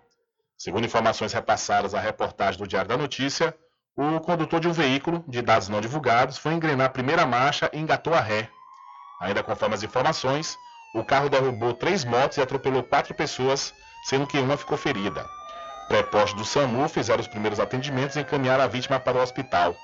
Segundo 0.58 0.86
informações 0.86 1.34
repassadas 1.34 1.94
à 1.96 2.00
reportagem 2.00 2.60
do 2.60 2.68
Diário 2.68 2.88
da 2.88 2.98
Notícia, 2.98 3.54
o 4.02 4.20
condutor 4.22 4.62
de 4.62 4.68
um 4.68 4.72
veículo, 4.72 5.24
de 5.28 5.42
dados 5.42 5.68
não 5.68 5.82
divulgados, 5.82 6.38
foi 6.38 6.54
engrenar 6.54 6.88
a 6.88 6.90
primeira 6.90 7.26
marcha 7.26 7.70
e 7.74 7.80
engatou 7.80 8.14
a 8.14 8.22
ré. 8.22 8.50
Ainda 9.20 9.44
conforme 9.44 9.76
as 9.76 9.84
informações, 9.84 10.58
o 10.96 11.04
carro 11.04 11.30
derrubou 11.30 11.74
três 11.74 12.06
motos 12.06 12.38
e 12.38 12.42
atropelou 12.42 12.82
quatro 12.82 13.14
pessoas, 13.14 13.74
sendo 14.04 14.26
que 14.26 14.40
uma 14.40 14.56
ficou 14.56 14.78
ferida. 14.78 15.26
Prepostos 15.90 16.40
do 16.40 16.46
SAMU 16.46 16.88
fizeram 16.88 17.20
os 17.20 17.28
primeiros 17.28 17.60
atendimentos 17.60 18.16
e 18.16 18.22
encaminharam 18.22 18.64
a 18.64 18.68
vítima 18.68 19.00
para 19.00 19.18
o 19.18 19.22
hospital. 19.22 19.76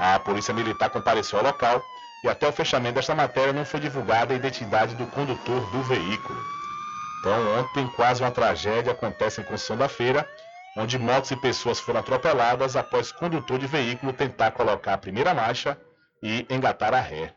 A 0.00 0.18
polícia 0.18 0.54
militar 0.54 0.88
compareceu 0.88 1.38
ao 1.38 1.44
local 1.44 1.82
e 2.24 2.28
até 2.28 2.48
o 2.48 2.52
fechamento 2.52 2.94
desta 2.94 3.14
matéria 3.14 3.52
não 3.52 3.64
foi 3.64 3.80
divulgada 3.80 4.32
a 4.32 4.36
identidade 4.36 4.94
do 4.94 5.06
condutor 5.08 5.60
do 5.70 5.82
veículo. 5.82 6.40
Então, 7.20 7.58
ontem, 7.58 7.86
quase 7.88 8.22
uma 8.22 8.30
tragédia 8.30 8.92
acontece 8.92 9.40
em 9.40 9.44
Construção 9.44 9.76
da 9.76 9.88
Feira, 9.88 10.26
onde 10.78 10.96
motos 10.96 11.32
e 11.32 11.36
pessoas 11.36 11.80
foram 11.80 11.98
atropeladas 11.98 12.76
após 12.76 13.10
condutor 13.10 13.58
de 13.58 13.66
veículo 13.66 14.12
tentar 14.12 14.52
colocar 14.52 14.94
a 14.94 14.98
primeira 14.98 15.34
marcha 15.34 15.76
e 16.22 16.46
engatar 16.48 16.94
a 16.94 17.00
ré. 17.00 17.34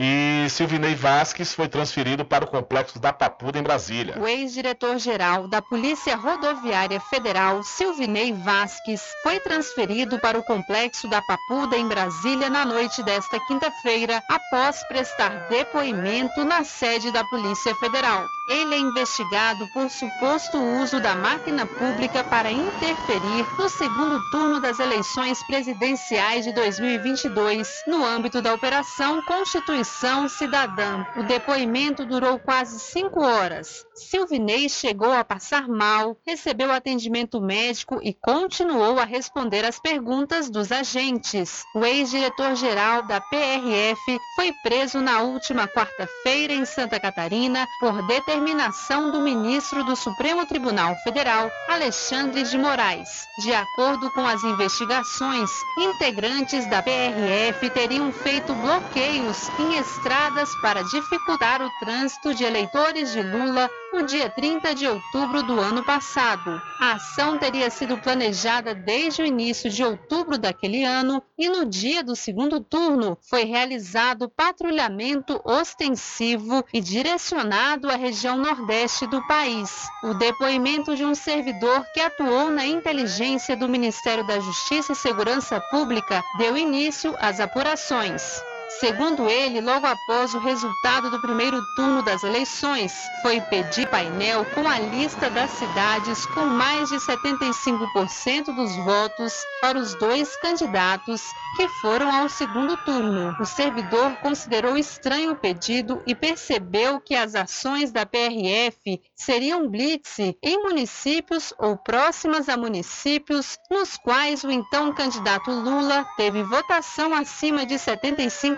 E 0.00 0.48
Silvinei 0.48 0.94
Vasques 0.94 1.52
foi 1.52 1.66
transferido 1.66 2.24
para 2.24 2.44
o 2.44 2.48
complexo 2.48 3.00
da 3.00 3.12
Papuda, 3.12 3.58
em 3.58 3.64
Brasília. 3.64 4.16
O 4.16 4.28
ex-diretor-geral 4.28 5.48
da 5.48 5.60
Polícia 5.60 6.14
Rodoviária 6.14 7.00
Federal, 7.00 7.64
Silvinei 7.64 8.32
Vasques, 8.32 9.02
foi 9.24 9.40
transferido 9.40 10.16
para 10.20 10.38
o 10.38 10.44
complexo 10.44 11.08
da 11.08 11.20
Papuda, 11.22 11.76
em 11.76 11.88
Brasília, 11.88 12.48
na 12.48 12.64
noite 12.64 13.02
desta 13.02 13.40
quinta-feira, 13.40 14.22
após 14.30 14.86
prestar 14.86 15.48
depoimento 15.48 16.44
na 16.44 16.62
sede 16.62 17.10
da 17.10 17.24
Polícia 17.24 17.74
Federal. 17.74 18.24
Ele 18.48 18.76
é 18.76 18.78
investigado 18.78 19.66
por 19.74 19.90
suposto 19.90 20.58
uso 20.80 21.00
da 21.00 21.16
máquina 21.16 21.66
pública 21.66 22.22
para 22.24 22.50
interferir 22.50 23.44
no 23.58 23.68
segundo 23.68 24.22
turno 24.30 24.60
das 24.60 24.78
eleições 24.78 25.42
presidenciais 25.42 26.44
de 26.44 26.52
2022, 26.54 27.82
no 27.86 28.06
âmbito 28.06 28.40
da 28.40 28.54
Operação 28.54 29.20
Constituição 29.22 29.87
Constituição 29.88 30.28
Cidadã. 30.28 31.04
O 31.16 31.22
depoimento 31.22 32.04
durou 32.04 32.38
quase 32.38 32.78
cinco 32.78 33.20
horas. 33.20 33.86
Silvinei 33.94 34.68
chegou 34.68 35.12
a 35.12 35.24
passar 35.24 35.66
mal, 35.66 36.16
recebeu 36.26 36.70
atendimento 36.70 37.40
médico 37.40 37.98
e 38.02 38.12
continuou 38.12 38.98
a 38.98 39.04
responder 39.04 39.64
às 39.64 39.80
perguntas 39.80 40.50
dos 40.50 40.70
agentes. 40.70 41.64
O 41.74 41.84
ex-diretor-geral 41.84 43.02
da 43.02 43.20
PRF 43.20 44.18
foi 44.36 44.52
preso 44.62 45.00
na 45.00 45.22
última 45.22 45.66
quarta-feira 45.66 46.52
em 46.52 46.64
Santa 46.64 47.00
Catarina 47.00 47.66
por 47.80 48.06
determinação 48.06 49.10
do 49.10 49.20
ministro 49.20 49.82
do 49.84 49.96
Supremo 49.96 50.46
Tribunal 50.46 50.94
Federal, 51.02 51.50
Alexandre 51.68 52.44
de 52.44 52.58
Moraes. 52.58 53.26
De 53.38 53.52
acordo 53.52 54.10
com 54.12 54.26
as 54.26 54.44
investigações, 54.44 55.50
integrantes 55.78 56.66
da 56.66 56.82
PRF 56.82 57.70
teriam 57.70 58.12
feito 58.12 58.54
bloqueios 58.54 59.48
em 59.58 59.77
estradas 59.78 60.50
para 60.60 60.82
dificultar 60.82 61.62
o 61.62 61.70
trânsito 61.78 62.34
de 62.34 62.44
eleitores 62.44 63.12
de 63.12 63.22
Lula 63.22 63.70
no 63.92 64.02
dia 64.02 64.28
30 64.28 64.74
de 64.74 64.86
outubro 64.86 65.42
do 65.42 65.58
ano 65.60 65.84
passado. 65.84 66.60
A 66.80 66.92
ação 66.92 67.38
teria 67.38 67.70
sido 67.70 67.96
planejada 67.96 68.74
desde 68.74 69.22
o 69.22 69.26
início 69.26 69.70
de 69.70 69.84
outubro 69.84 70.36
daquele 70.36 70.84
ano 70.84 71.22
e 71.38 71.48
no 71.48 71.64
dia 71.64 72.02
do 72.02 72.16
segundo 72.16 72.60
turno 72.60 73.16
foi 73.22 73.44
realizado 73.44 74.28
patrulhamento 74.28 75.40
ostensivo 75.44 76.64
e 76.72 76.80
direcionado 76.80 77.88
à 77.88 77.96
região 77.96 78.36
nordeste 78.36 79.06
do 79.06 79.24
país. 79.26 79.88
O 80.02 80.14
depoimento 80.14 80.96
de 80.96 81.04
um 81.04 81.14
servidor 81.14 81.84
que 81.94 82.00
atuou 82.00 82.50
na 82.50 82.66
inteligência 82.66 83.56
do 83.56 83.68
Ministério 83.68 84.26
da 84.26 84.40
Justiça 84.40 84.92
e 84.92 84.96
Segurança 84.96 85.60
Pública 85.60 86.22
deu 86.36 86.56
início 86.56 87.14
às 87.20 87.40
apurações. 87.40 88.42
Segundo 88.68 89.28
ele, 89.30 89.62
logo 89.62 89.86
após 89.86 90.34
o 90.34 90.38
resultado 90.38 91.10
do 91.10 91.20
primeiro 91.20 91.64
turno 91.74 92.02
das 92.02 92.22
eleições, 92.22 92.92
foi 93.22 93.40
pedir 93.40 93.88
painel 93.88 94.44
com 94.54 94.68
a 94.68 94.78
lista 94.78 95.30
das 95.30 95.50
cidades 95.52 96.26
com 96.26 96.44
mais 96.44 96.90
de 96.90 96.96
75% 96.96 98.54
dos 98.54 98.76
votos 98.84 99.42
para 99.62 99.78
os 99.78 99.94
dois 99.94 100.36
candidatos 100.36 101.22
que 101.56 101.66
foram 101.80 102.14
ao 102.14 102.28
segundo 102.28 102.76
turno. 102.84 103.34
O 103.40 103.46
servidor 103.46 104.12
considerou 104.16 104.76
estranho 104.76 105.32
o 105.32 105.36
pedido 105.36 106.02
e 106.06 106.14
percebeu 106.14 107.00
que 107.00 107.14
as 107.14 107.34
ações 107.34 107.90
da 107.90 108.04
PRF 108.04 109.00
seriam 109.14 109.66
blitz 109.66 110.18
em 110.18 110.62
municípios 110.62 111.54
ou 111.58 111.76
próximas 111.76 112.50
a 112.50 112.56
municípios 112.56 113.58
nos 113.70 113.96
quais 113.96 114.44
o 114.44 114.50
então 114.50 114.92
candidato 114.92 115.50
Lula 115.50 116.06
teve 116.18 116.42
votação 116.42 117.14
acima 117.14 117.64
de 117.64 117.74
75%. 117.74 118.57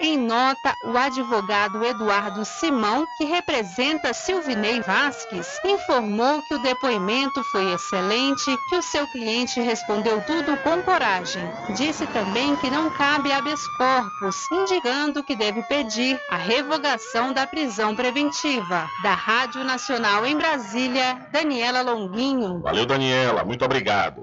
Em 0.00 0.18
nota, 0.18 0.74
o 0.84 0.96
advogado 0.96 1.84
Eduardo 1.84 2.44
Simão, 2.44 3.06
que 3.16 3.24
representa 3.24 4.12
Silvinei 4.12 4.80
Vasques, 4.80 5.58
informou 5.64 6.42
que 6.42 6.54
o 6.54 6.62
depoimento 6.62 7.42
foi 7.44 7.72
excelente, 7.72 8.56
que 8.68 8.76
o 8.76 8.82
seu 8.82 9.06
cliente 9.06 9.60
respondeu 9.60 10.20
tudo 10.22 10.56
com 10.58 10.82
coragem. 10.82 11.42
Disse 11.76 12.06
também 12.08 12.56
que 12.56 12.70
não 12.70 12.90
cabe 12.90 13.32
habeas 13.32 13.66
corpus, 13.76 14.36
indicando 14.50 15.22
que 15.22 15.36
deve 15.36 15.62
pedir 15.64 16.20
a 16.30 16.36
revogação 16.36 17.32
da 17.32 17.46
prisão 17.46 17.94
preventiva. 17.94 18.88
Da 19.02 19.14
Rádio 19.14 19.64
Nacional 19.64 20.26
em 20.26 20.36
Brasília, 20.36 21.18
Daniela 21.32 21.82
Longuinho. 21.82 22.60
Valeu, 22.60 22.86
Daniela. 22.86 23.44
Muito 23.44 23.64
obrigado. 23.64 24.22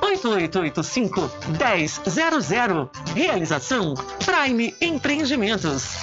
1000. 0.11 0.19
Realização 3.15 3.93
Prime 4.25 4.75
Empreendimentos. 4.81 5.95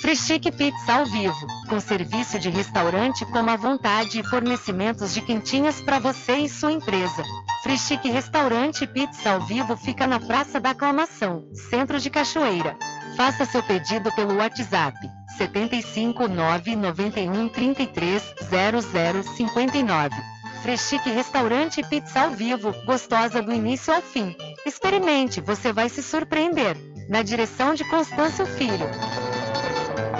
Frischique 0.00 0.50
Pizza 0.50 0.94
ao 0.94 1.06
vivo, 1.06 1.46
com 1.68 1.78
serviço 1.78 2.38
de 2.38 2.50
restaurante 2.50 3.24
como 3.26 3.50
à 3.50 3.56
vontade 3.56 4.18
e 4.18 4.24
fornecimentos 4.24 5.14
de 5.14 5.20
quentinhas 5.20 5.80
para 5.80 6.00
você 6.00 6.38
e 6.38 6.48
sua 6.48 6.72
empresa. 6.72 7.22
Frischique 7.62 8.10
Restaurante 8.10 8.84
Pizza 8.84 9.30
ao 9.30 9.40
vivo 9.42 9.76
fica 9.76 10.04
na 10.04 10.18
Praça 10.18 10.58
da 10.58 10.70
Aclamação, 10.70 11.44
Centro 11.70 12.00
de 12.00 12.10
Cachoeira. 12.10 12.76
Faça 13.16 13.44
seu 13.44 13.62
pedido 13.62 14.10
pelo 14.16 14.38
WhatsApp 14.38 14.98
75 15.38 16.26
991 16.26 17.48
33 17.48 18.22
0059. 19.36 20.41
Freschique 20.62 21.10
Restaurante 21.10 21.82
Pizza 21.82 22.20
ao 22.22 22.30
Vivo, 22.30 22.72
gostosa 22.84 23.42
do 23.42 23.52
início 23.52 23.92
ao 23.92 24.00
fim. 24.00 24.36
Experimente, 24.64 25.40
você 25.40 25.72
vai 25.72 25.88
se 25.88 26.00
surpreender. 26.00 26.76
Na 27.08 27.20
direção 27.20 27.74
de 27.74 27.84
Constâncio 27.90 28.46
Filho. 28.46 28.86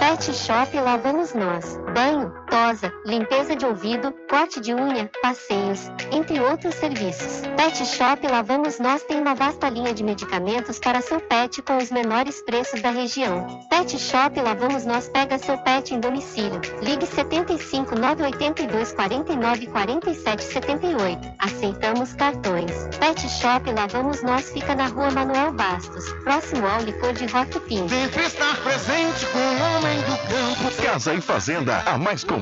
Pet 0.01 0.35
Shop 0.35 0.77
Lá 0.81 0.97
Vamos 0.97 1.33
Nós. 1.33 1.79
Banho, 1.95 2.42
tosa, 2.53 2.93
limpeza 3.07 3.57
de 3.57 3.65
ouvido, 3.65 4.13
corte 4.29 4.61
de 4.61 4.75
unha, 4.75 5.11
passeios, 5.23 5.91
entre 6.13 6.39
outros 6.39 6.75
serviços. 6.75 7.41
Pet 7.57 7.83
Shop 7.87 8.27
Lá 8.29 8.43
Vamos 8.43 8.79
Nós 8.79 9.03
tem 9.05 9.19
uma 9.19 9.35
vasta 9.35 9.71
linha 9.71 9.95
de 9.95 10.05
medicamentos 10.05 10.79
para 10.79 11.01
seu 11.01 11.19
pet 11.19 11.63
com 11.63 11.79
os 11.79 11.91
menores 11.91 12.43
preços 12.43 12.83
da 12.83 12.91
região. 12.91 13.47
Pet 13.71 13.99
Shop 13.99 14.39
Lá 14.39 14.53
Vamos 14.53 14.85
Nós 14.85 15.09
pega 15.09 15.39
seu 15.39 15.57
pet 15.59 15.95
em 15.95 16.01
domicílio. 16.01 16.61
Ligue 16.83 17.07
75 17.07 17.99
982 17.99 18.93
49 18.93 19.67
47 19.69 20.45
78. 20.45 21.35
Aceitamos 21.39 22.13
cartões. 22.13 22.71
Pet 23.01 23.29
Shop 23.31 23.73
Lá 23.73 23.87
Vamos 23.87 24.23
Nós 24.23 24.51
fica 24.51 24.75
na 24.75 24.89
rua 24.89 25.11
Manuel 25.11 25.53
Bastos, 25.53 26.13
próximo 26.23 26.67
ao 26.67 26.83
licor 26.83 27.15
de 27.15 27.25
Rock 27.27 27.59
Pinto. 27.61 27.89
Sempre 27.89 28.27
estar 28.27 28.57
presente 28.63 29.25
com 29.27 29.39
o 29.39 29.79
homem 29.79 29.99
do 30.03 30.19
campo. 30.29 30.83
Casa 30.83 31.15
e 31.15 31.21
Fazenda, 31.23 31.83
a 31.87 31.97
mais 31.97 32.23
completa 32.23 32.42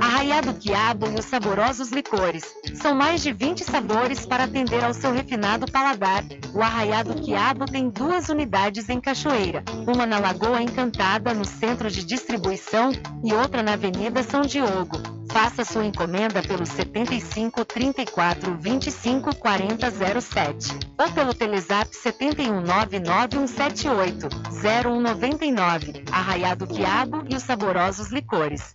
Arraiado 0.00 0.54
Quiabo 0.54 1.06
e 1.06 1.14
os 1.18 1.24
saborosos 1.24 1.90
licores. 1.90 2.44
São 2.74 2.94
mais 2.94 3.22
de 3.22 3.32
20 3.32 3.64
sabores 3.64 4.26
para 4.26 4.44
atender 4.44 4.82
ao 4.82 4.92
seu 4.92 5.12
refinado 5.12 5.70
paladar. 5.70 6.24
O 6.52 6.60
Arraiado 6.60 7.14
Quiabo 7.14 7.66
tem 7.66 7.88
duas 7.88 8.28
unidades 8.28 8.88
em 8.88 9.00
Cachoeira. 9.00 9.64
Uma 9.86 10.04
na 10.04 10.18
Lagoa 10.18 10.60
Encantada, 10.60 11.32
no 11.32 11.44
centro 11.44 11.90
de 11.90 12.04
distribuição, 12.04 12.90
e 13.24 13.32
outra 13.32 13.62
na 13.62 13.74
Avenida 13.74 14.22
São 14.22 14.42
Diogo. 14.42 15.23
Faça 15.30 15.64
sua 15.64 15.84
encomenda 15.84 16.42
pelo 16.42 16.64
75 16.64 17.64
34 17.64 18.56
25 18.56 19.36
40 19.36 19.90
07 20.20 20.78
ou 20.98 21.10
pelo 21.12 21.34
Telezap 21.34 21.94
71 21.94 22.60
99178 22.60 24.28
0199. 24.62 26.04
Arraiado 26.10 26.66
Quiabo 26.66 27.24
e 27.28 27.34
os 27.34 27.42
saborosos 27.42 28.10
licores. 28.10 28.74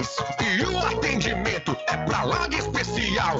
Demais. 0.00 0.16
E 0.40 0.64
o 0.64 0.78
atendimento 0.78 1.76
é 1.86 1.96
pra 1.98 2.24
lá 2.24 2.48
de 2.48 2.56
especial. 2.56 3.36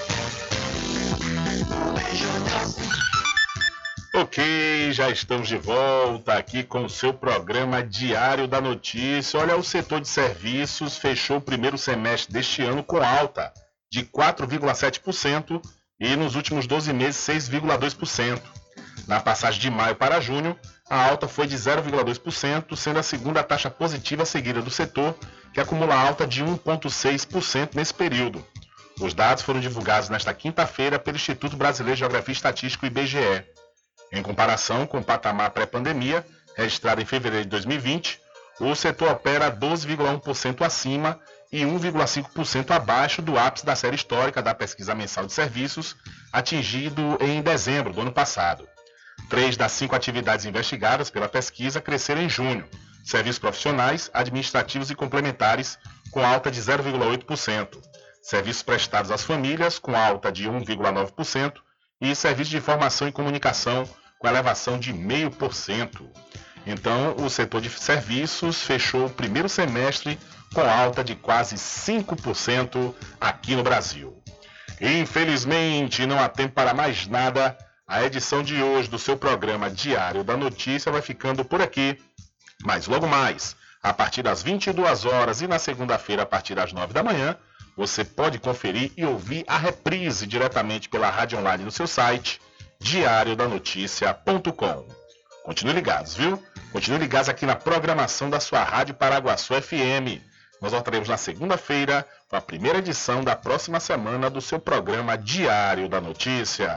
Ok, 4.21 4.93
já 4.93 5.09
estamos 5.09 5.47
de 5.47 5.57
volta 5.57 6.35
aqui 6.35 6.61
com 6.61 6.85
o 6.85 6.89
seu 6.89 7.11
programa 7.11 7.81
Diário 7.81 8.47
da 8.47 8.61
Notícia. 8.61 9.39
Olha, 9.39 9.57
o 9.57 9.63
setor 9.63 9.99
de 9.99 10.07
serviços 10.07 10.95
fechou 10.95 11.37
o 11.37 11.41
primeiro 11.41 11.75
semestre 11.75 12.31
deste 12.31 12.61
ano 12.61 12.83
com 12.83 12.97
alta 12.97 13.51
de 13.91 14.03
4,7% 14.03 15.59
e 15.99 16.15
nos 16.15 16.35
últimos 16.35 16.67
12 16.67 16.93
meses 16.93 17.19
6,2%. 17.27 18.39
Na 19.07 19.19
passagem 19.19 19.59
de 19.59 19.71
maio 19.71 19.95
para 19.95 20.21
junho, 20.21 20.55
a 20.87 21.03
alta 21.03 21.27
foi 21.27 21.47
de 21.47 21.57
0,2%, 21.57 22.75
sendo 22.75 22.99
a 22.99 23.03
segunda 23.03 23.41
taxa 23.41 23.71
positiva 23.71 24.23
seguida 24.23 24.61
do 24.61 24.69
setor, 24.69 25.15
que 25.51 25.59
acumula 25.59 25.95
alta 25.95 26.27
de 26.27 26.45
1,6% 26.45 27.71
nesse 27.73 27.93
período. 27.95 28.45
Os 28.99 29.15
dados 29.15 29.43
foram 29.43 29.59
divulgados 29.59 30.09
nesta 30.09 30.31
quinta-feira 30.31 30.99
pelo 30.99 31.17
Instituto 31.17 31.57
Brasileiro 31.57 31.95
de 31.95 32.01
Geografia 32.01 32.33
e 32.33 32.35
Estatística, 32.35 32.85
IBGE. 32.85 33.43
Em 34.11 34.21
comparação 34.21 34.85
com 34.85 34.99
o 34.99 35.03
patamar 35.03 35.51
pré-pandemia, 35.51 36.25
registrado 36.55 37.01
em 37.01 37.05
fevereiro 37.05 37.45
de 37.45 37.51
2020, 37.51 38.19
o 38.59 38.75
setor 38.75 39.11
opera 39.11 39.49
12,1% 39.49 40.65
acima 40.65 41.19
e 41.51 41.63
1,5% 41.63 42.71
abaixo 42.71 43.21
do 43.21 43.37
ápice 43.37 43.65
da 43.65 43.75
série 43.75 43.95
histórica 43.95 44.41
da 44.41 44.53
pesquisa 44.53 44.93
mensal 44.93 45.25
de 45.25 45.33
serviços, 45.33 45.95
atingido 46.31 47.17
em 47.19 47.41
dezembro 47.41 47.93
do 47.93 48.01
ano 48.01 48.11
passado. 48.11 48.67
Três 49.29 49.55
das 49.55 49.71
cinco 49.71 49.95
atividades 49.95 50.45
investigadas 50.45 51.09
pela 51.09 51.29
pesquisa 51.29 51.79
cresceram 51.81 52.21
em 52.21 52.29
junho: 52.29 52.67
serviços 53.03 53.39
profissionais, 53.39 54.09
administrativos 54.13 54.91
e 54.91 54.95
complementares, 54.95 55.79
com 56.11 56.25
alta 56.25 56.51
de 56.51 56.61
0,8%, 56.61 57.81
serviços 58.21 58.61
prestados 58.61 59.09
às 59.09 59.23
famílias, 59.23 59.79
com 59.79 59.95
alta 59.95 60.31
de 60.31 60.49
1,9%, 60.49 61.53
e 62.01 62.15
serviços 62.15 62.49
de 62.49 62.57
informação 62.57 63.07
e 63.07 63.11
comunicação, 63.11 63.87
com 64.21 64.27
elevação 64.27 64.77
de 64.77 64.93
0,5%. 64.93 66.07
Então, 66.65 67.15
o 67.17 67.27
setor 67.27 67.59
de 67.59 67.69
serviços 67.71 68.61
fechou 68.61 69.07
o 69.07 69.09
primeiro 69.09 69.49
semestre 69.49 70.17
com 70.53 70.61
alta 70.61 71.03
de 71.03 71.15
quase 71.15 71.55
5% 71.55 72.93
aqui 73.19 73.55
no 73.55 73.63
Brasil. 73.63 74.21
Infelizmente, 74.79 76.05
não 76.05 76.19
há 76.19 76.29
tempo 76.29 76.53
para 76.53 76.73
mais 76.73 77.07
nada. 77.07 77.57
A 77.87 78.03
edição 78.03 78.43
de 78.43 78.61
hoje 78.61 78.87
do 78.87 78.99
seu 78.99 79.17
programa 79.17 79.71
Diário 79.71 80.23
da 80.23 80.37
Notícia 80.37 80.91
vai 80.91 81.01
ficando 81.01 81.43
por 81.43 81.59
aqui. 81.59 81.97
Mas 82.63 82.85
logo 82.85 83.07
mais, 83.07 83.55
a 83.81 83.91
partir 83.91 84.21
das 84.21 84.43
22 84.43 85.03
horas 85.03 85.41
e 85.41 85.47
na 85.47 85.57
segunda-feira, 85.57 86.21
a 86.21 86.27
partir 86.27 86.53
das 86.53 86.71
9 86.71 86.93
da 86.93 87.01
manhã, 87.01 87.35
você 87.75 88.05
pode 88.05 88.37
conferir 88.37 88.91
e 88.95 89.03
ouvir 89.03 89.43
a 89.47 89.57
reprise 89.57 90.27
diretamente 90.27 90.87
pela 90.87 91.09
rádio 91.09 91.39
online 91.39 91.63
no 91.63 91.71
seu 91.71 91.87
site 91.87 92.39
diariodanoticia.com. 92.81 94.87
Continue 95.43 95.73
ligados, 95.73 96.15
viu? 96.15 96.41
Continue 96.71 96.99
ligados 96.99 97.29
aqui 97.29 97.45
na 97.45 97.55
programação 97.55 98.29
da 98.29 98.39
sua 98.39 98.63
Rádio 98.63 98.95
Paraguaçu 98.95 99.53
FM. 99.53 100.19
Nós 100.61 100.71
voltaremos 100.71 101.07
na 101.07 101.17
segunda-feira 101.17 102.05
com 102.27 102.35
a 102.35 102.41
primeira 102.41 102.79
edição 102.79 103.23
da 103.23 103.35
próxima 103.35 103.79
semana 103.79 104.29
do 104.29 104.41
seu 104.41 104.59
programa 104.59 105.17
Diário 105.17 105.87
da 105.87 106.01
Notícia. 106.01 106.75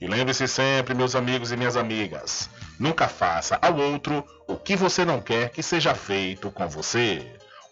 E 0.00 0.06
lembre-se 0.06 0.46
sempre, 0.48 0.94
meus 0.94 1.14
amigos 1.14 1.52
e 1.52 1.56
minhas 1.56 1.76
amigas, 1.76 2.50
nunca 2.78 3.08
faça 3.08 3.58
ao 3.62 3.76
outro 3.76 4.24
o 4.48 4.56
que 4.56 4.74
você 4.74 5.04
não 5.04 5.20
quer 5.20 5.50
que 5.50 5.62
seja 5.62 5.94
feito 5.94 6.50
com 6.50 6.68
você. 6.68 7.24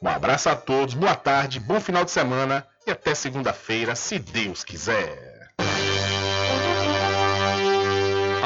Um 0.03 0.09
abraço 0.09 0.49
a 0.49 0.57
todos, 0.57 0.95
boa 0.95 1.17
tarde, 1.17 1.61
bom 1.61 1.81
final 1.81 2.05
de 2.05 2.11
semana 2.11 2.67
e 2.87 2.91
até 2.91 3.15
segunda-feira, 3.15 3.95
se 3.95 4.19
Deus 4.19 4.65
quiser. 4.65 5.51